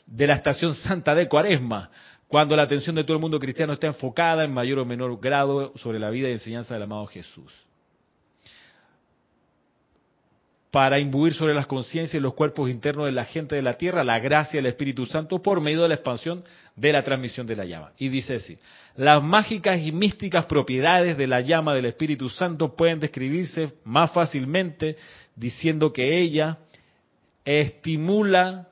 de 0.07 0.26
la 0.26 0.34
estación 0.34 0.74
Santa 0.74 1.14
de 1.14 1.28
Cuaresma, 1.28 1.91
cuando 2.28 2.55
la 2.55 2.62
atención 2.62 2.95
de 2.95 3.05
todo 3.05 3.16
el 3.16 3.20
mundo 3.20 3.38
cristiano 3.38 3.72
está 3.72 3.86
enfocada 3.86 4.45
en 4.45 4.53
mayor 4.53 4.78
o 4.78 4.84
menor 4.86 5.18
grado 5.20 5.72
sobre 5.76 5.99
la 5.99 6.11
vida 6.11 6.28
y 6.28 6.32
enseñanza 6.32 6.74
del 6.74 6.84
amado 6.84 7.07
Jesús. 7.07 7.53
Para 10.70 11.00
imbuir 11.00 11.34
sobre 11.34 11.54
las 11.54 11.66
conciencias 11.66 12.14
y 12.14 12.22
los 12.22 12.34
cuerpos 12.34 12.70
internos 12.70 13.06
de 13.06 13.12
la 13.12 13.24
gente 13.24 13.56
de 13.56 13.62
la 13.62 13.74
tierra 13.74 14.04
la 14.04 14.20
gracia 14.20 14.58
del 14.58 14.66
Espíritu 14.66 15.04
Santo 15.04 15.42
por 15.42 15.60
medio 15.60 15.82
de 15.82 15.88
la 15.88 15.94
expansión 15.94 16.44
de 16.76 16.92
la 16.92 17.02
transmisión 17.02 17.46
de 17.46 17.56
la 17.56 17.64
llama. 17.64 17.92
Y 17.98 18.08
dice 18.08 18.36
así, 18.36 18.56
las 18.96 19.22
mágicas 19.22 19.80
y 19.80 19.90
místicas 19.90 20.46
propiedades 20.46 21.16
de 21.16 21.26
la 21.26 21.40
llama 21.40 21.74
del 21.74 21.86
Espíritu 21.86 22.28
Santo 22.28 22.76
pueden 22.76 23.00
describirse 23.00 23.72
más 23.84 24.12
fácilmente 24.12 24.96
diciendo 25.34 25.92
que 25.92 26.20
ella 26.20 26.58
estimula 27.44 28.68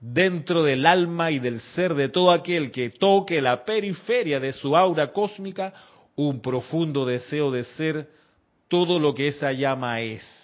dentro 0.00 0.62
del 0.62 0.84
alma 0.84 1.30
y 1.30 1.38
del 1.38 1.60
ser 1.60 1.94
de 1.94 2.10
todo 2.10 2.30
aquel 2.30 2.70
que 2.70 2.90
toque 2.90 3.40
la 3.40 3.64
periferia 3.64 4.38
de 4.38 4.52
su 4.52 4.76
aura 4.76 5.12
cósmica 5.12 5.72
un 6.16 6.40
profundo 6.40 7.06
deseo 7.06 7.50
de 7.50 7.64
ser 7.64 8.08
todo 8.68 8.98
lo 8.98 9.14
que 9.14 9.28
esa 9.28 9.52
llama 9.52 10.00
es. 10.00 10.43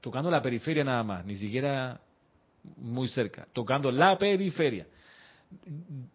Tocando 0.00 0.30
la 0.30 0.40
periferia 0.40 0.84
nada 0.84 1.02
más, 1.02 1.24
ni 1.24 1.34
siquiera 1.34 2.00
muy 2.76 3.08
cerca, 3.08 3.46
tocando 3.52 3.90
la 3.90 4.18
periferia. 4.18 4.86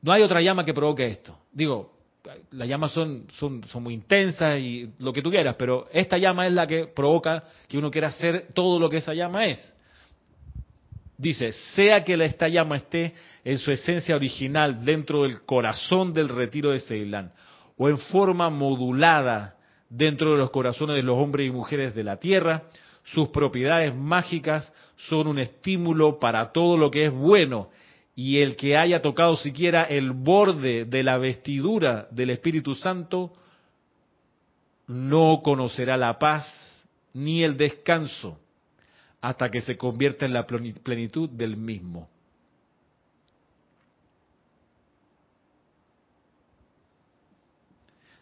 No 0.02 0.12
hay 0.12 0.24
otra 0.24 0.42
llama 0.42 0.66
que 0.66 0.74
provoque 0.74 1.06
esto. 1.06 1.38
Digo, 1.52 1.94
las 2.52 2.68
llamas 2.68 2.92
son, 2.92 3.28
son, 3.38 3.64
son 3.66 3.84
muy 3.84 3.94
intensas 3.94 4.60
y 4.60 4.90
lo 5.00 5.14
que 5.14 5.22
tú 5.22 5.30
quieras, 5.30 5.56
pero 5.58 5.88
esta 5.92 6.18
llama 6.18 6.48
es 6.48 6.54
la 6.54 6.66
que 6.66 6.88
provoca 6.88 7.44
que 7.68 7.78
uno 7.78 7.92
quiera 7.92 8.08
hacer 8.08 8.48
todo 8.54 8.80
lo 8.80 8.90
que 8.90 8.98
esa 8.98 9.14
llama 9.14 9.46
es. 9.46 9.74
Dice, 11.18 11.54
sea 11.54 12.04
que 12.04 12.14
esta 12.26 12.48
llama 12.48 12.78
esté 12.78 13.14
en 13.44 13.58
su 13.58 13.72
esencia 13.72 14.16
original 14.16 14.84
dentro 14.84 15.24
del 15.24 15.44
corazón 15.44 16.14
del 16.14 16.30
retiro 16.30 16.72
de 16.72 16.80
Ceilán, 16.80 17.32
o 17.78 17.88
en 17.88 17.98
forma 17.98 18.50
modulada 18.50 19.56
dentro 19.90 20.32
de 20.32 20.38
los 20.38 20.50
corazones 20.52 20.96
de 20.98 21.04
los 21.04 21.18
hombres 21.18 21.48
y 21.48 21.52
mujeres 21.52 21.96
de 21.96 22.04
la 22.04 22.18
tierra, 22.18 22.64
sus 23.06 23.30
propiedades 23.30 23.96
mágicas 23.96 24.72
son 24.96 25.28
un 25.28 25.40
estímulo 25.40 26.20
para 26.20 26.52
todo 26.52 26.76
lo 26.76 26.92
que 26.92 27.06
es 27.06 27.14
bueno, 27.14 27.70
y 28.16 28.40
el 28.40 28.56
que 28.56 28.78
haya 28.78 29.02
tocado 29.02 29.36
siquiera 29.36 29.84
el 29.84 30.12
borde 30.12 30.86
de 30.86 31.04
la 31.04 31.18
vestidura 31.18 32.08
del 32.12 32.30
Espíritu 32.32 32.74
Santo, 32.74 33.34
no 34.88 35.42
conocerá 35.44 35.98
la 35.98 36.18
paz 36.18 36.46
ni 37.14 37.44
el 37.44 37.58
descanso 37.58 38.40
hasta 39.22 39.50
que 39.50 39.62
se 39.62 39.78
convierta 39.78 40.26
en 40.26 40.34
la 40.34 40.46
plenitud 40.46 41.30
del 41.30 41.58
mismo. 41.58 42.10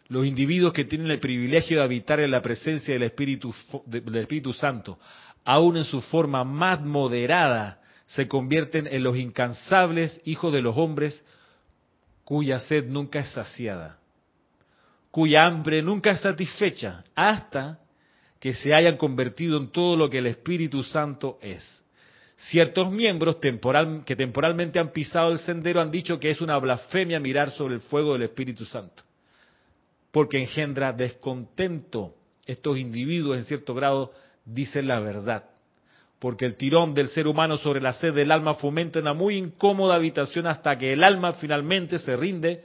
Los 0.08 0.26
individuos 0.26 0.72
que 0.72 0.84
tienen 0.84 1.10
el 1.10 1.18
privilegio 1.18 1.78
de 1.78 1.84
habitar 1.84 2.20
en 2.20 2.30
la 2.30 2.42
presencia 2.42 2.92
del 2.92 3.04
Espíritu, 3.04 3.54
del 3.86 4.16
Espíritu 4.16 4.52
Santo, 4.52 4.98
aún 5.44 5.76
en 5.76 5.84
su 5.84 6.00
forma 6.02 6.44
más 6.44 6.80
moderada, 6.80 7.80
se 8.06 8.28
convierten 8.28 8.86
en 8.86 9.02
los 9.02 9.16
incansables 9.16 10.20
hijos 10.24 10.52
de 10.52 10.60
los 10.60 10.76
hombres 10.76 11.24
cuya 12.24 12.58
sed 12.60 12.86
nunca 12.86 13.20
es 13.20 13.30
saciada, 13.30 13.98
cuya 15.10 15.46
hambre 15.46 15.82
nunca 15.82 16.10
es 16.10 16.20
satisfecha, 16.20 17.04
hasta 17.14 17.78
que 18.40 18.52
se 18.52 18.74
hayan 18.74 18.96
convertido 18.96 19.58
en 19.58 19.70
todo 19.70 19.96
lo 19.96 20.10
que 20.10 20.18
el 20.18 20.26
Espíritu 20.26 20.82
Santo 20.82 21.38
es. 21.40 21.82
Ciertos 22.36 22.90
miembros 22.90 23.40
temporal, 23.40 24.02
que 24.04 24.16
temporalmente 24.16 24.78
han 24.78 24.92
pisado 24.92 25.30
el 25.30 25.38
sendero 25.38 25.80
han 25.80 25.90
dicho 25.90 26.18
que 26.18 26.30
es 26.30 26.40
una 26.40 26.58
blasfemia 26.58 27.20
mirar 27.20 27.50
sobre 27.50 27.74
el 27.74 27.80
fuego 27.80 28.14
del 28.14 28.22
Espíritu 28.22 28.64
Santo, 28.64 29.02
porque 30.14 30.38
engendra 30.38 30.92
descontento. 30.92 32.14
Estos 32.46 32.78
individuos 32.78 33.36
en 33.36 33.42
cierto 33.42 33.74
grado 33.74 34.12
dicen 34.44 34.86
la 34.86 35.00
verdad, 35.00 35.46
porque 36.20 36.46
el 36.46 36.54
tirón 36.54 36.94
del 36.94 37.08
ser 37.08 37.26
humano 37.26 37.56
sobre 37.56 37.80
la 37.80 37.94
sed 37.94 38.14
del 38.14 38.30
alma 38.30 38.54
fomenta 38.54 39.00
una 39.00 39.12
muy 39.12 39.34
incómoda 39.34 39.96
habitación 39.96 40.46
hasta 40.46 40.78
que 40.78 40.92
el 40.92 41.02
alma 41.02 41.32
finalmente 41.32 41.98
se 41.98 42.14
rinde 42.14 42.64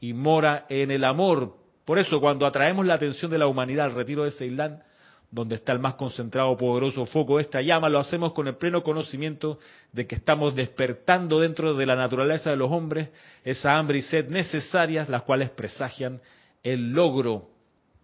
y 0.00 0.14
mora 0.14 0.64
en 0.70 0.90
el 0.90 1.04
amor. 1.04 1.54
Por 1.84 1.98
eso 1.98 2.18
cuando 2.18 2.46
atraemos 2.46 2.86
la 2.86 2.94
atención 2.94 3.30
de 3.30 3.36
la 3.36 3.46
humanidad 3.46 3.84
al 3.84 3.94
retiro 3.94 4.24
de 4.24 4.30
Ceilán, 4.30 4.82
donde 5.30 5.56
está 5.56 5.72
el 5.72 5.80
más 5.80 5.96
concentrado, 5.96 6.56
poderoso 6.56 7.04
foco 7.04 7.36
de 7.36 7.42
esta 7.42 7.60
llama, 7.60 7.90
lo 7.90 7.98
hacemos 7.98 8.32
con 8.32 8.48
el 8.48 8.56
pleno 8.56 8.82
conocimiento 8.82 9.58
de 9.92 10.06
que 10.06 10.14
estamos 10.14 10.54
despertando 10.54 11.40
dentro 11.40 11.74
de 11.74 11.84
la 11.84 11.94
naturaleza 11.94 12.48
de 12.48 12.56
los 12.56 12.72
hombres 12.72 13.10
esa 13.44 13.76
hambre 13.76 13.98
y 13.98 14.02
sed 14.02 14.30
necesarias, 14.30 15.10
las 15.10 15.24
cuales 15.24 15.50
presagian 15.50 16.22
el 16.62 16.92
logro. 16.92 17.48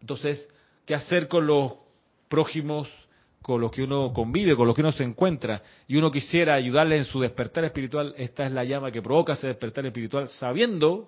Entonces, 0.00 0.48
¿qué 0.84 0.94
hacer 0.94 1.28
con 1.28 1.46
los 1.46 1.72
prójimos 2.28 2.88
con 3.46 3.60
los 3.60 3.70
que 3.70 3.84
uno 3.84 4.12
convive, 4.12 4.56
con 4.56 4.66
los 4.66 4.74
que 4.74 4.80
uno 4.80 4.90
se 4.90 5.04
encuentra, 5.04 5.62
y 5.86 5.96
uno 5.96 6.10
quisiera 6.10 6.54
ayudarle 6.54 6.96
en 6.96 7.04
su 7.04 7.20
despertar 7.20 7.64
espiritual, 7.64 8.12
esta 8.18 8.44
es 8.44 8.50
la 8.50 8.64
llama 8.64 8.90
que 8.90 9.00
provoca 9.00 9.34
ese 9.34 9.46
despertar 9.46 9.86
espiritual, 9.86 10.26
sabiendo 10.26 11.06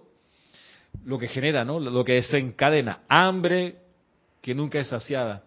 lo 1.05 1.19
que 1.19 1.27
genera, 1.27 1.65
¿no? 1.65 1.81
Lo 1.81 2.05
que 2.05 2.13
desencadena, 2.13 3.01
hambre 3.09 3.79
que 4.41 4.55
nunca 4.55 4.79
es 4.79 4.87
saciada. 4.87 5.43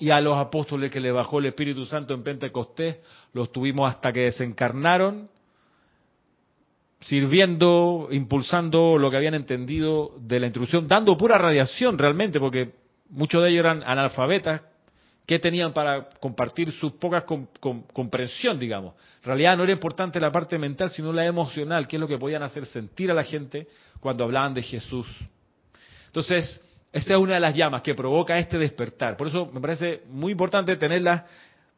Y 0.00 0.10
a 0.10 0.20
los 0.20 0.36
apóstoles 0.36 0.90
que 0.90 0.98
le 0.98 1.12
bajó 1.12 1.38
el 1.38 1.46
Espíritu 1.46 1.84
Santo 1.84 2.14
en 2.14 2.24
Pentecostés, 2.24 2.98
los 3.32 3.52
tuvimos 3.52 3.88
hasta 3.88 4.12
que 4.12 4.22
desencarnaron, 4.22 5.30
sirviendo, 7.02 8.08
impulsando 8.10 8.96
lo 8.98 9.10
que 9.10 9.16
habían 9.16 9.34
entendido 9.34 10.12
de 10.20 10.40
la 10.40 10.46
instrucción, 10.46 10.88
dando 10.88 11.16
pura 11.16 11.38
radiación 11.38 11.98
realmente, 11.98 12.40
porque 12.40 12.72
muchos 13.10 13.42
de 13.42 13.50
ellos 13.50 13.60
eran 13.60 13.82
analfabetas, 13.84 14.62
que 15.26 15.38
tenían 15.38 15.72
para 15.72 16.08
compartir 16.20 16.72
sus 16.72 16.92
pocas 16.92 17.24
comprensión, 17.92 18.58
digamos. 18.58 18.94
En 19.20 19.26
realidad 19.26 19.56
no 19.56 19.62
era 19.62 19.72
importante 19.72 20.18
la 20.18 20.32
parte 20.32 20.58
mental, 20.58 20.90
sino 20.90 21.12
la 21.12 21.24
emocional, 21.24 21.86
que 21.86 21.96
es 21.96 22.00
lo 22.00 22.08
que 22.08 22.18
podían 22.18 22.42
hacer 22.42 22.66
sentir 22.66 23.10
a 23.10 23.14
la 23.14 23.22
gente 23.22 23.68
cuando 24.00 24.24
hablaban 24.24 24.52
de 24.52 24.62
Jesús. 24.62 25.06
Entonces, 26.06 26.60
esa 26.92 27.14
es 27.14 27.18
una 27.18 27.34
de 27.34 27.40
las 27.40 27.54
llamas 27.54 27.82
que 27.82 27.94
provoca 27.94 28.36
este 28.36 28.58
despertar. 28.58 29.16
Por 29.16 29.28
eso 29.28 29.46
me 29.46 29.60
parece 29.60 30.02
muy 30.08 30.32
importante 30.32 30.76
tenerla, 30.76 31.26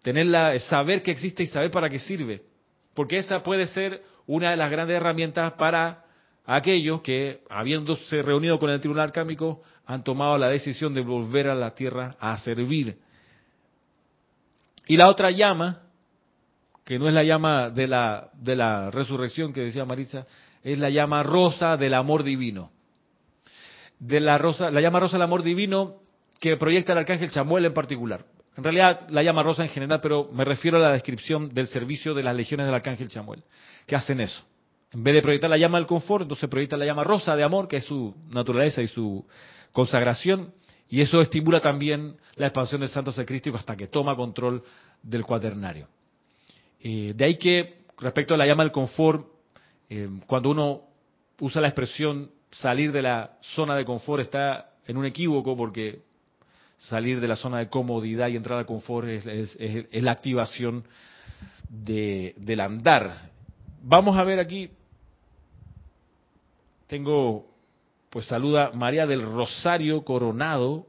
tenerla, 0.03 0.59
saber 0.61 1.03
que 1.03 1.11
existe 1.11 1.43
y 1.43 1.47
saber 1.47 1.71
para 1.71 1.91
qué 1.91 1.99
sirve. 1.99 2.43
Porque 2.95 3.19
esa 3.19 3.43
puede 3.43 3.67
ser 3.67 4.03
una 4.27 4.51
de 4.51 4.57
las 4.57 4.71
grandes 4.71 4.97
herramientas 4.97 5.53
para 5.53 6.05
aquellos 6.45 7.01
que, 7.03 7.43
habiéndose 7.51 8.23
reunido 8.23 8.59
con 8.59 8.71
el 8.71 8.81
tribunal 8.81 9.13
cámico, 9.13 9.63
han 9.87 10.03
tomado 10.03 10.39
la 10.39 10.49
decisión 10.49 10.95
de 10.95 11.03
volver 11.03 11.49
a 11.49 11.55
la 11.55 11.75
tierra 11.75 12.17
a 12.19 12.37
servir. 12.39 12.99
Y 14.87 14.97
la 14.97 15.09
otra 15.09 15.31
llama, 15.31 15.83
que 16.85 16.99
no 16.99 17.09
es 17.09 17.15
la 17.15 17.23
llama 17.23 17.71
de 17.71 17.87
la, 17.87 18.31
de 18.35 18.57
la 18.57 18.91
resurrección 18.91 19.53
que 19.53 19.63
decía 19.63 19.85
Maritza, 19.85 20.27
es 20.63 20.79
la 20.79 20.91
llama 20.91 21.23
rosa 21.23 21.77
del 21.77 21.95
amor 21.95 22.23
divino 22.23 22.71
de 23.99 24.21
la 24.21 24.39
rosa, 24.39 24.71
la 24.71 24.81
llama 24.81 25.01
rosa 25.01 25.17
del 25.17 25.23
amor 25.23 25.43
divino 25.43 25.97
que 26.41 26.57
proyecta 26.57 26.93
el 26.93 26.99
arcángel 26.99 27.31
Samuel 27.31 27.65
en 27.65 27.75
particular. 27.75 28.25
En 28.57 28.63
realidad 28.63 29.09
la 29.09 29.23
llama 29.23 29.43
rosa 29.43 29.63
en 29.63 29.69
general, 29.69 30.01
pero 30.01 30.31
me 30.33 30.45
refiero 30.45 30.77
a 30.77 30.81
la 30.81 30.93
descripción 30.93 31.49
del 31.49 31.67
servicio 31.67 32.15
de 32.15 32.23
las 32.23 32.37
legiones 32.37 32.67
del 32.67 32.75
arcángel 32.75 33.11
Samuel, 33.11 33.43
que 33.87 33.97
hacen 33.97 34.21
eso. 34.21 34.45
En 34.93 35.03
vez 35.03 35.15
de 35.15 35.23
proyectar 35.23 35.51
la 35.51 35.59
llama 35.59 35.79
del 35.79 35.89
confort, 35.89 36.23
entonces 36.23 36.49
proyecta 36.49 36.77
la 36.77 36.85
llama 36.85 37.03
rosa 37.03 37.35
de 37.35 37.43
amor, 37.43 37.67
que 37.67 37.79
es 37.79 37.85
su 37.85 38.15
naturaleza 38.31 38.81
y 38.81 38.87
su 38.87 39.27
consagración, 39.73 40.53
y 40.89 41.01
eso 41.01 41.21
estimula 41.21 41.61
también 41.61 42.17
la 42.37 42.47
expansión 42.47 42.81
del 42.81 42.91
santo 42.91 43.11
sacrístico 43.11 43.57
hasta 43.57 43.77
que 43.77 43.89
toma 43.89 44.15
control 44.15 44.63
del 45.03 45.25
cuaternario. 45.25 45.89
Eh, 46.81 47.13
de 47.17 47.25
ahí 47.25 47.39
que, 47.39 47.85
respecto 47.99 48.35
a 48.35 48.37
la 48.37 48.47
llama 48.47 48.63
del 48.63 48.71
confort, 48.71 49.27
eh, 49.89 50.09
cuando 50.29 50.51
uno 50.51 50.83
usa 51.41 51.61
la 51.61 51.69
expresión 51.69 52.31
salir 52.53 52.93
de 52.93 53.03
la 53.03 53.39
zona 53.41 53.75
de 53.75 53.85
confort 53.85 54.23
está 54.23 54.75
en 54.87 54.97
un 54.97 55.07
equívoco 55.07 55.57
porque 55.57 56.03
salir 56.89 57.21
de 57.21 57.29
la 57.29 57.37
zona 57.37 57.59
de 57.59 57.69
comodidad 57.69 58.29
y 58.29 58.37
entrar 58.37 58.59
al 58.59 58.67
confort 58.67 59.09
es, 59.09 59.57
la 59.93 60.13
activación 60.13 60.85
del 61.69 62.61
andar. 62.61 63.31
Vamos 63.83 64.17
a 64.17 64.25
ver 64.25 64.39
aquí, 64.39 64.71
tengo, 66.87 67.47
pues 68.11 68.27
saluda 68.27 68.71
María 68.75 69.07
del 69.07 69.23
Rosario 69.23 70.05
Coronado, 70.05 70.87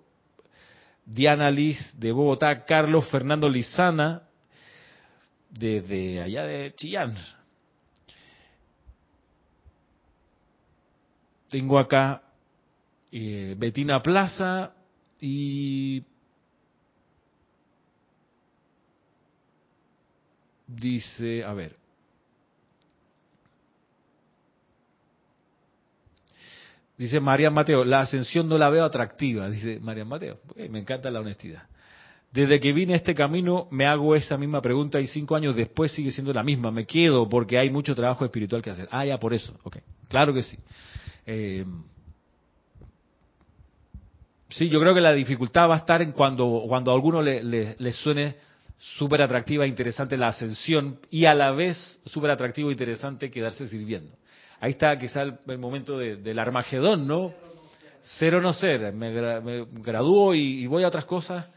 Diana 1.05 1.51
Liz 1.51 1.77
de 1.97 2.11
Bogotá, 2.11 2.65
Carlos 2.65 3.09
Fernando 3.09 3.47
Lizana, 3.47 4.23
desde 5.49 6.21
allá 6.21 6.43
de 6.43 6.73
Chillán, 6.75 7.15
tengo 11.49 11.79
acá 11.79 12.21
eh, 13.11 13.55
Betina 13.57 14.01
Plaza 14.01 14.73
y 15.19 16.03
dice, 20.67 21.43
a 21.43 21.53
ver, 21.53 21.75
Dice 26.97 27.19
María 27.19 27.51
Mateo, 27.51 27.83
la 27.83 28.01
ascensión 28.01 28.47
no 28.47 28.57
la 28.57 28.69
veo 28.69 28.85
atractiva, 28.85 29.49
dice 29.49 29.79
María 29.81 30.05
Mateo. 30.05 30.39
me 30.69 30.79
encanta 30.79 31.11
la 31.11 31.19
honestidad. 31.19 31.63
Desde 32.31 32.59
que 32.59 32.73
vine 32.73 32.93
a 32.93 32.97
este 32.97 33.15
camino 33.15 33.67
me 33.71 33.85
hago 33.85 34.15
esa 34.15 34.37
misma 34.37 34.61
pregunta 34.61 34.99
y 34.99 35.07
cinco 35.07 35.35
años 35.35 35.55
después 35.55 35.91
sigue 35.91 36.11
siendo 36.11 36.33
la 36.33 36.43
misma. 36.43 36.71
Me 36.71 36.85
quedo 36.85 37.27
porque 37.27 37.57
hay 37.57 37.69
mucho 37.69 37.95
trabajo 37.95 38.23
espiritual 38.25 38.61
que 38.61 38.69
hacer. 38.69 38.87
Ah, 38.91 39.05
ya, 39.05 39.17
por 39.17 39.33
eso. 39.33 39.57
Ok, 39.63 39.77
claro 40.07 40.33
que 40.33 40.43
sí. 40.43 40.57
Eh, 41.25 41.65
sí, 44.55 44.69
yo 44.69 44.79
creo 44.79 44.93
que 44.93 45.01
la 45.01 45.13
dificultad 45.13 45.69
va 45.69 45.75
a 45.75 45.79
estar 45.79 46.01
en 46.01 46.11
cuando, 46.11 46.63
cuando 46.67 46.91
a 46.91 46.95
alguno 46.95 47.21
le, 47.21 47.91
suene 47.91 48.35
súper 48.77 49.21
atractiva 49.21 49.65
e 49.65 49.67
interesante 49.67 50.17
la 50.17 50.27
ascensión 50.27 50.99
y 51.09 51.25
a 51.25 51.33
la 51.33 51.51
vez 51.51 52.01
súper 52.05 52.31
atractivo 52.31 52.69
e 52.69 52.71
interesante 52.71 53.29
quedarse 53.29 53.67
sirviendo. 53.67 54.15
Ahí 54.59 54.71
está 54.71 54.97
quizá 54.97 55.23
el, 55.23 55.57
momento 55.57 55.97
del 55.97 56.39
Armagedón, 56.39 57.05
¿no? 57.05 57.33
Ser 58.01 58.35
o 58.35 58.41
no 58.41 58.53
ser. 58.53 58.93
Me, 58.93 59.65
gradúo 59.81 60.33
y, 60.33 60.65
voy 60.67 60.83
a 60.83 60.87
otras 60.87 61.05
cosas 61.05 61.47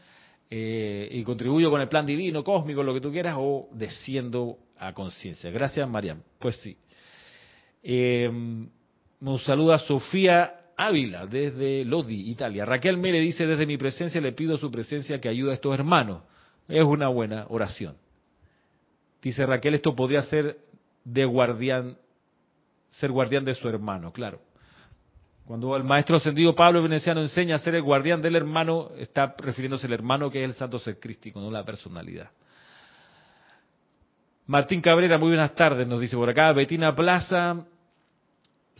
eh, 0.49 1.07
y 1.11 1.23
contribuyo 1.23 1.69
con 1.69 1.79
el 1.79 1.87
plan 1.87 2.05
divino, 2.05 2.43
cósmico, 2.43 2.83
lo 2.83 2.93
que 2.93 3.01
tú 3.01 3.11
quieras, 3.11 3.35
o 3.37 3.69
desciendo 3.71 4.57
a 4.77 4.93
conciencia. 4.93 5.49
Gracias, 5.51 5.87
Mariam. 5.87 6.21
Pues 6.37 6.57
sí. 6.57 6.77
Eh, 7.81 8.29
nos 9.21 9.43
saluda 9.43 9.79
Sofía 9.79 10.58
Ávila 10.79 11.25
desde 11.25 11.83
Lodi, 11.83 12.31
Italia. 12.31 12.63
Raquel 12.63 12.97
Mere 12.97 13.19
dice, 13.19 13.45
desde 13.45 13.65
mi 13.65 13.77
presencia 13.77 14.21
le 14.21 14.31
pido 14.31 14.57
su 14.57 14.71
presencia 14.71 15.19
que 15.19 15.27
ayude 15.27 15.51
a 15.51 15.55
estos 15.55 15.73
hermanos. 15.73 16.21
Es 16.69 16.85
una 16.85 17.09
buena 17.09 17.45
oración. 17.49 17.97
Dice 19.21 19.45
Raquel, 19.45 19.73
esto 19.73 19.93
podría 19.93 20.21
ser 20.21 20.57
de 21.03 21.25
guardián 21.25 21.97
ser 22.91 23.11
guardián 23.11 23.43
de 23.43 23.53
su 23.55 23.67
hermano, 23.67 24.13
claro. 24.13 24.39
Cuando 25.45 25.75
el 25.75 25.83
maestro 25.83 26.15
ascendido 26.15 26.55
Pablo 26.55 26.81
Veneciano 26.81 27.21
enseña 27.21 27.57
a 27.57 27.59
ser 27.59 27.75
el 27.75 27.81
guardián 27.81 28.21
del 28.21 28.37
hermano, 28.37 28.91
está 28.97 29.35
refiriéndose 29.37 29.85
al 29.87 29.93
hermano 29.93 30.31
que 30.31 30.41
es 30.41 30.49
el 30.49 30.55
santo 30.55 30.79
ser 30.79 30.97
crístico, 30.97 31.41
no 31.41 31.51
la 31.51 31.65
personalidad. 31.65 32.29
Martín 34.47 34.79
Cabrera, 34.79 35.17
muy 35.17 35.29
buenas 35.29 35.53
tardes, 35.55 35.85
nos 35.85 35.99
dice 35.99 36.15
por 36.15 36.29
acá. 36.29 36.53
Betina 36.53 36.95
Plaza, 36.95 37.65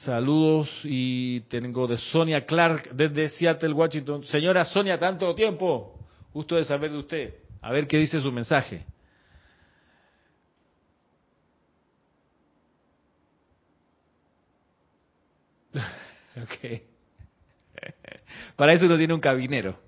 saludos 0.04 0.70
y 0.84 1.42
tengo 1.42 1.88
de 1.88 1.98
Sonia 1.98 2.46
Clark 2.46 2.92
desde 2.94 3.30
Seattle, 3.30 3.74
Washington. 3.74 4.24
Señora 4.24 4.64
Sonia, 4.66 4.98
tanto 4.98 5.34
tiempo, 5.36 6.00
gusto 6.34 6.56
de 6.56 6.66
saber 6.66 6.92
de 6.92 6.98
usted. 6.98 7.34
A 7.62 7.72
ver 7.72 7.88
qué 7.88 7.98
dice 7.98 8.20
su 8.20 8.32
mensaje. 8.32 8.86
ok. 15.74 16.82
Para 18.56 18.74
eso 18.74 18.86
uno 18.86 18.98
tiene 18.98 19.14
un 19.14 19.20
cabinero 19.20 19.80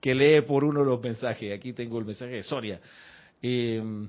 que 0.00 0.14
lee 0.14 0.40
por 0.42 0.64
uno 0.64 0.82
los 0.82 1.02
mensajes. 1.02 1.52
Aquí 1.52 1.72
tengo 1.72 1.98
el 1.98 2.06
mensaje 2.06 2.32
de 2.32 2.42
Sonia. 2.42 2.80
Em, 3.42 4.08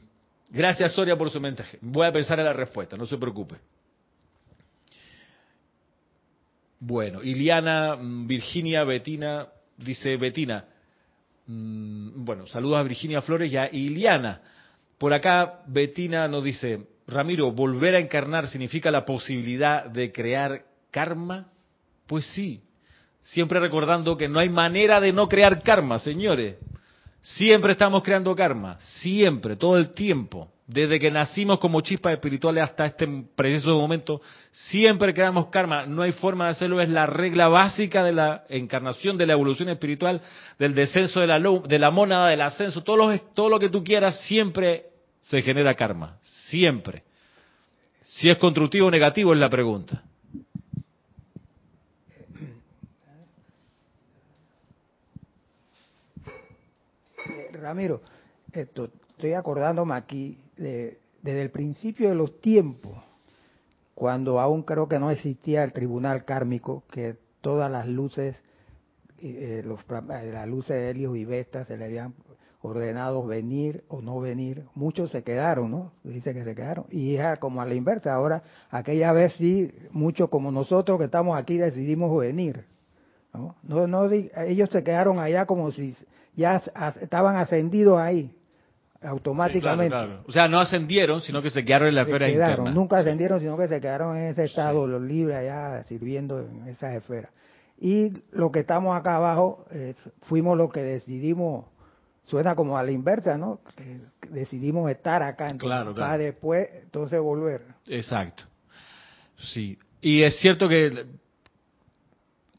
gracias 0.49 0.93
Sonia 0.93 1.17
por 1.17 1.29
su 1.29 1.41
mensaje. 1.41 1.77
Voy 1.81 2.07
a 2.07 2.11
pensar 2.11 2.39
en 2.39 2.45
la 2.45 2.53
respuesta, 2.53 2.95
no 2.95 3.05
se 3.05 3.17
preocupe. 3.17 3.55
Bueno, 6.83 7.21
Iliana, 7.21 7.95
mm, 7.95 8.25
Virginia, 8.25 8.83
Betina, 8.83 9.47
dice 9.77 10.17
Betina. 10.17 10.65
Mm, 11.45 12.25
bueno, 12.25 12.47
saludos 12.47 12.79
a 12.79 12.83
Virginia 12.83 13.21
Flores 13.21 13.53
y 13.53 13.57
a 13.57 13.71
Iliana. 13.71 14.41
Por 14.97 15.13
acá 15.13 15.61
Betina 15.67 16.27
nos 16.27 16.43
dice, 16.43 16.87
Ramiro, 17.05 17.51
volver 17.51 17.95
a 17.95 17.99
encarnar 17.99 18.47
significa 18.47 18.89
la 18.89 19.05
posibilidad 19.05 19.85
de 19.85 20.11
crear 20.11 20.63
karma? 20.89 21.51
Pues 22.07 22.25
sí, 22.25 22.63
siempre 23.21 23.59
recordando 23.59 24.17
que 24.17 24.27
no 24.27 24.39
hay 24.39 24.49
manera 24.49 24.99
de 24.99 25.13
no 25.13 25.29
crear 25.29 25.61
karma, 25.61 25.99
señores. 25.99 26.55
Siempre 27.21 27.73
estamos 27.73 28.01
creando 28.01 28.35
karma, 28.35 28.79
siempre, 28.79 29.55
todo 29.55 29.77
el 29.77 29.91
tiempo. 29.91 30.51
Desde 30.73 31.01
que 31.01 31.11
nacimos 31.11 31.59
como 31.59 31.81
chispas 31.81 32.13
espirituales 32.13 32.63
hasta 32.63 32.85
este 32.85 33.05
preciso 33.35 33.77
momento, 33.77 34.21
siempre 34.51 35.13
creamos 35.13 35.47
karma. 35.47 35.85
No 35.85 36.01
hay 36.01 36.13
forma 36.13 36.45
de 36.45 36.51
hacerlo, 36.51 36.79
es 36.79 36.87
la 36.87 37.05
regla 37.05 37.49
básica 37.49 38.05
de 38.05 38.13
la 38.13 38.45
encarnación, 38.47 39.17
de 39.17 39.25
la 39.25 39.33
evolución 39.33 39.67
espiritual, 39.67 40.21
del 40.57 40.73
descenso 40.73 41.19
de 41.19 41.27
la, 41.27 41.39
de 41.39 41.77
la 41.77 41.91
mónada, 41.91 42.29
del 42.29 42.39
ascenso, 42.39 42.83
todo 42.83 42.95
lo, 42.95 43.19
todo 43.33 43.49
lo 43.49 43.59
que 43.59 43.67
tú 43.67 43.83
quieras, 43.83 44.21
siempre 44.21 44.85
se 45.23 45.41
genera 45.41 45.75
karma, 45.75 46.17
siempre. 46.21 47.03
Si 48.03 48.29
es 48.29 48.37
constructivo 48.37 48.87
o 48.87 48.91
negativo 48.91 49.33
es 49.33 49.39
la 49.39 49.49
pregunta. 49.49 50.01
Ramiro, 57.51 58.01
esto, 58.53 58.89
estoy 59.09 59.33
acordándome 59.33 59.95
aquí 59.95 60.37
de, 60.57 60.99
desde 61.21 61.41
el 61.41 61.51
principio 61.51 62.09
de 62.09 62.15
los 62.15 62.39
tiempos, 62.41 62.97
cuando 63.95 64.39
aún 64.39 64.63
creo 64.63 64.87
que 64.87 64.99
no 64.99 65.11
existía 65.11 65.63
el 65.63 65.73
tribunal 65.73 66.25
kármico, 66.25 66.83
que 66.91 67.17
todas 67.41 67.71
las 67.71 67.87
luces, 67.87 68.35
eh, 69.19 69.61
los, 69.65 69.81
eh, 69.81 70.31
las 70.31 70.47
luces 70.47 70.75
de 70.75 70.89
Helios 70.89 71.17
y 71.17 71.25
Vesta 71.25 71.65
se 71.65 71.77
le 71.77 71.85
habían 71.85 72.13
ordenado 72.63 73.25
venir 73.25 73.83
o 73.87 74.01
no 74.01 74.19
venir, 74.19 74.65
muchos 74.75 75.11
se 75.11 75.23
quedaron, 75.23 75.71
¿no? 75.71 75.91
Dice 76.03 76.33
que 76.33 76.43
se 76.43 76.55
quedaron. 76.55 76.85
Y 76.91 77.15
es 77.15 77.39
como 77.39 77.61
a 77.61 77.65
la 77.65 77.73
inversa, 77.73 78.13
ahora 78.13 78.43
aquella 78.69 79.11
vez 79.13 79.33
sí, 79.33 79.71
muchos 79.91 80.29
como 80.29 80.51
nosotros 80.51 80.99
que 80.99 81.05
estamos 81.05 81.37
aquí 81.37 81.57
decidimos 81.57 82.15
venir. 82.19 82.65
¿no? 83.33 83.55
No, 83.63 83.87
no, 83.87 84.11
ellos 84.11 84.69
se 84.69 84.83
quedaron 84.83 85.19
allá 85.19 85.45
como 85.45 85.71
si 85.71 85.95
ya 86.35 86.61
estaban 87.01 87.35
ascendidos 87.35 87.99
ahí 87.99 88.35
automáticamente. 89.01 89.95
O 90.27 90.31
sea, 90.31 90.47
no 90.47 90.59
ascendieron, 90.59 91.21
sino 91.21 91.41
que 91.41 91.49
se 91.49 91.65
quedaron 91.65 91.89
en 91.89 91.95
la 91.95 92.01
esfera 92.03 92.29
interna. 92.29 92.71
Nunca 92.71 92.99
ascendieron, 92.99 93.39
sino 93.39 93.57
que 93.57 93.67
se 93.67 93.81
quedaron 93.81 94.17
en 94.17 94.27
ese 94.27 94.45
estado, 94.45 94.87
los 94.87 95.01
libres 95.01 95.37
allá 95.37 95.83
sirviendo 95.85 96.39
en 96.39 96.67
esa 96.67 96.95
esfera. 96.95 97.29
Y 97.79 98.11
lo 98.31 98.51
que 98.51 98.59
estamos 98.59 98.95
acá 98.95 99.15
abajo, 99.15 99.65
eh, 99.71 99.95
fuimos 100.23 100.55
los 100.55 100.71
que 100.71 100.81
decidimos, 100.81 101.65
suena 102.25 102.55
como 102.55 102.77
a 102.77 102.83
la 102.83 102.91
inversa, 102.91 103.37
¿no? 103.37 103.59
decidimos 104.29 104.89
estar 104.89 105.23
acá, 105.23 105.49
entonces, 105.49 105.95
para 105.95 106.17
después, 106.17 106.69
entonces 106.83 107.19
volver. 107.19 107.63
Exacto. 107.87 108.43
Sí. 109.35 109.77
Y 109.99 110.21
es 110.21 110.39
cierto 110.39 110.69
que 110.69 111.05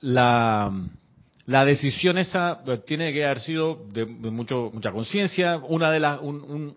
la 0.00 0.72
la 1.52 1.66
decisión 1.66 2.16
esa 2.16 2.62
pues, 2.64 2.82
tiene 2.86 3.12
que 3.12 3.24
haber 3.24 3.40
sido 3.40 3.84
de, 3.92 4.06
mucho, 4.06 4.70
mucha 4.72 4.90
conciencia. 4.90 5.58
Una 5.58 5.90
de 5.90 6.00
las, 6.00 6.18
un, 6.20 6.74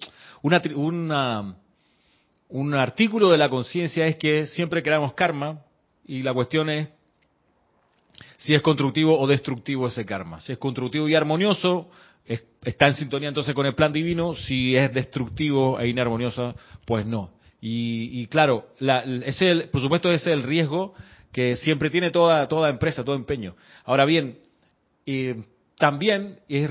un 2.49 2.73
artículo 2.73 3.29
de 3.29 3.37
la 3.37 3.49
conciencia 3.49 4.05
es 4.05 4.17
que 4.17 4.45
siempre 4.47 4.83
creamos 4.83 5.13
karma 5.13 5.61
y 6.05 6.23
la 6.23 6.33
cuestión 6.33 6.69
es 6.69 6.89
si 8.37 8.53
es 8.53 8.61
constructivo 8.61 9.17
o 9.17 9.25
destructivo 9.27 9.87
ese 9.87 10.05
karma. 10.05 10.41
Si 10.41 10.51
es 10.51 10.57
constructivo 10.57 11.07
y 11.07 11.15
armonioso, 11.15 11.89
está 12.25 12.87
en 12.87 12.95
sintonía 12.95 13.29
entonces 13.29 13.55
con 13.55 13.65
el 13.65 13.75
plan 13.75 13.93
divino. 13.93 14.35
Si 14.35 14.75
es 14.75 14.93
destructivo 14.93 15.79
e 15.79 15.87
inarmonioso, 15.87 16.53
pues 16.85 17.05
no. 17.05 17.31
Y, 17.61 18.27
claro, 18.27 18.67
la, 18.77 18.99
ese, 19.25 19.69
por 19.71 19.81
supuesto 19.81 20.11
ese 20.11 20.31
es 20.31 20.37
el 20.37 20.43
riesgo 20.43 20.93
que 21.31 21.55
siempre 21.55 21.89
tiene 21.89 22.11
toda, 22.11 22.47
toda 22.47 22.69
empresa, 22.69 23.03
todo 23.03 23.15
empeño. 23.15 23.55
Ahora 23.85 24.05
bien, 24.05 24.37
y 25.05 25.33
también 25.77 26.39
es, 26.47 26.69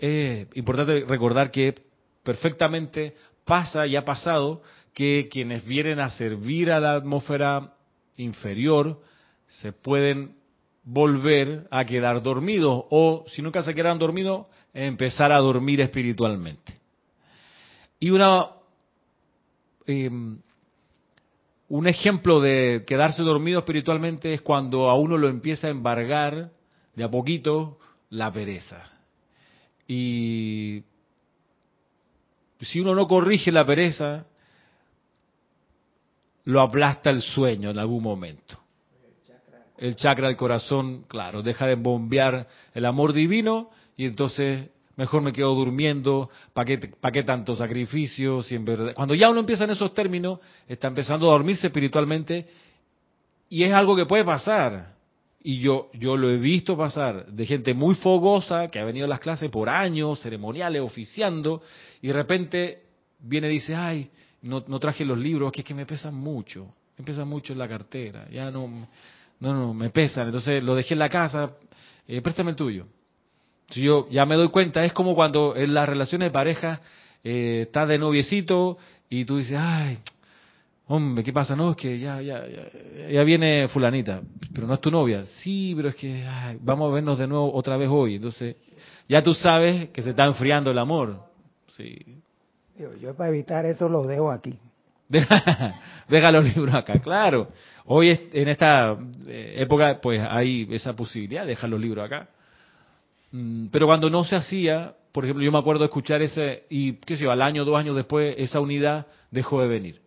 es 0.00 0.48
importante 0.56 1.04
recordar 1.06 1.50
que 1.50 1.74
perfectamente 2.22 3.14
pasa 3.44 3.86
y 3.86 3.96
ha 3.96 4.04
pasado 4.04 4.62
que 4.92 5.28
quienes 5.30 5.64
vienen 5.64 6.00
a 6.00 6.10
servir 6.10 6.72
a 6.72 6.80
la 6.80 6.94
atmósfera 6.94 7.74
inferior 8.16 9.00
se 9.46 9.72
pueden 9.72 10.34
volver 10.82 11.66
a 11.70 11.84
quedar 11.84 12.22
dormidos 12.22 12.84
o 12.90 13.24
si 13.28 13.42
nunca 13.42 13.62
se 13.62 13.74
quedan 13.74 13.98
dormidos 13.98 14.46
empezar 14.72 15.32
a 15.32 15.38
dormir 15.38 15.80
espiritualmente. 15.80 16.74
Y 18.00 18.10
una 18.10 18.48
em, 19.86 20.40
un 21.68 21.86
ejemplo 21.86 22.40
de 22.40 22.84
quedarse 22.86 23.22
dormido 23.22 23.58
espiritualmente 23.60 24.32
es 24.32 24.40
cuando 24.40 24.88
a 24.88 24.94
uno 24.94 25.18
lo 25.18 25.28
empieza 25.28 25.66
a 25.66 25.70
embargar 25.70 26.50
de 26.96 27.04
a 27.04 27.10
poquito 27.10 27.78
la 28.10 28.32
pereza. 28.32 28.82
Y 29.86 30.82
si 32.60 32.80
uno 32.80 32.94
no 32.94 33.06
corrige 33.06 33.52
la 33.52 33.64
pereza, 33.64 34.26
lo 36.44 36.60
aplasta 36.60 37.10
el 37.10 37.22
sueño 37.22 37.70
en 37.70 37.78
algún 37.78 38.02
momento. 38.02 38.58
el 39.78 39.94
chakra 39.94 40.28
del 40.28 40.38
corazón, 40.38 41.04
claro, 41.06 41.42
deja 41.42 41.66
de 41.66 41.74
bombear 41.74 42.48
el 42.72 42.86
amor 42.86 43.12
divino 43.12 43.70
y 43.96 44.06
entonces 44.06 44.70
mejor 44.96 45.20
me 45.20 45.32
quedo 45.32 45.54
durmiendo, 45.54 46.30
¿para 46.54 46.64
qué, 46.64 46.78
pa 46.78 47.10
qué 47.10 47.22
tanto. 47.22 47.54
Cuando 48.94 49.14
ya 49.14 49.28
uno 49.28 49.40
empieza 49.40 49.64
en 49.64 49.70
esos 49.70 49.92
términos, 49.92 50.40
está 50.66 50.88
empezando 50.88 51.28
a 51.28 51.32
dormirse 51.32 51.66
espiritualmente 51.66 52.48
y 53.50 53.64
es 53.64 53.72
algo 53.74 53.94
que 53.94 54.06
puede 54.06 54.24
pasar. 54.24 54.95
Y 55.48 55.60
yo, 55.60 55.90
yo 55.92 56.16
lo 56.16 56.28
he 56.28 56.38
visto 56.38 56.76
pasar 56.76 57.26
de 57.26 57.46
gente 57.46 57.72
muy 57.72 57.94
fogosa 57.94 58.66
que 58.66 58.80
ha 58.80 58.84
venido 58.84 59.06
a 59.06 59.08
las 59.08 59.20
clases 59.20 59.48
por 59.48 59.68
años, 59.68 60.20
ceremoniales, 60.20 60.82
oficiando, 60.82 61.62
y 62.02 62.08
de 62.08 62.12
repente 62.12 62.82
viene 63.20 63.46
y 63.46 63.52
dice, 63.52 63.76
ay, 63.76 64.10
no, 64.42 64.64
no 64.66 64.80
traje 64.80 65.04
los 65.04 65.16
libros, 65.16 65.52
que 65.52 65.60
es 65.60 65.64
que 65.64 65.72
me 65.72 65.86
pesan 65.86 66.16
mucho, 66.16 66.74
me 66.98 67.04
pesan 67.04 67.28
mucho 67.28 67.52
en 67.52 67.60
la 67.60 67.68
cartera, 67.68 68.26
ya 68.28 68.50
no, 68.50 68.88
no, 69.38 69.54
no, 69.54 69.72
me 69.72 69.88
pesan, 69.90 70.26
entonces 70.26 70.64
lo 70.64 70.74
dejé 70.74 70.94
en 70.94 70.98
la 70.98 71.10
casa, 71.10 71.52
eh, 72.08 72.20
préstame 72.22 72.50
el 72.50 72.56
tuyo. 72.56 72.88
Si 73.70 73.82
yo 73.82 74.08
ya 74.10 74.26
me 74.26 74.34
doy 74.34 74.48
cuenta, 74.48 74.84
es 74.84 74.92
como 74.92 75.14
cuando 75.14 75.54
en 75.54 75.74
las 75.74 75.88
relaciones 75.88 76.26
de 76.26 76.32
pareja 76.32 76.80
eh, 77.22 77.60
estás 77.66 77.88
de 77.88 77.98
noviecito 77.98 78.78
y 79.08 79.24
tú 79.24 79.36
dices, 79.36 79.58
ay, 79.60 80.00
Hombre, 80.88 81.24
¿qué 81.24 81.32
pasa? 81.32 81.56
No, 81.56 81.72
es 81.72 81.76
que 81.76 81.98
ya, 81.98 82.20
ya, 82.22 82.44
ya, 83.10 83.22
viene 83.24 83.66
fulanita, 83.66 84.20
pero 84.54 84.68
no 84.68 84.74
es 84.74 84.80
tu 84.80 84.90
novia. 84.90 85.24
Sí, 85.38 85.72
pero 85.74 85.88
es 85.88 85.96
que 85.96 86.24
vamos 86.60 86.90
a 86.90 86.94
vernos 86.94 87.18
de 87.18 87.26
nuevo 87.26 87.52
otra 87.52 87.76
vez 87.76 87.88
hoy. 87.90 88.16
Entonces, 88.16 88.56
ya 89.08 89.20
tú 89.20 89.34
sabes 89.34 89.88
que 89.90 90.00
se 90.00 90.10
está 90.10 90.24
enfriando 90.26 90.70
el 90.70 90.78
amor. 90.78 91.24
Sí. 91.76 92.20
Yo, 93.00 93.16
para 93.16 93.30
evitar 93.30 93.66
eso 93.66 93.88
los 93.88 94.06
dejo 94.06 94.30
aquí. 94.30 94.56
Deja, 95.08 96.32
los 96.32 96.44
libros 96.44 96.74
acá, 96.74 97.00
claro. 97.00 97.48
Hoy 97.84 98.28
en 98.32 98.48
esta 98.48 98.96
eh, 99.26 99.54
época 99.58 100.00
pues 100.00 100.20
hay 100.20 100.66
esa 100.70 100.94
posibilidad, 100.94 101.46
dejar 101.46 101.70
los 101.70 101.80
libros 101.80 102.04
acá. 102.04 102.28
Mm, 103.30 103.68
pero 103.68 103.86
cuando 103.86 104.10
no 104.10 104.24
se 104.24 104.36
hacía, 104.36 104.94
por 105.12 105.24
ejemplo, 105.24 105.44
yo 105.44 105.52
me 105.52 105.58
acuerdo 105.58 105.80
de 105.80 105.86
escuchar 105.86 106.22
ese, 106.22 106.64
y 106.68 106.94
qué 106.94 107.16
sé 107.16 107.24
yo, 107.24 107.30
al 107.30 107.42
año, 107.42 107.64
dos 107.64 107.76
años 107.76 107.94
después, 107.94 108.34
esa 108.38 108.60
unidad 108.60 109.06
dejó 109.30 109.60
de 109.62 109.68
venir. 109.68 110.05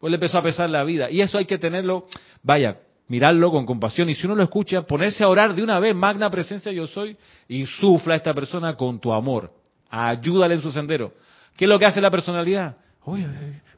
Pues 0.00 0.10
le 0.10 0.16
empezó 0.16 0.38
a 0.38 0.42
pesar 0.42 0.70
la 0.70 0.82
vida. 0.82 1.10
Y 1.10 1.20
eso 1.20 1.38
hay 1.38 1.44
que 1.44 1.58
tenerlo, 1.58 2.06
vaya, 2.42 2.78
mirarlo 3.08 3.50
con 3.50 3.66
compasión. 3.66 4.08
Y 4.08 4.14
si 4.14 4.26
uno 4.26 4.34
lo 4.34 4.42
escucha, 4.42 4.82
ponerse 4.82 5.22
a 5.22 5.28
orar 5.28 5.54
de 5.54 5.62
una 5.62 5.78
vez, 5.78 5.94
magna 5.94 6.30
presencia 6.30 6.72
yo 6.72 6.86
soy, 6.86 7.16
y 7.48 7.66
sufla 7.66 8.14
a 8.14 8.16
esta 8.16 8.32
persona 8.32 8.76
con 8.76 8.98
tu 8.98 9.12
amor. 9.12 9.52
Ayúdale 9.90 10.54
en 10.54 10.62
su 10.62 10.72
sendero. 10.72 11.12
¿Qué 11.56 11.66
es 11.66 11.68
lo 11.68 11.78
que 11.78 11.84
hace 11.84 12.00
la 12.00 12.10
personalidad? 12.10 12.76
Oye, 13.04 13.26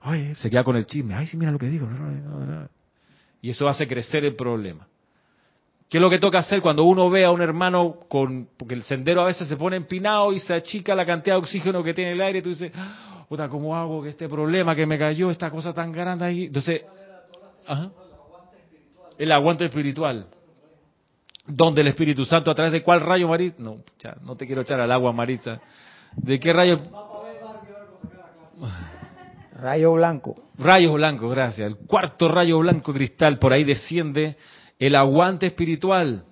oye, 0.05 0.35
se 0.37 0.49
queda 0.49 0.63
con 0.63 0.77
el 0.77 0.87
chisme. 0.87 1.15
Ay, 1.15 1.27
sí, 1.27 1.37
mira 1.37 1.51
lo 1.51 1.59
que 1.59 1.67
digo. 1.67 1.89
Y 3.41 3.51
eso 3.51 3.69
hace 3.69 3.89
crecer 3.89 4.25
el 4.25 4.37
problema. 4.37 4.87
¿Qué 5.89 5.99
es 5.99 6.03
lo 6.03 6.09
que 6.09 6.19
toca 6.19 6.39
hacer 6.39 6.63
cuando 6.63 6.85
uno 6.85 7.11
ve 7.11 7.25
a 7.25 7.31
un 7.31 7.43
hermano 7.43 7.97
con, 8.09 8.49
porque 8.57 8.75
el 8.75 8.83
sendero 8.83 9.21
a 9.21 9.27
veces 9.27 9.47
se 9.47 9.57
pone 9.57 9.77
empinado 9.77 10.33
y 10.33 10.41
se 10.41 10.55
achica 10.55 10.95
la 10.95 11.05
cantidad 11.05 11.35
de 11.35 11.41
oxígeno 11.41 11.83
que 11.83 11.93
tiene 11.93 12.13
el 12.13 12.21
aire 12.23 12.39
y 12.39 12.43
tú 12.43 12.49
dices, 12.49 12.73
puta, 13.33 13.49
¿cómo 13.49 13.75
hago 13.75 14.03
que 14.03 14.11
este 14.11 14.29
problema 14.29 14.77
que 14.77 14.85
me 14.85 14.99
cayó, 14.99 15.31
esta 15.31 15.51
cosa 15.51 15.73
tan 15.73 15.91
grande 15.91 16.27
ahí? 16.27 16.45
Entonces, 16.45 16.83
el 19.17 19.33
aguante 19.33 19.65
espiritual. 19.65 20.27
¿Dónde 21.47 21.81
el 21.81 21.89
Espíritu 21.89 22.27
Santo? 22.27 22.51
¿A 22.51 22.55
través 22.55 22.75
de 22.75 22.83
cuál 22.83 23.01
rayo, 23.01 23.27
Marita? 23.29 23.57
No, 23.59 23.79
ya, 23.99 24.19
no 24.21 24.37
te 24.37 24.47
quiero 24.47 24.61
echar 24.61 24.83
al 24.83 24.93
agua, 24.93 25.15
Marita. 25.15 25.63
¿De 26.15 26.39
qué 26.39 26.53
rayo? 26.53 26.77
Rayo 29.55 29.93
blanco. 29.95 30.37
Rayo 30.59 30.93
blanco, 30.93 31.31
gracias. 31.31 31.67
El 31.67 31.79
cuarto 31.87 32.29
rayo 32.29 32.59
blanco 32.59 32.93
cristal, 32.93 33.39
por 33.39 33.55
ahí 33.55 33.65
desciende 33.65 34.37
el 34.79 34.95
aguante 34.95 35.47
espiritual, 35.47 36.27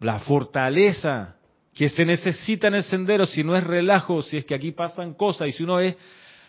la 0.00 0.18
fortaleza, 0.18 1.36
que 1.80 1.88
se 1.88 2.04
necesita 2.04 2.68
en 2.68 2.74
el 2.74 2.82
sendero, 2.82 3.24
si 3.24 3.42
no 3.42 3.56
es 3.56 3.64
relajo, 3.64 4.20
si 4.20 4.36
es 4.36 4.44
que 4.44 4.54
aquí 4.54 4.70
pasan 4.70 5.14
cosas 5.14 5.48
y 5.48 5.52
si 5.52 5.62
uno 5.62 5.80
es, 5.80 5.96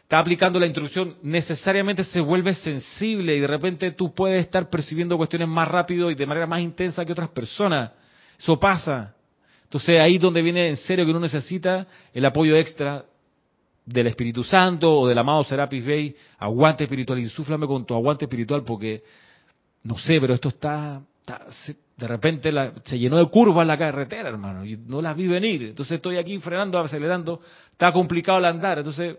está 0.04 0.20
aplicando 0.20 0.60
la 0.60 0.66
instrucción, 0.66 1.16
necesariamente 1.24 2.04
se 2.04 2.20
vuelve 2.20 2.54
sensible 2.54 3.38
y 3.38 3.40
de 3.40 3.48
repente 3.48 3.92
tú 3.92 4.14
puedes 4.14 4.42
estar 4.42 4.70
percibiendo 4.70 5.16
cuestiones 5.16 5.48
más 5.48 5.70
rápido 5.70 6.12
y 6.12 6.16
de 6.16 6.26
manera 6.26 6.48
más 6.48 6.60
intensa 6.60 7.06
que 7.06 7.14
otras 7.14 7.30
personas. 7.30 7.92
Eso 8.38 8.60
pasa. 8.60 9.16
Entonces 9.64 10.02
ahí 10.02 10.16
es 10.16 10.22
donde 10.22 10.42
viene 10.42 10.68
en 10.68 10.76
serio 10.76 11.06
que 11.06 11.12
uno 11.12 11.22
necesita 11.22 11.88
el 12.14 12.26
apoyo 12.26 12.58
extra 12.58 13.06
del 13.86 14.08
Espíritu 14.08 14.44
Santo 14.44 14.94
o 14.94 15.08
del 15.08 15.18
amado 15.18 15.46
Serapis 15.46 15.86
Bey, 15.86 16.14
aguante 16.40 16.84
espiritual, 16.84 17.20
insúflame 17.20 17.68
con 17.68 17.86
tu 17.86 17.94
aguante 17.94 18.26
espiritual 18.26 18.66
porque, 18.66 19.02
no 19.84 19.98
sé, 19.98 20.20
pero 20.20 20.34
esto 20.34 20.50
está 20.50 21.02
de 21.98 22.08
repente 22.08 22.52
se 22.84 22.98
llenó 22.98 23.18
de 23.18 23.30
curvas 23.30 23.66
la 23.66 23.78
carretera, 23.78 24.30
hermano, 24.30 24.66
y 24.66 24.78
no 24.78 25.02
las 25.02 25.16
vi 25.16 25.28
venir. 25.28 25.64
Entonces 25.64 25.96
estoy 25.96 26.18
aquí 26.18 26.38
frenando, 26.40 26.80
acelerando, 26.80 27.42
está 27.72 27.92
complicado 27.92 28.40
el 28.40 28.46
andar. 28.46 28.80
Entonces 28.80 29.18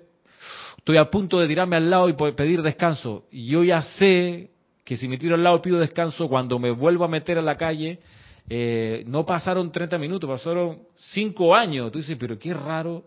estoy 0.76 0.96
a 0.96 1.10
punto 1.10 1.38
de 1.38 1.46
tirarme 1.46 1.76
al 1.76 1.88
lado 1.88 2.08
y 2.08 2.14
pedir 2.14 2.62
descanso. 2.62 3.26
Y 3.30 3.46
yo 3.46 3.62
ya 3.62 3.82
sé 3.82 4.50
que 4.84 4.96
si 4.96 5.06
me 5.08 5.16
tiro 5.16 5.36
al 5.36 5.44
lado 5.44 5.62
pido 5.62 5.78
descanso, 5.78 6.28
cuando 6.28 6.58
me 6.58 6.70
vuelvo 6.70 7.04
a 7.04 7.08
meter 7.08 7.38
a 7.38 7.42
la 7.42 7.56
calle, 7.56 8.00
eh, 8.48 9.04
no 9.06 9.24
pasaron 9.24 9.70
30 9.70 9.96
minutos, 9.98 10.28
pasaron 10.28 10.80
5 10.96 11.54
años. 11.54 11.92
Tú 11.92 11.98
dices, 11.98 12.16
pero 12.18 12.38
qué 12.38 12.52
raro. 12.52 13.04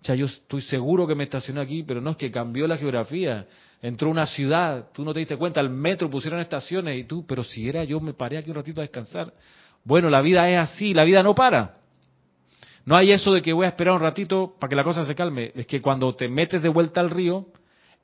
O 0.00 0.04
sea, 0.04 0.14
yo 0.14 0.26
estoy 0.26 0.62
seguro 0.62 1.06
que 1.06 1.14
me 1.14 1.24
estacioné 1.24 1.60
aquí, 1.60 1.82
pero 1.82 2.00
no 2.00 2.10
es 2.10 2.16
que 2.16 2.30
cambió 2.30 2.66
la 2.66 2.78
geografía 2.78 3.46
entró 3.82 4.10
una 4.10 4.26
ciudad, 4.26 4.88
tú 4.92 5.04
no 5.04 5.12
te 5.12 5.20
diste 5.20 5.36
cuenta, 5.36 5.60
al 5.60 5.70
metro 5.70 6.10
pusieron 6.10 6.40
estaciones 6.40 6.98
y 6.98 7.04
tú, 7.04 7.26
pero 7.26 7.42
si 7.42 7.68
era 7.68 7.84
yo 7.84 8.00
me 8.00 8.14
paré 8.14 8.38
aquí 8.38 8.50
un 8.50 8.56
ratito 8.56 8.80
a 8.80 8.84
descansar. 8.84 9.32
Bueno, 9.84 10.10
la 10.10 10.20
vida 10.20 10.48
es 10.50 10.58
así, 10.58 10.92
la 10.92 11.04
vida 11.04 11.22
no 11.22 11.34
para. 11.34 11.78
No 12.84 12.96
hay 12.96 13.12
eso 13.12 13.32
de 13.32 13.42
que 13.42 13.52
voy 13.52 13.66
a 13.66 13.70
esperar 13.70 13.94
un 13.94 14.00
ratito 14.00 14.54
para 14.58 14.68
que 14.68 14.76
la 14.76 14.84
cosa 14.84 15.04
se 15.04 15.14
calme. 15.14 15.52
Es 15.54 15.66
que 15.66 15.80
cuando 15.80 16.14
te 16.14 16.28
metes 16.28 16.62
de 16.62 16.68
vuelta 16.68 17.00
al 17.00 17.10
río, 17.10 17.46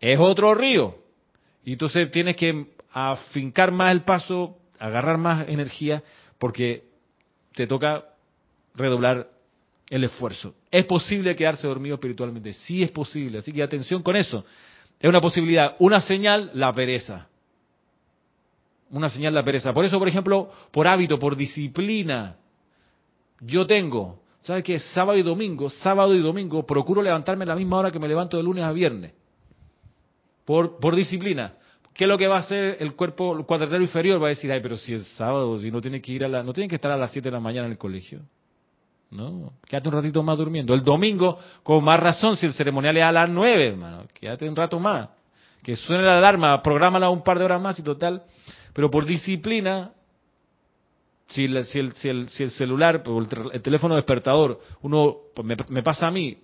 es 0.01 0.19
otro 0.19 0.55
río. 0.55 0.97
Y 1.65 1.73
entonces 1.73 2.11
tienes 2.11 2.37
que 2.37 2.67
afincar 2.93 3.73
más 3.73 3.93
el 3.93 4.03
paso, 4.03 4.59
agarrar 4.79 5.19
más 5.19 5.49
energía, 5.49 6.03
porque 6.39 6.85
te 7.55 7.67
toca 7.67 8.05
redoblar 8.75 9.29
el 9.89 10.05
esfuerzo. 10.05 10.55
¿Es 10.71 10.85
posible 10.85 11.35
quedarse 11.37 11.67
dormido 11.67 11.95
espiritualmente? 11.95 12.53
Sí 12.53 12.83
es 12.83 12.91
posible, 12.91 13.39
así 13.39 13.53
que 13.53 13.63
atención 13.63 14.03
con 14.03 14.17
eso. 14.17 14.45
Es 15.01 15.09
una 15.09 15.21
posibilidad. 15.21 15.77
Una 15.79 16.01
señal, 16.01 16.51
la 16.55 16.73
pereza. 16.73 17.29
Una 18.91 19.09
señal, 19.09 19.35
la 19.35 19.45
pereza. 19.45 19.73
Por 19.73 19.85
eso, 19.85 19.99
por 19.99 20.09
ejemplo, 20.09 20.51
por 20.71 20.87
hábito, 20.87 21.19
por 21.19 21.37
disciplina, 21.37 22.37
yo 23.41 23.67
tengo, 23.67 24.21
¿sabes 24.43 24.63
qué? 24.63 24.79
Sábado 24.79 25.19
y 25.19 25.23
domingo, 25.23 25.69
sábado 25.69 26.15
y 26.15 26.21
domingo, 26.21 26.65
procuro 26.65 27.03
levantarme 27.03 27.45
a 27.45 27.49
la 27.49 27.57
misma 27.57 27.79
hora 27.79 27.91
que 27.91 27.99
me 27.99 28.09
levanto 28.09 28.37
de 28.37 28.43
lunes 28.43 28.65
a 28.65 28.73
viernes. 28.73 29.13
Por, 30.45 30.79
por 30.79 30.95
disciplina. 30.95 31.55
¿Qué 31.93 32.05
es 32.05 32.09
lo 32.09 32.19
que 32.19 32.27
va 32.27 32.37
a 32.37 32.41
hacer 32.41 32.77
el 32.81 32.95
cuerpo 32.95 33.45
cuadernero 33.45 33.83
inferior? 33.83 34.23
Va 34.23 34.27
a 34.27 34.31
decir, 34.31 34.53
ay, 34.53 34.61
pero 34.61 34.77
si 34.77 34.95
es 34.95 35.07
sábado, 35.17 35.59
si 35.59 35.71
no 35.71 35.81
tiene 35.81 36.01
que 36.01 36.13
ir 36.13 36.25
a 36.25 36.29
la, 36.29 36.43
no 36.43 36.53
tiene 36.53 36.69
que 36.69 36.77
estar 36.77 36.91
a 36.91 36.97
las 36.97 37.11
7 37.11 37.29
de 37.29 37.33
la 37.33 37.41
mañana 37.41 37.67
en 37.67 37.73
el 37.73 37.79
colegio. 37.79 38.21
No, 39.11 39.53
quédate 39.67 39.89
un 39.89 39.95
ratito 39.95 40.23
más 40.23 40.37
durmiendo. 40.37 40.75
El 40.75 40.83
domingo, 40.83 41.39
con 41.63 41.85
más 41.85 42.01
razón, 42.01 42.37
si 42.37 42.47
el 42.47 42.53
ceremonial 42.53 42.97
es 42.97 43.05
a 43.05 43.13
las 43.13 43.29
nueve, 43.29 43.69
hermano, 43.69 44.05
quédate 44.13 44.49
un 44.49 44.57
rato 44.57 44.79
más. 44.79 45.09
Que 45.63 45.77
suene 45.77 46.03
la 46.05 46.19
alarma, 46.19 46.61
prográmala 46.63 47.09
un 47.11 47.23
par 47.23 47.39
de 47.39 47.45
horas 47.45 47.61
más 47.61 47.79
y 47.79 47.83
total. 47.83 48.23
Pero 48.73 48.91
por 48.91 49.05
disciplina, 49.05 49.93
si, 51.29 51.45
el, 51.45 51.65
si, 51.65 51.79
el, 51.79 51.95
si, 52.29 52.43
el, 52.43 52.51
celular, 52.51 53.03
o 53.07 53.21
el, 53.21 53.63
teléfono 53.63 53.95
despertador, 53.97 54.61
uno, 54.83 55.17
pues 55.35 55.47
me, 55.69 55.83
pasa 55.83 56.07
a 56.07 56.11
mí, 56.11 56.39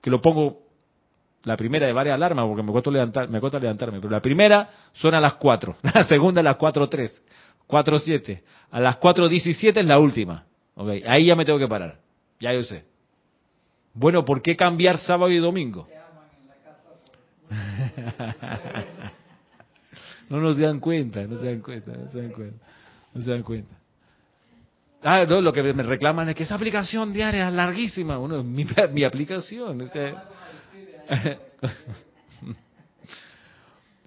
que 0.00 0.10
lo 0.10 0.20
pongo 0.20 0.62
la 1.42 1.56
primera 1.56 1.86
de 1.86 1.92
varias 1.92 2.14
alarmas, 2.14 2.46
porque 2.46 2.62
me 2.62 2.72
cuesta, 2.72 2.90
levantar, 2.90 3.28
me 3.28 3.40
cuesta 3.40 3.58
levantarme, 3.58 3.98
pero 4.00 4.10
la 4.10 4.20
primera 4.20 4.68
suena 4.92 5.18
a 5.18 5.20
las 5.20 5.34
cuatro, 5.34 5.76
la 5.82 6.04
segunda 6.04 6.40
a 6.40 6.44
las 6.44 6.56
cuatro 6.56 6.88
tres, 6.88 7.22
cuatro 7.66 7.98
siete, 7.98 8.44
a 8.70 8.80
las 8.80 8.96
cuatro 8.96 9.28
diecisiete 9.28 9.80
es 9.80 9.86
la 9.86 9.98
última. 9.98 10.44
Okay, 10.76 11.02
ahí 11.06 11.26
ya 11.26 11.34
me 11.34 11.44
tengo 11.44 11.58
que 11.58 11.66
parar. 11.66 11.98
Ya 12.38 12.52
yo 12.52 12.62
sé. 12.62 12.84
Bueno, 13.94 14.24
¿por 14.26 14.42
qué 14.42 14.54
cambiar 14.54 14.98
sábado 14.98 15.32
y 15.32 15.38
domingo? 15.38 15.88
no 20.28 20.38
nos 20.38 20.58
dan 20.58 20.80
cuenta, 20.80 21.22
no 21.22 21.38
se 21.38 21.46
dan 21.46 21.60
cuenta, 21.60 21.92
no 21.92 22.08
se 22.08 22.20
dan 22.20 22.30
cuenta. 22.30 22.66
No 23.14 23.22
se 23.22 23.30
dan 23.30 23.42
cuenta. 23.42 23.74
Ah, 25.02 25.24
no, 25.26 25.40
lo 25.40 25.50
que 25.52 25.62
me 25.62 25.82
reclaman 25.82 26.28
es 26.28 26.34
que 26.34 26.42
esa 26.42 26.56
aplicación 26.56 27.14
diaria 27.14 27.48
es 27.48 27.54
larguísima. 27.54 28.18
Uno, 28.18 28.44
mi, 28.44 28.66
mi 28.92 29.04
aplicación. 29.04 29.80
Este... 29.80 30.14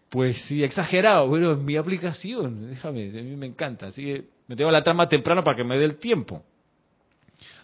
pues 0.10 0.40
sí, 0.44 0.64
exagerado, 0.64 1.28
bueno, 1.28 1.54
es 1.54 1.60
mi 1.60 1.78
aplicación. 1.78 2.70
Déjame, 2.70 3.10
a 3.10 3.24
mí 3.24 3.36
me 3.36 3.48
encanta. 3.48 3.88
Así 3.88 4.04
que 4.04 4.26
me 4.48 4.56
tengo 4.56 4.70
la 4.70 4.84
trama 4.84 5.10
temprano 5.10 5.44
para 5.44 5.58
que 5.58 5.64
me 5.64 5.80
dé 5.80 5.86
el 5.86 5.96
tiempo. 5.96 6.44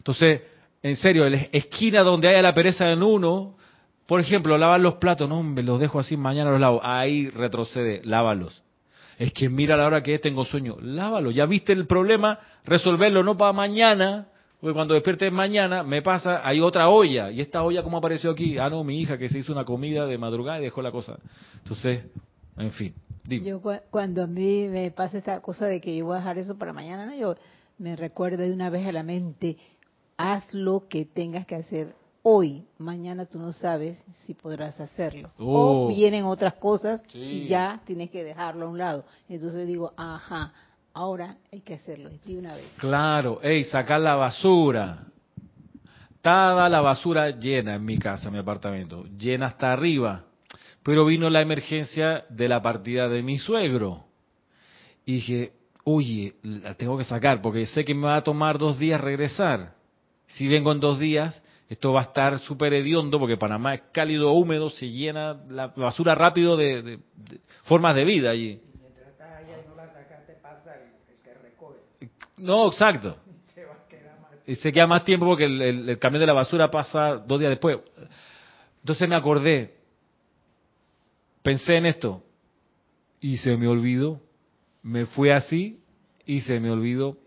Entonces, 0.05 0.43
en 0.83 0.95
serio, 0.97 1.27
la 1.27 1.47
esquina 1.51 2.03
donde 2.03 2.27
haya 2.27 2.43
la 2.43 2.53
pereza 2.53 2.91
en 2.91 3.01
uno, 3.01 3.55
por 4.05 4.19
ejemplo, 4.19 4.55
lavar 4.55 4.79
los 4.79 4.95
platos, 4.95 5.27
no, 5.27 5.41
me 5.41 5.63
los 5.63 5.79
dejo 5.79 5.99
así, 5.99 6.15
mañana 6.15 6.51
los 6.51 6.61
lavo. 6.61 6.79
Ahí 6.83 7.27
retrocede, 7.31 8.01
lávalos. 8.03 8.61
Es 9.17 9.33
que 9.33 9.49
mira 9.49 9.75
la 9.75 9.87
hora 9.87 10.03
que 10.03 10.13
es, 10.13 10.21
tengo 10.21 10.45
sueño. 10.45 10.77
Lávalo, 10.79 11.31
ya 11.31 11.47
viste 11.47 11.73
el 11.73 11.87
problema, 11.87 12.37
resolverlo, 12.65 13.23
no 13.23 13.35
para 13.35 13.51
mañana, 13.51 14.27
porque 14.61 14.75
cuando 14.75 14.93
despiertes 14.93 15.33
mañana 15.33 15.81
me 15.81 16.03
pasa, 16.03 16.47
hay 16.47 16.61
otra 16.61 16.87
olla, 16.87 17.31
y 17.31 17.41
esta 17.41 17.63
olla 17.63 17.81
como 17.81 17.97
apareció 17.97 18.29
aquí, 18.29 18.59
ah 18.59 18.69
no, 18.69 18.83
mi 18.83 18.99
hija 18.99 19.17
que 19.17 19.27
se 19.27 19.39
hizo 19.39 19.53
una 19.53 19.65
comida 19.65 20.05
de 20.05 20.19
madrugada 20.19 20.59
y 20.59 20.65
dejó 20.65 20.83
la 20.83 20.91
cosa. 20.91 21.17
Entonces, 21.63 22.05
en 22.57 22.71
fin, 22.71 22.93
dime. 23.23 23.47
Yo 23.47 23.59
cuando 23.89 24.21
a 24.21 24.27
mí 24.27 24.67
me 24.67 24.91
pasa 24.91 25.17
esta 25.17 25.41
cosa 25.41 25.65
de 25.65 25.81
que 25.81 25.97
yo 25.97 26.05
voy 26.05 26.17
a 26.17 26.19
dejar 26.19 26.37
eso 26.37 26.59
para 26.59 26.73
mañana, 26.73 27.07
¿no? 27.07 27.15
yo 27.15 27.35
me 27.77 27.95
recuerdo 27.95 28.43
de 28.43 28.51
una 28.51 28.69
vez 28.69 28.85
a 28.87 28.91
la 28.91 29.03
mente, 29.03 29.57
haz 30.17 30.53
lo 30.53 30.87
que 30.87 31.05
tengas 31.05 31.45
que 31.45 31.55
hacer 31.55 31.95
hoy, 32.27 32.65
mañana 32.79 33.27
tú 33.27 33.37
no 33.37 33.51
sabes 33.51 34.03
si 34.25 34.33
podrás 34.33 34.79
hacerlo. 34.79 35.29
O 35.37 35.85
oh. 35.85 35.87
vienen 35.87 36.25
otras 36.25 36.55
cosas 36.55 37.03
y 37.13 37.45
ya 37.45 37.81
tienes 37.85 38.09
que 38.09 38.23
dejarlo 38.23 38.65
a 38.65 38.69
un 38.69 38.79
lado. 38.79 39.05
Entonces 39.29 39.67
digo, 39.67 39.93
ajá, 39.95 40.51
ahora 40.91 41.37
hay 41.53 41.61
que 41.61 41.75
hacerlo 41.75 42.09
de 42.25 42.37
una 42.37 42.55
vez. 42.55 42.65
Claro, 42.77 43.39
hey, 43.43 43.63
sacar 43.63 44.01
la 44.01 44.15
basura. 44.15 45.03
Estaba 46.15 46.67
la 46.67 46.81
basura 46.81 47.29
llena 47.29 47.75
en 47.75 47.85
mi 47.85 47.99
casa, 47.99 48.29
en 48.29 48.33
mi 48.33 48.39
apartamento, 48.39 49.05
llena 49.05 49.45
hasta 49.45 49.71
arriba. 49.71 50.23
Pero 50.81 51.05
vino 51.05 51.29
la 51.29 51.41
emergencia 51.41 52.25
de 52.29 52.49
la 52.49 52.59
partida 52.63 53.07
de 53.07 53.21
mi 53.21 53.37
suegro. 53.37 54.05
Y 55.05 55.13
dije, 55.13 55.53
oye, 55.83 56.33
la 56.41 56.73
tengo 56.73 56.97
que 56.97 57.03
sacar 57.03 57.39
porque 57.43 57.67
sé 57.67 57.85
que 57.85 57.93
me 57.93 58.07
va 58.07 58.17
a 58.17 58.23
tomar 58.23 58.57
dos 58.57 58.79
días 58.79 58.99
regresar. 58.99 59.74
Si 60.27 60.47
vengo 60.47 60.71
en 60.71 60.79
dos 60.79 60.99
días, 60.99 61.41
esto 61.69 61.93
va 61.93 62.01
a 62.01 62.03
estar 62.03 62.39
súper 62.39 62.73
hediondo 62.73 63.19
porque 63.19 63.37
Panamá 63.37 63.73
es 63.75 63.81
cálido, 63.91 64.31
húmedo, 64.33 64.69
se 64.69 64.89
llena 64.89 65.41
la 65.49 65.67
basura 65.67 66.13
rápido 66.13 66.55
de, 66.55 66.99
formas 67.63 67.95
de 67.95 68.05
vida 68.05 68.29
allí. 68.29 68.61
No, 72.37 72.67
exacto. 72.67 73.17
Y 74.47 74.53
se 74.53 74.71
queda 74.71 74.85
más 74.85 75.03
tiempo 75.03 75.25
porque 75.25 75.45
el, 75.45 75.97
camión 75.97 76.19
de 76.19 76.27
la 76.27 76.33
basura 76.33 76.69
pasa 76.69 77.15
dos 77.15 77.39
días 77.39 77.49
después. 77.49 77.79
Entonces 78.81 79.09
me 79.09 79.15
acordé, 79.15 79.73
pensé 81.41 81.77
en 81.77 81.87
esto 81.87 82.21
y 83.19 83.37
se 83.37 83.57
me 83.57 83.67
olvidó. 83.67 84.21
Me 84.83 85.07
fui 85.07 85.31
así 85.31 85.83
y 86.27 86.41
se 86.41 86.59
me 86.59 86.69
olvidó 86.69 87.17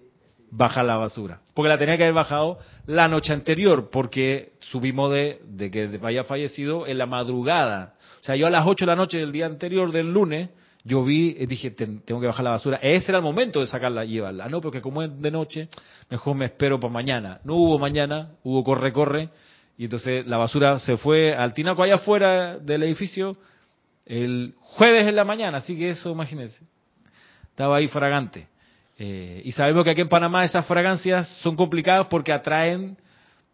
baja 0.50 0.82
la 0.82 0.96
basura. 0.96 1.40
Porque 1.54 1.68
la 1.68 1.78
tenía 1.78 1.96
que 1.96 2.04
haber 2.04 2.14
bajado 2.14 2.58
la 2.86 3.08
noche 3.08 3.32
anterior, 3.32 3.90
porque 3.90 4.52
subimos 4.60 5.12
de, 5.12 5.40
de 5.44 5.70
que 5.70 6.00
haya 6.02 6.24
fallecido 6.24 6.86
en 6.86 6.98
la 6.98 7.06
madrugada. 7.06 7.94
O 8.20 8.24
sea, 8.24 8.36
yo 8.36 8.46
a 8.46 8.50
las 8.50 8.66
8 8.66 8.84
de 8.84 8.86
la 8.86 8.96
noche 8.96 9.18
del 9.18 9.32
día 9.32 9.46
anterior, 9.46 9.92
del 9.92 10.12
lunes, 10.12 10.50
yo 10.84 11.04
vi, 11.04 11.36
eh, 11.38 11.46
dije, 11.46 11.70
tengo 11.70 12.20
que 12.20 12.26
bajar 12.26 12.44
la 12.44 12.52
basura. 12.52 12.78
Ese 12.82 13.10
era 13.10 13.18
el 13.18 13.24
momento 13.24 13.60
de 13.60 13.66
sacarla 13.66 14.04
y 14.04 14.12
llevarla. 14.12 14.48
No, 14.48 14.60
porque 14.60 14.80
como 14.80 15.02
es 15.02 15.20
de 15.20 15.30
noche, 15.30 15.68
mejor 16.08 16.34
me 16.34 16.46
espero 16.46 16.80
para 16.80 16.92
mañana. 16.92 17.40
No 17.44 17.54
hubo 17.54 17.78
mañana, 17.78 18.30
hubo 18.42 18.64
corre, 18.64 18.92
corre. 18.92 19.28
Y 19.76 19.84
entonces 19.84 20.26
la 20.26 20.38
basura 20.38 20.78
se 20.78 20.96
fue 20.96 21.34
al 21.34 21.52
tinaco 21.52 21.82
allá 21.82 21.96
afuera 21.96 22.58
del 22.58 22.82
edificio 22.82 23.36
el 24.06 24.54
jueves 24.60 25.06
en 25.06 25.14
la 25.14 25.24
mañana. 25.24 25.58
Así 25.58 25.78
que 25.78 25.90
eso, 25.90 26.10
imagínense. 26.10 26.64
Estaba 27.50 27.76
ahí 27.76 27.88
fragante. 27.88 28.48
Eh, 28.98 29.42
y 29.44 29.52
sabemos 29.52 29.84
que 29.84 29.90
aquí 29.90 30.00
en 30.00 30.08
Panamá 30.08 30.44
esas 30.44 30.66
fragancias 30.66 31.28
son 31.40 31.54
complicadas 31.54 32.08
porque 32.10 32.32
atraen 32.32 32.96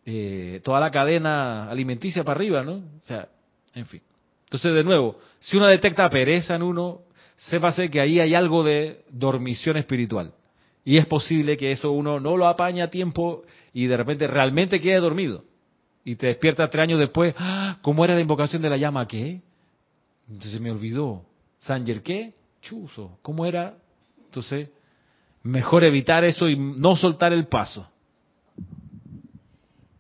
eh, 0.07 0.61
toda 0.65 0.81
la 0.81 0.91
cadena 0.91 1.71
alimenticia 1.71 2.25
para 2.25 2.37
arriba, 2.37 2.63
¿no? 2.63 2.77
O 2.77 3.07
sea, 3.07 3.29
en 3.75 3.85
fin. 3.87 4.01
Entonces, 4.45 4.75
de 4.75 4.85
nuevo, 4.85 5.19
si 5.41 5.57
uno 5.57 5.67
detecta 5.67 6.09
pereza 6.09 6.55
en 6.55 6.63
uno, 6.63 7.03
sépase 7.37 7.91
que 7.91 8.01
ahí 8.01 8.21
hay 8.21 8.35
algo 8.35 8.63
de 8.63 9.05
dormición 9.11 9.77
espiritual. 9.77 10.33
Y 10.85 10.97
es 10.97 11.07
posible 11.07 11.57
que 11.57 11.71
eso 11.71 11.93
uno 11.93 12.21
no 12.21 12.37
lo 12.37 12.47
apaña 12.47 12.85
a 12.85 12.91
tiempo 12.91 13.43
y 13.73 13.87
de 13.87 13.97
repente 13.97 14.27
realmente 14.27 14.81
quede 14.81 15.01
dormido. 15.01 15.45
Y 16.05 16.17
te 16.17 16.27
despierta 16.29 16.69
tres 16.69 16.83
años 16.83 17.01
después, 17.01 17.35
¡Ah! 17.39 17.79
¿cómo 17.83 18.05
era 18.05 18.15
la 18.15 18.21
invocación 18.21 18.61
de 18.63 18.71
la 18.71 18.77
llama? 18.77 19.07
¿Qué? 19.07 19.41
Entonces 20.29 20.53
se 20.53 20.61
me 20.61 20.71
olvidó. 20.71 21.25
¿Sanger 21.61 22.03
qué? 22.03 22.35
Chuzo. 22.61 23.19
¿Cómo 23.23 23.47
era? 23.47 23.75
Entonces, 24.27 24.69
mejor 25.45 25.85
evitar 25.85 26.25
eso 26.25 26.49
y 26.49 26.59
no 26.59 26.97
soltar 26.97 27.33
el 27.33 27.47
paso. 27.47 27.89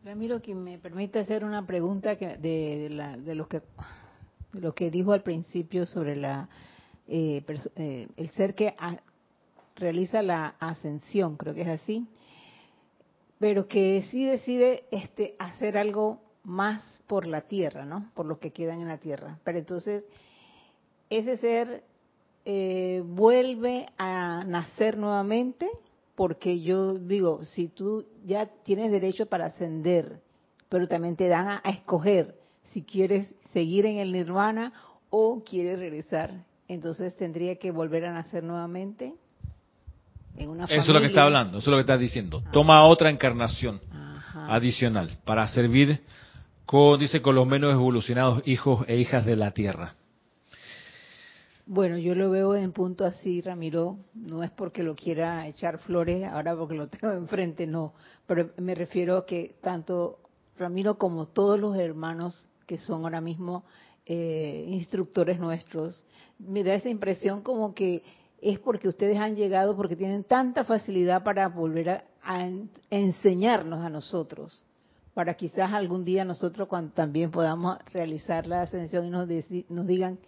Ramiro, 0.04 0.42
que 0.42 0.54
me 0.54 0.78
permite 0.78 1.20
hacer 1.20 1.44
una 1.44 1.64
pregunta 1.64 2.16
que 2.16 2.36
de, 2.36 2.88
de, 3.24 3.34
lo 3.34 3.46
que 3.46 3.62
lo 4.52 4.74
que 4.74 4.90
dijo 4.90 5.12
al 5.12 5.22
principio 5.22 5.86
sobre 5.86 6.16
la 6.16 6.48
eh, 7.06 7.44
eh, 7.76 8.08
el 8.16 8.30
ser 8.30 8.54
que 8.54 8.74
realiza 9.76 10.22
la 10.22 10.54
ascensión, 10.58 11.36
creo 11.36 11.54
que 11.54 11.62
es 11.62 11.68
así, 11.68 12.06
pero 13.38 13.66
que 13.66 14.04
sí 14.10 14.24
decide 14.24 14.84
este 14.90 15.34
hacer 15.38 15.76
algo 15.76 16.22
más 16.44 16.82
por 17.06 17.26
la 17.26 17.42
tierra, 17.42 17.84
¿no? 17.84 18.10
Por 18.14 18.26
los 18.26 18.38
que 18.38 18.52
quedan 18.52 18.80
en 18.80 18.88
la 18.88 18.98
tierra. 18.98 19.38
Pero 19.44 19.58
entonces 19.58 20.04
ese 21.10 21.36
ser 21.36 21.82
eh, 22.44 23.02
vuelve 23.06 23.86
a 23.96 24.44
nacer 24.46 24.98
nuevamente, 24.98 25.68
porque 26.14 26.60
yo 26.60 26.94
digo, 26.94 27.44
si 27.44 27.68
tú 27.68 28.04
ya 28.24 28.46
tienes 28.64 28.92
derecho 28.92 29.26
para 29.26 29.46
ascender, 29.46 30.20
pero 30.68 30.86
también 30.86 31.16
te 31.16 31.28
dan 31.28 31.48
a, 31.48 31.62
escoger 31.64 32.34
si 32.72 32.82
quieres 32.82 33.32
seguir 33.52 33.86
en 33.86 33.98
el 33.98 34.12
nirvana 34.12 34.72
o 35.10 35.42
quieres 35.42 35.78
regresar, 35.78 36.44
entonces 36.68 37.16
tendría 37.16 37.56
que 37.56 37.70
volver 37.70 38.04
a 38.04 38.12
nacer 38.12 38.42
nuevamente. 38.42 39.14
En 40.36 40.50
una 40.50 40.64
eso 40.64 40.80
es 40.80 40.88
lo 40.88 41.00
que 41.00 41.06
está 41.06 41.24
hablando, 41.24 41.58
eso 41.58 41.70
es 41.70 41.70
lo 41.70 41.76
que 41.76 41.82
estás 41.82 42.00
diciendo. 42.00 42.42
Ah. 42.44 42.50
Toma 42.52 42.84
otra 42.84 43.08
encarnación 43.08 43.80
adicional 44.34 45.16
para 45.24 45.46
servir 45.48 46.00
con, 46.66 46.98
dice, 46.98 47.22
con 47.22 47.36
los 47.36 47.46
menos 47.46 47.72
evolucionados 47.72 48.42
hijos 48.44 48.84
e 48.88 48.96
hijas 48.96 49.24
de 49.24 49.36
la 49.36 49.52
tierra. 49.52 49.94
Bueno, 51.66 51.96
yo 51.96 52.14
lo 52.14 52.28
veo 52.28 52.54
en 52.54 52.72
punto 52.72 53.06
así, 53.06 53.40
Ramiro. 53.40 53.96
No 54.12 54.42
es 54.42 54.50
porque 54.50 54.82
lo 54.82 54.94
quiera 54.94 55.46
echar 55.46 55.78
flores 55.78 56.24
ahora 56.24 56.54
porque 56.54 56.74
lo 56.74 56.88
tengo 56.88 57.12
enfrente, 57.14 57.66
no. 57.66 57.94
Pero 58.26 58.50
me 58.58 58.74
refiero 58.74 59.16
a 59.16 59.26
que 59.26 59.56
tanto 59.62 60.18
Ramiro 60.58 60.98
como 60.98 61.26
todos 61.26 61.58
los 61.58 61.76
hermanos 61.76 62.50
que 62.66 62.78
son 62.78 63.04
ahora 63.04 63.20
mismo 63.20 63.64
eh, 64.06 64.66
instructores 64.68 65.38
nuestros, 65.38 66.04
me 66.38 66.62
da 66.62 66.74
esa 66.74 66.90
impresión 66.90 67.40
como 67.42 67.74
que 67.74 68.02
es 68.42 68.58
porque 68.58 68.88
ustedes 68.88 69.18
han 69.18 69.36
llegado, 69.36 69.74
porque 69.74 69.96
tienen 69.96 70.24
tanta 70.24 70.64
facilidad 70.64 71.24
para 71.24 71.48
volver 71.48 72.04
a, 72.22 72.48
enseñarnos 72.90 73.80
a 73.80 73.88
nosotros, 73.88 74.64
para 75.14 75.34
quizás 75.34 75.72
algún 75.72 76.04
día 76.04 76.24
nosotros 76.24 76.68
cuando 76.68 76.92
también 76.92 77.30
podamos 77.30 77.78
realizar 77.92 78.46
la 78.46 78.62
ascensión 78.62 79.06
y 79.06 79.10
nos, 79.10 79.28
nos 79.70 79.86
digan 79.86 80.18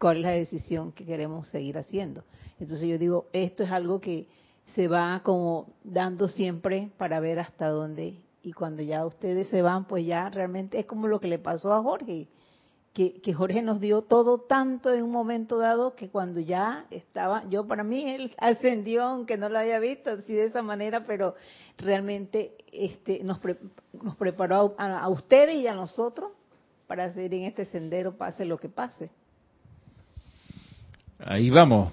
cuál 0.00 0.16
es 0.16 0.22
la 0.22 0.30
decisión 0.30 0.92
que 0.92 1.04
queremos 1.04 1.48
seguir 1.48 1.76
haciendo. 1.76 2.24
Entonces 2.58 2.88
yo 2.88 2.98
digo, 2.98 3.26
esto 3.32 3.62
es 3.64 3.70
algo 3.70 4.00
que 4.00 4.26
se 4.74 4.88
va 4.88 5.20
como 5.22 5.74
dando 5.84 6.26
siempre 6.28 6.90
para 6.96 7.20
ver 7.20 7.38
hasta 7.38 7.68
dónde 7.68 8.16
y 8.42 8.52
cuando 8.52 8.82
ya 8.82 9.04
ustedes 9.04 9.48
se 9.48 9.60
van, 9.60 9.84
pues 9.84 10.06
ya 10.06 10.30
realmente 10.30 10.78
es 10.78 10.86
como 10.86 11.06
lo 11.06 11.20
que 11.20 11.28
le 11.28 11.38
pasó 11.38 11.74
a 11.74 11.82
Jorge, 11.82 12.28
que, 12.94 13.20
Jorge 13.34 13.62
nos 13.62 13.80
dio 13.80 14.02
todo 14.02 14.38
tanto 14.38 14.92
en 14.92 15.04
un 15.04 15.10
momento 15.10 15.58
dado 15.58 15.94
que 15.94 16.08
cuando 16.08 16.40
ya 16.40 16.86
estaba, 16.90 17.44
yo 17.48 17.66
para 17.66 17.84
mí 17.84 18.10
él 18.10 18.32
ascendió, 18.38 19.02
aunque 19.02 19.36
no 19.36 19.50
lo 19.50 19.58
había 19.58 19.78
visto 19.78 20.10
así 20.10 20.32
de 20.32 20.44
esa 20.44 20.62
manera, 20.62 21.04
pero 21.06 21.34
realmente 21.76 22.56
este, 22.72 23.22
nos, 23.22 23.38
nos 24.02 24.16
preparó 24.16 24.74
a, 24.78 24.98
a 24.98 25.08
ustedes 25.10 25.56
y 25.56 25.66
a 25.66 25.74
nosotros 25.74 26.32
para 26.86 27.12
seguir 27.12 27.34
en 27.34 27.44
este 27.44 27.66
sendero, 27.66 28.16
pase 28.16 28.46
lo 28.46 28.58
que 28.58 28.68
pase. 28.70 29.10
Ahí 31.24 31.50
vamos. 31.50 31.92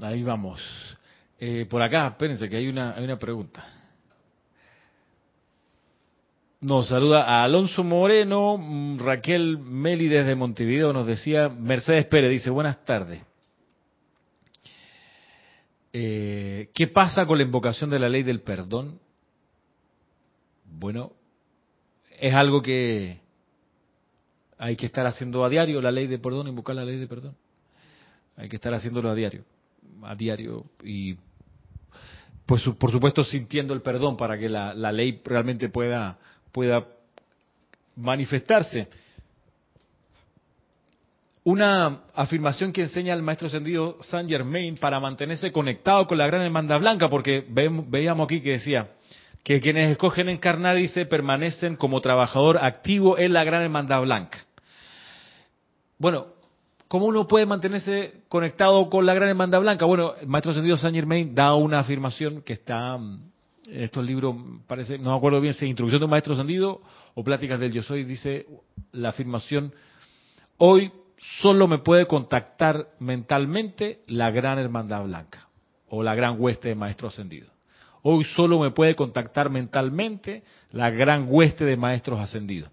Ahí 0.00 0.22
vamos. 0.22 0.62
Eh, 1.40 1.66
por 1.68 1.82
acá, 1.82 2.06
espérense 2.08 2.48
que 2.48 2.56
hay 2.56 2.68
una, 2.68 2.94
hay 2.94 3.04
una 3.04 3.18
pregunta. 3.18 3.66
Nos 6.60 6.88
saluda 6.88 7.22
a 7.22 7.44
Alonso 7.44 7.84
Moreno, 7.84 8.58
mm, 8.58 8.98
Raquel 8.98 9.58
Meli 9.58 10.08
desde 10.08 10.34
Montevideo 10.34 10.92
nos 10.92 11.06
decía, 11.06 11.48
Mercedes 11.48 12.06
Pérez 12.06 12.30
dice, 12.30 12.50
buenas 12.50 12.84
tardes. 12.84 13.22
Eh, 15.92 16.70
¿Qué 16.74 16.88
pasa 16.88 17.26
con 17.26 17.38
la 17.38 17.44
invocación 17.44 17.90
de 17.90 17.98
la 17.98 18.08
ley 18.08 18.22
del 18.22 18.40
perdón? 18.40 19.00
Bueno, 20.64 21.12
es 22.18 22.34
algo 22.34 22.60
que 22.60 23.20
hay 24.58 24.76
que 24.76 24.86
estar 24.86 25.06
haciendo 25.06 25.44
a 25.44 25.48
diario, 25.48 25.80
la 25.80 25.92
ley 25.92 26.06
de 26.06 26.18
perdón, 26.18 26.48
invocar 26.48 26.76
la 26.76 26.84
ley 26.84 26.98
de 26.98 27.06
perdón. 27.06 27.36
Hay 28.38 28.48
que 28.48 28.56
estar 28.56 28.72
haciéndolo 28.72 29.10
a 29.10 29.16
diario, 29.16 29.44
a 30.04 30.14
diario 30.14 30.64
y 30.84 31.16
pues 32.46 32.62
por 32.78 32.92
supuesto 32.92 33.24
sintiendo 33.24 33.74
el 33.74 33.82
perdón 33.82 34.16
para 34.16 34.38
que 34.38 34.48
la, 34.48 34.72
ley 34.92 35.20
realmente 35.24 35.68
pueda 35.68 36.18
pueda 36.52 36.86
manifestarse. 37.96 38.88
una 41.42 42.02
afirmación 42.14 42.72
que 42.72 42.82
enseña 42.82 43.14
el 43.14 43.22
maestro 43.22 43.48
ascendido 43.48 43.96
Saint 44.02 44.28
Germain 44.30 44.76
para 44.76 45.00
mantenerse 45.00 45.50
conectado 45.50 46.06
con 46.06 46.18
la 46.18 46.26
gran 46.26 46.42
hermandad 46.42 46.78
blanca, 46.78 47.08
porque 47.08 47.44
veíamos 47.48 48.26
aquí 48.26 48.40
que 48.40 48.52
decía 48.52 48.90
que 49.42 49.58
quienes 49.60 49.90
escogen 49.90 50.28
encarnar, 50.28 50.76
dice, 50.76 51.06
permanecen 51.06 51.74
como 51.76 52.02
trabajador 52.02 52.58
activo 52.58 53.18
en 53.18 53.32
la 53.32 53.44
gran 53.44 53.62
hermandad 53.62 54.02
blanca. 54.02 54.44
Bueno, 55.98 56.37
¿cómo 56.88 57.06
uno 57.06 57.26
puede 57.26 57.46
mantenerse 57.46 58.22
conectado 58.28 58.88
con 58.90 59.06
la 59.06 59.14
gran 59.14 59.28
hermandad 59.28 59.60
blanca? 59.60 59.84
Bueno, 59.84 60.14
el 60.20 60.26
maestro 60.26 60.50
ascendido 60.50 60.76
Saint 60.76 60.96
Germain 60.96 61.34
da 61.34 61.54
una 61.54 61.80
afirmación 61.80 62.42
que 62.42 62.54
está 62.54 62.96
mm, 62.96 63.30
en 63.68 63.82
estos 63.82 64.04
libros, 64.04 64.34
parece, 64.66 64.98
no 64.98 65.10
me 65.10 65.16
acuerdo 65.16 65.40
bien 65.40 65.54
si 65.54 65.66
es 65.66 65.70
Introducción 65.70 66.00
de 66.00 66.04
un 66.06 66.10
Maestro 66.10 66.32
Ascendido 66.32 66.80
o 67.14 67.22
Pláticas 67.22 67.60
del 67.60 67.72
Yo 67.72 67.82
Soy, 67.82 68.04
dice 68.04 68.46
la 68.92 69.10
afirmación, 69.10 69.74
hoy 70.56 70.90
solo 71.40 71.68
me 71.68 71.78
puede 71.78 72.06
contactar 72.06 72.88
mentalmente 72.98 74.00
la 74.06 74.30
gran 74.30 74.58
hermandad 74.58 75.04
blanca 75.04 75.48
o 75.88 76.02
la 76.02 76.14
gran 76.14 76.40
hueste 76.40 76.68
de 76.68 76.74
maestro 76.74 77.08
ascendido. 77.08 77.48
Hoy 78.02 78.24
solo 78.24 78.58
me 78.60 78.70
puede 78.70 78.94
contactar 78.94 79.50
mentalmente 79.50 80.44
la 80.70 80.90
gran 80.90 81.26
hueste 81.28 81.64
de 81.64 81.76
maestros 81.76 82.20
ascendidos. 82.20 82.70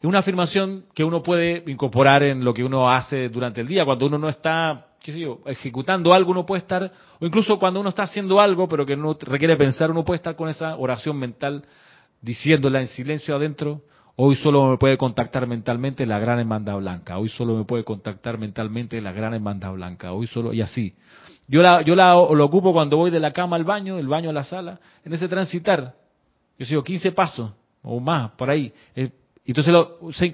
Es 0.00 0.06
una 0.06 0.20
afirmación 0.20 0.86
que 0.94 1.04
uno 1.04 1.22
puede 1.22 1.62
incorporar 1.66 2.22
en 2.22 2.42
lo 2.42 2.54
que 2.54 2.64
uno 2.64 2.90
hace 2.90 3.28
durante 3.28 3.60
el 3.60 3.66
día. 3.66 3.84
Cuando 3.84 4.06
uno 4.06 4.18
no 4.18 4.30
está, 4.30 4.86
qué 4.98 5.12
sé 5.12 5.20
yo, 5.20 5.40
ejecutando 5.44 6.14
algo, 6.14 6.30
uno 6.30 6.46
puede 6.46 6.62
estar, 6.62 6.90
o 7.20 7.26
incluso 7.26 7.58
cuando 7.58 7.80
uno 7.80 7.90
está 7.90 8.04
haciendo 8.04 8.40
algo, 8.40 8.66
pero 8.66 8.86
que 8.86 8.96
no 8.96 9.14
requiere 9.20 9.56
pensar, 9.56 9.90
uno 9.90 10.02
puede 10.02 10.16
estar 10.16 10.36
con 10.36 10.48
esa 10.48 10.76
oración 10.76 11.18
mental 11.18 11.64
diciéndola 12.22 12.80
en 12.80 12.86
silencio 12.86 13.36
adentro, 13.36 13.82
Hoy 14.22 14.36
solo 14.36 14.68
me 14.68 14.76
puede 14.76 14.98
contactar 14.98 15.46
mentalmente 15.46 16.04
la 16.04 16.18
gran 16.18 16.38
hermandad 16.38 16.76
blanca. 16.76 17.16
Hoy 17.16 17.30
solo 17.30 17.56
me 17.56 17.64
puede 17.64 17.84
contactar 17.84 18.36
mentalmente 18.36 19.00
la 19.00 19.12
gran 19.12 19.32
hermandad 19.32 19.72
blanca. 19.72 20.12
Hoy 20.12 20.26
solo, 20.26 20.52
y 20.52 20.60
así. 20.60 20.94
Yo 21.48 21.62
la, 21.62 21.80
yo 21.80 21.94
la 21.94 22.12
lo 22.12 22.44
ocupo 22.44 22.74
cuando 22.74 22.98
voy 22.98 23.10
de 23.10 23.18
la 23.18 23.32
cama 23.32 23.56
al 23.56 23.64
baño, 23.64 23.96
del 23.96 24.08
baño 24.08 24.28
a 24.28 24.34
la 24.34 24.44
sala, 24.44 24.78
en 25.06 25.14
ese 25.14 25.26
transitar. 25.26 25.94
Yo 26.58 26.66
sigo 26.66 26.84
15 26.84 27.12
pasos 27.12 27.50
o 27.82 27.98
más, 27.98 28.32
por 28.32 28.50
ahí. 28.50 28.70
Entonces 29.50 29.74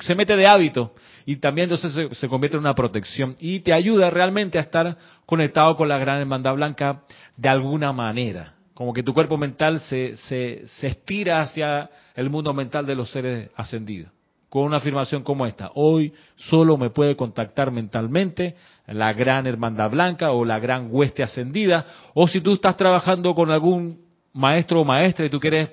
se, 0.00 0.14
mete 0.14 0.36
de 0.36 0.46
hábito 0.46 0.94
y 1.24 1.36
también 1.36 1.64
entonces 1.64 1.92
se, 1.92 2.14
se, 2.14 2.28
convierte 2.28 2.56
en 2.56 2.62
una 2.62 2.74
protección 2.74 3.36
y 3.40 3.60
te 3.60 3.72
ayuda 3.72 4.10
realmente 4.10 4.58
a 4.58 4.62
estar 4.62 4.96
conectado 5.24 5.76
con 5.76 5.88
la 5.88 5.98
gran 5.98 6.20
hermandad 6.20 6.54
blanca 6.54 7.02
de 7.36 7.48
alguna 7.48 7.92
manera 7.92 8.56
como 8.76 8.92
que 8.92 9.02
tu 9.02 9.14
cuerpo 9.14 9.38
mental 9.38 9.80
se, 9.80 10.16
se, 10.16 10.66
se, 10.66 10.88
estira 10.88 11.40
hacia 11.40 11.88
el 12.14 12.28
mundo 12.28 12.52
mental 12.52 12.84
de 12.84 12.94
los 12.94 13.10
seres 13.10 13.48
ascendidos. 13.56 14.12
Con 14.50 14.64
una 14.64 14.76
afirmación 14.76 15.22
como 15.22 15.46
esta, 15.46 15.70
hoy 15.74 16.12
solo 16.36 16.76
me 16.76 16.90
puede 16.90 17.16
contactar 17.16 17.70
mentalmente 17.70 18.54
la 18.86 19.14
gran 19.14 19.46
hermandad 19.46 19.90
blanca 19.90 20.30
o 20.32 20.44
la 20.44 20.58
gran 20.58 20.88
hueste 20.90 21.22
ascendida, 21.22 21.86
o 22.12 22.28
si 22.28 22.42
tú 22.42 22.52
estás 22.52 22.76
trabajando 22.76 23.34
con 23.34 23.50
algún 23.50 23.98
maestro 24.34 24.82
o 24.82 24.84
maestra 24.84 25.24
y 25.24 25.30
tú 25.30 25.40
quieres 25.40 25.70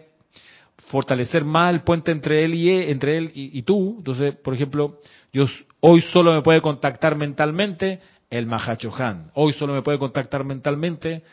fortalecer 0.78 1.44
más 1.46 1.74
el 1.74 1.82
puente 1.82 2.12
entre 2.12 2.44
él 2.46 2.56
y 2.56 2.70
entre 2.70 3.18
él 3.18 3.32
y, 3.34 3.62
tú, 3.64 3.96
entonces, 4.00 4.36
por 4.36 4.54
ejemplo, 4.54 5.00
yo 5.32 5.46
hoy 5.80 6.02
solo 6.02 6.34
me 6.34 6.42
puede 6.42 6.62
contactar 6.62 7.16
mentalmente 7.16 8.00
el 8.30 8.46
Mahachohan, 8.48 9.32
hoy 9.34 9.54
solo 9.54 9.74
me 9.74 9.82
puede 9.82 10.00
contactar 10.00 10.44
mentalmente 10.44 11.24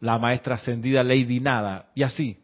la 0.00 0.18
maestra 0.18 0.56
ascendida 0.56 1.02
Lady 1.02 1.40
Nada, 1.40 1.86
y 1.94 2.02
así. 2.02 2.38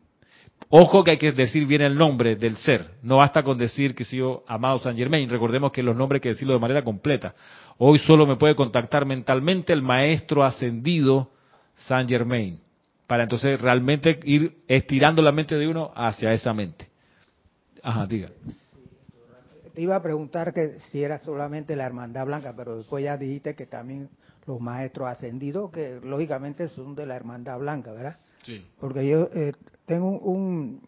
Ojo 0.73 1.03
que 1.03 1.13
hay 1.13 1.17
que 1.17 1.33
decir 1.33 1.67
bien 1.67 1.83
el 1.83 1.97
nombre 1.97 2.37
del 2.37 2.57
ser. 2.57 2.93
No 3.03 3.17
basta 3.17 3.43
con 3.43 3.59
decir 3.59 3.93
que 3.93 4.05
soy 4.05 4.23
amado 4.47 4.79
San 4.79 4.97
Germain. 4.97 5.29
Recordemos 5.29 5.73
que 5.73 5.83
los 5.83 5.97
nombres 5.97 6.19
hay 6.19 6.23
que 6.23 6.29
decirlo 6.29 6.55
de 6.55 6.61
manera 6.61 6.85
completa. 6.85 7.35
Hoy 7.79 7.99
solo 7.99 8.25
me 8.25 8.37
puede 8.37 8.55
contactar 8.55 9.05
mentalmente 9.05 9.73
el 9.73 9.83
maestro 9.83 10.45
ascendido 10.45 11.31
San 11.75 12.07
Germain. 12.07 12.61
Para 13.11 13.25
entonces 13.25 13.61
realmente 13.61 14.21
ir 14.23 14.63
estirando 14.69 15.21
la 15.21 15.33
mente 15.33 15.57
de 15.57 15.67
uno 15.67 15.91
hacia 15.97 16.31
esa 16.31 16.55
mente. 16.55 16.89
Ajá, 17.83 18.07
diga. 18.07 18.29
Te 19.75 19.83
iba 19.83 19.97
a 19.97 20.01
preguntar 20.01 20.55
que 20.55 20.79
si 20.93 21.03
era 21.03 21.19
solamente 21.19 21.75
la 21.75 21.87
hermandad 21.87 22.25
blanca, 22.27 22.55
pero 22.57 22.77
después 22.77 23.03
ya 23.03 23.17
dijiste 23.17 23.57
que 23.57 23.67
también 23.67 24.11
los 24.47 24.61
maestros 24.61 25.09
ascendidos, 25.09 25.73
que 25.73 25.99
lógicamente 26.05 26.69
son 26.69 26.95
de 26.95 27.05
la 27.05 27.17
hermandad 27.17 27.59
blanca, 27.59 27.91
¿verdad? 27.91 28.17
Sí. 28.45 28.65
Porque 28.79 29.05
yo 29.09 29.29
eh, 29.35 29.55
tengo 29.87 30.17
un, 30.21 30.81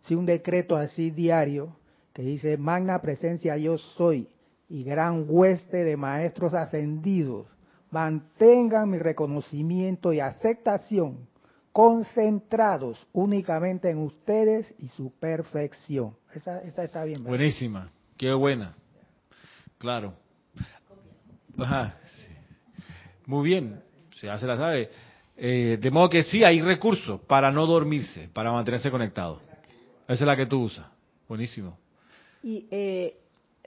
sí, 0.00 0.14
un 0.14 0.24
decreto 0.24 0.76
así 0.76 1.10
diario 1.10 1.76
que 2.14 2.22
dice, 2.22 2.56
magna 2.56 3.02
presencia 3.02 3.58
yo 3.58 3.76
soy 3.76 4.28
y 4.70 4.82
gran 4.82 5.26
hueste 5.28 5.84
de 5.84 5.98
maestros 5.98 6.54
ascendidos, 6.54 7.46
mantengan 7.90 8.88
mi 8.88 8.98
reconocimiento 8.98 10.10
y 10.14 10.20
aceptación 10.20 11.33
concentrados 11.74 13.04
únicamente 13.12 13.90
en 13.90 13.98
ustedes 13.98 14.72
y 14.78 14.86
su 14.86 15.10
perfección. 15.18 16.16
Esa, 16.32 16.60
está 16.60 17.04
bien. 17.04 17.24
Buenísima, 17.24 17.90
qué 18.16 18.32
buena. 18.32 18.76
Claro. 19.76 20.14
Ajá. 21.58 21.98
Muy 23.26 23.48
bien, 23.48 23.82
ya 24.22 24.38
se 24.38 24.46
la 24.46 24.56
sabe. 24.56 24.88
Eh, 25.36 25.76
de 25.80 25.90
modo 25.90 26.08
que 26.10 26.22
sí 26.22 26.44
hay 26.44 26.62
recursos 26.62 27.20
para 27.22 27.50
no 27.50 27.66
dormirse, 27.66 28.28
para 28.28 28.52
mantenerse 28.52 28.88
conectado. 28.88 29.40
Esa 30.04 30.12
es 30.12 30.20
la 30.28 30.36
que 30.36 30.46
tú 30.46 30.62
usas. 30.62 30.86
Buenísimo. 31.28 31.76
Y 32.44 32.68
eh, 32.70 33.18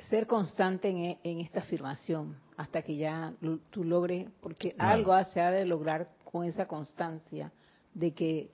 ser 0.10 0.28
constante 0.28 0.88
en, 0.88 1.18
en, 1.22 1.42
esta 1.42 1.60
afirmación 1.60 2.38
hasta 2.56 2.84
que 2.84 2.96
ya 2.96 3.34
tú 3.70 3.84
logres, 3.84 4.30
porque 4.40 4.74
algo 4.78 5.14
se 5.26 5.42
ha 5.42 5.52
de 5.52 5.66
lograr 5.66 6.08
con 6.24 6.46
esa 6.46 6.68
constancia 6.68 7.52
de 7.98 8.12
que 8.14 8.52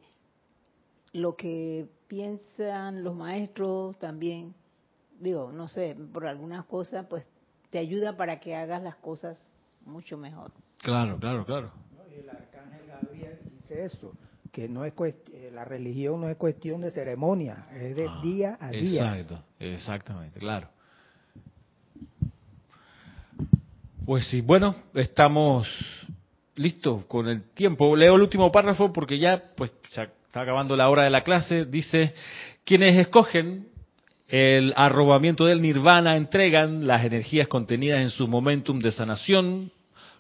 lo 1.11 1.35
que 1.35 1.87
piensan 2.07 3.03
los 3.03 3.13
maestros 3.15 3.97
también, 3.99 4.53
digo, 5.19 5.51
no 5.51 5.67
sé, 5.67 5.97
por 6.13 6.25
algunas 6.25 6.65
cosas, 6.65 7.05
pues 7.09 7.27
te 7.69 7.77
ayuda 7.77 8.15
para 8.15 8.39
que 8.39 8.55
hagas 8.55 8.81
las 8.81 8.95
cosas 8.95 9.37
mucho 9.85 10.17
mejor. 10.17 10.51
Claro, 10.77 11.17
claro, 11.19 11.45
claro. 11.45 11.71
Y 12.09 12.19
el 12.21 12.29
arcángel 12.29 12.87
Gabriel 12.87 13.39
dice 13.59 13.83
eso, 13.83 14.13
que 14.51 14.69
no 14.69 14.85
es 14.85 14.93
eh, 14.97 15.51
la 15.53 15.65
religión 15.65 16.21
no 16.21 16.29
es 16.29 16.37
cuestión 16.37 16.79
de 16.79 16.91
ceremonia, 16.91 17.67
es 17.75 17.95
de 17.97 18.07
ah, 18.07 18.21
día 18.23 18.57
a 18.61 18.69
día. 18.69 19.17
Exacto, 19.17 19.43
exactamente, 19.59 20.39
claro. 20.39 20.69
Pues 24.05 24.25
sí, 24.27 24.41
bueno, 24.41 24.75
estamos 24.93 25.67
listos 26.55 27.05
con 27.05 27.27
el 27.27 27.49
tiempo. 27.53 27.95
Leo 27.95 28.15
el 28.15 28.21
último 28.21 28.51
párrafo 28.51 28.91
porque 28.93 29.19
ya 29.19 29.41
pues 29.55 29.71
se 29.89 30.03
está 30.03 30.41
acabando 30.41 30.75
la 30.75 30.89
hora 30.89 31.03
de 31.03 31.09
la 31.09 31.23
clase. 31.23 31.65
Dice, 31.65 32.13
quienes 32.63 32.97
escogen 32.97 33.67
el 34.27 34.73
arrobamiento 34.75 35.45
del 35.45 35.61
nirvana 35.61 36.15
entregan 36.15 36.87
las 36.87 37.05
energías 37.05 37.47
contenidas 37.47 38.01
en 38.01 38.09
su 38.09 38.27
momentum 38.27 38.79
de 38.79 38.91
sanación, 38.91 39.71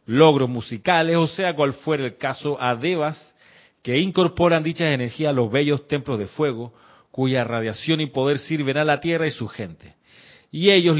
logros 0.05 0.49
musicales, 0.49 1.15
o 1.17 1.27
sea, 1.27 1.55
cual 1.55 1.73
fuera 1.73 2.05
el 2.05 2.17
caso, 2.17 2.61
a 2.61 2.75
devas 2.75 3.33
que 3.81 3.97
incorporan 3.99 4.63
dichas 4.63 4.87
energías 4.87 5.29
a 5.29 5.33
los 5.33 5.51
bellos 5.51 5.87
templos 5.87 6.19
de 6.19 6.27
fuego, 6.27 6.73
cuya 7.11 7.43
radiación 7.43 8.01
y 8.01 8.07
poder 8.07 8.39
sirven 8.39 8.77
a 8.77 8.85
la 8.85 8.99
tierra 8.99 9.27
y 9.27 9.31
su 9.31 9.47
gente. 9.47 9.95
Y 10.51 10.69
ellos 10.69 10.97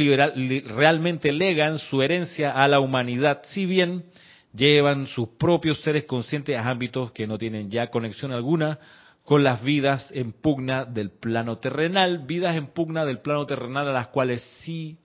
realmente 0.76 1.32
legan 1.32 1.78
su 1.78 2.02
herencia 2.02 2.52
a 2.52 2.68
la 2.68 2.80
humanidad, 2.80 3.42
si 3.46 3.66
bien 3.66 4.06
llevan 4.54 5.08
sus 5.08 5.30
propios 5.30 5.82
seres 5.82 6.06
conscientes 6.06 6.58
a 6.58 6.70
ámbitos 6.70 7.12
que 7.12 7.28
no 7.28 7.38
tienen 7.38 7.70
ya 7.70 7.90
conexión 7.90 8.32
alguna 8.32 8.80
con 9.24 9.44
las 9.44 9.64
vidas 9.64 10.10
en 10.12 10.34
pugna 10.34 10.86
del 10.86 11.10
plano 11.10 11.58
terrenal, 11.58 12.20
vidas 12.20 12.56
en 12.56 12.68
pugna 12.68 13.06
del 13.06 13.20
plano 13.20 13.46
terrenal 13.46 13.88
a 13.88 13.94
las 13.94 14.08
cuales 14.08 14.42
sí 14.60 14.98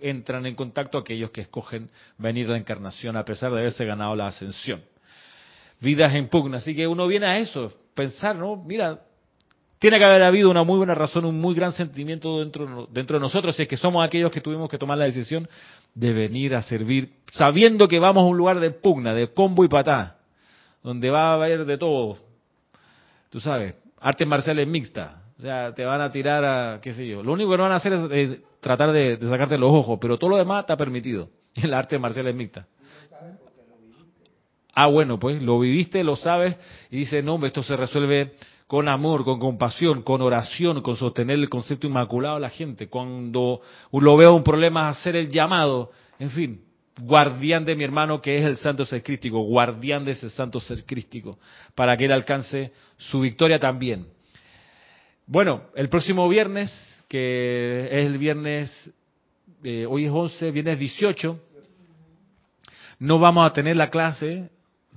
entran 0.00 0.46
en 0.46 0.54
contacto 0.54 0.98
aquellos 0.98 1.30
que 1.30 1.42
escogen 1.42 1.90
venir 2.18 2.46
a 2.46 2.52
la 2.52 2.58
encarnación 2.58 3.16
a 3.16 3.24
pesar 3.24 3.52
de 3.52 3.60
haberse 3.60 3.84
ganado 3.84 4.14
la 4.14 4.28
ascensión. 4.28 4.82
Vidas 5.80 6.14
en 6.14 6.28
pugna. 6.28 6.58
Así 6.58 6.74
que 6.74 6.86
uno 6.86 7.06
viene 7.06 7.26
a 7.26 7.38
eso, 7.38 7.72
pensar, 7.94 8.36
¿no? 8.36 8.56
Mira, 8.56 9.00
tiene 9.84 9.98
que 9.98 10.04
haber 10.06 10.22
habido 10.22 10.48
una 10.50 10.64
muy 10.64 10.78
buena 10.78 10.94
razón, 10.94 11.26
un 11.26 11.38
muy 11.38 11.54
gran 11.54 11.72
sentimiento 11.72 12.38
dentro, 12.38 12.88
dentro 12.90 13.18
de 13.18 13.20
nosotros, 13.20 13.54
si 13.54 13.64
es 13.64 13.68
que 13.68 13.76
somos 13.76 14.02
aquellos 14.02 14.30
que 14.30 14.40
tuvimos 14.40 14.70
que 14.70 14.78
tomar 14.78 14.96
la 14.96 15.04
decisión 15.04 15.46
de 15.94 16.10
venir 16.14 16.54
a 16.54 16.62
servir, 16.62 17.10
sabiendo 17.34 17.86
que 17.86 17.98
vamos 17.98 18.22
a 18.22 18.26
un 18.26 18.34
lugar 18.34 18.60
de 18.60 18.70
pugna, 18.70 19.12
de 19.12 19.28
combo 19.34 19.62
y 19.62 19.68
patá, 19.68 20.16
donde 20.82 21.10
va 21.10 21.32
a 21.32 21.34
haber 21.34 21.66
de 21.66 21.76
todo. 21.76 22.16
Tú 23.28 23.40
sabes, 23.40 23.76
artes 24.00 24.26
marciales 24.26 24.66
mixtas, 24.66 25.16
o 25.38 25.42
sea, 25.42 25.74
te 25.74 25.84
van 25.84 26.00
a 26.00 26.10
tirar 26.10 26.42
a, 26.46 26.80
qué 26.80 26.94
sé 26.94 27.06
yo. 27.06 27.22
Lo 27.22 27.34
único 27.34 27.50
que 27.50 27.58
no 27.58 27.64
van 27.64 27.72
a 27.72 27.76
hacer 27.76 27.92
es 28.10 28.38
tratar 28.60 28.90
de, 28.90 29.18
sacarte 29.20 29.58
los 29.58 29.70
ojos, 29.70 29.98
pero 30.00 30.16
todo 30.16 30.30
lo 30.30 30.38
demás 30.38 30.60
está 30.60 30.78
permitido. 30.78 31.28
El 31.56 31.74
arte 31.74 31.98
marcial 31.98 32.26
es 32.26 32.34
mixta. 32.34 32.66
Ah, 34.74 34.86
bueno, 34.86 35.18
pues 35.18 35.42
lo 35.42 35.60
viviste, 35.60 36.02
lo 36.02 36.16
sabes 36.16 36.56
y 36.90 37.00
dices, 37.00 37.22
no, 37.22 37.38
esto 37.44 37.62
se 37.62 37.76
resuelve 37.76 38.32
con 38.74 38.88
amor, 38.88 39.22
con 39.22 39.38
compasión, 39.38 40.02
con 40.02 40.20
oración, 40.20 40.82
con 40.82 40.96
sostener 40.96 41.38
el 41.38 41.48
concepto 41.48 41.86
inmaculado 41.86 42.38
a 42.38 42.40
la 42.40 42.50
gente. 42.50 42.88
Cuando 42.88 43.60
lo 43.92 44.16
veo 44.16 44.34
un 44.34 44.42
problema, 44.42 44.88
hacer 44.88 45.14
el 45.14 45.28
llamado, 45.28 45.92
en 46.18 46.30
fin, 46.30 46.60
guardián 47.00 47.64
de 47.64 47.76
mi 47.76 47.84
hermano 47.84 48.20
que 48.20 48.36
es 48.36 48.44
el 48.44 48.56
santo 48.56 48.84
ser 48.84 49.04
crístico, 49.04 49.38
guardián 49.42 50.04
de 50.04 50.10
ese 50.10 50.28
santo 50.28 50.58
ser 50.58 50.84
crístico, 50.84 51.38
para 51.76 51.96
que 51.96 52.06
él 52.06 52.10
alcance 52.10 52.72
su 52.96 53.20
victoria 53.20 53.60
también. 53.60 54.08
Bueno, 55.24 55.66
el 55.76 55.88
próximo 55.88 56.28
viernes, 56.28 56.72
que 57.06 57.86
es 57.92 58.06
el 58.06 58.18
viernes, 58.18 58.90
eh, 59.62 59.86
hoy 59.88 60.06
es 60.06 60.10
11, 60.10 60.50
viernes 60.50 60.80
18, 60.80 61.40
no 62.98 63.20
vamos 63.20 63.48
a 63.48 63.52
tener 63.52 63.76
la 63.76 63.88
clase 63.88 64.50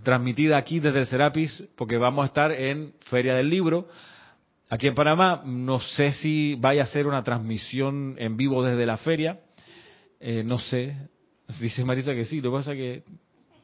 transmitida 0.07 0.55
aquí 0.55 0.79
desde 0.79 1.05
Serapis, 1.05 1.65
porque 1.75 1.97
vamos 1.97 2.23
a 2.23 2.27
estar 2.27 2.53
en 2.53 2.93
Feria 3.09 3.35
del 3.35 3.49
Libro, 3.49 3.89
aquí 4.69 4.87
en 4.87 4.95
Panamá. 4.95 5.41
No 5.45 5.79
sé 5.79 6.13
si 6.13 6.55
vaya 6.55 6.83
a 6.83 6.87
ser 6.87 7.07
una 7.07 7.23
transmisión 7.23 8.15
en 8.17 8.37
vivo 8.37 8.63
desde 8.63 8.85
la 8.85 8.95
feria. 8.95 9.41
Eh, 10.21 10.43
no 10.45 10.59
sé, 10.59 10.95
Dice 11.59 11.83
Marisa 11.83 12.13
que 12.13 12.23
sí, 12.23 12.39
lo 12.39 12.51
que 12.51 12.57
pasa 12.57 12.71
que 12.71 13.03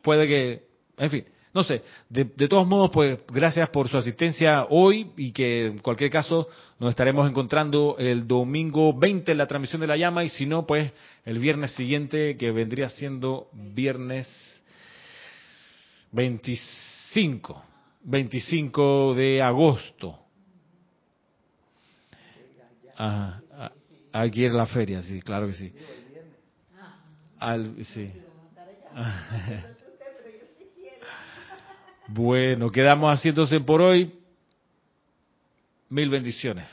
puede 0.02 0.28
que, 0.28 0.64
en 0.98 1.10
fin, 1.10 1.24
no 1.54 1.64
sé. 1.64 1.82
De, 2.10 2.26
todos 2.26 2.68
modos, 2.68 2.91
pues 2.91 3.20
gracias 3.32 3.70
por 3.70 3.88
su 3.88 3.98
asistencia 3.98 4.66
hoy 4.70 5.12
y 5.16 5.32
que 5.32 5.68
en 5.68 5.78
cualquier 5.80 6.10
caso 6.10 6.50
nos 6.78 6.89
estaremos 6.89 7.30
encontrando 7.30 7.96
el 7.98 8.28
domingo 8.28 8.94
20 9.00 9.32
en 9.32 9.38
la 9.38 9.48
transmisión 9.48 9.80
de 9.80 9.88
la 9.88 9.96
llama 9.96 10.26
y 10.26 10.30
si 10.30 10.46
no, 10.46 10.66
pues 10.66 10.91
el 11.24 11.39
viernes 11.39 11.72
siguiente 11.72 12.36
que 12.36 12.52
vendría 12.52 12.89
siendo 12.89 13.48
viernes 13.54 14.28
25, 16.14 17.64
25 18.03 19.14
de 19.14 19.41
agosto. 19.41 20.18
Ajá, 22.95 23.43
aquí 24.11 24.45
en 24.45 24.55
la 24.55 24.66
feria, 24.66 25.03
sí, 25.03 25.22
claro 25.22 25.47
que 25.47 25.53
sí 25.53 25.74
sí. 27.84 28.11
bueno, 32.07 32.70
quedamos 32.70 33.11
haciéndose 33.14 33.59
por 33.59 33.82
hoy. 33.82 34.14
Mil 35.89 36.09
bendiciones. 36.09 36.68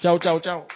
Chao, 0.00 0.18
chao, 0.18 0.40
chao. 0.40 0.66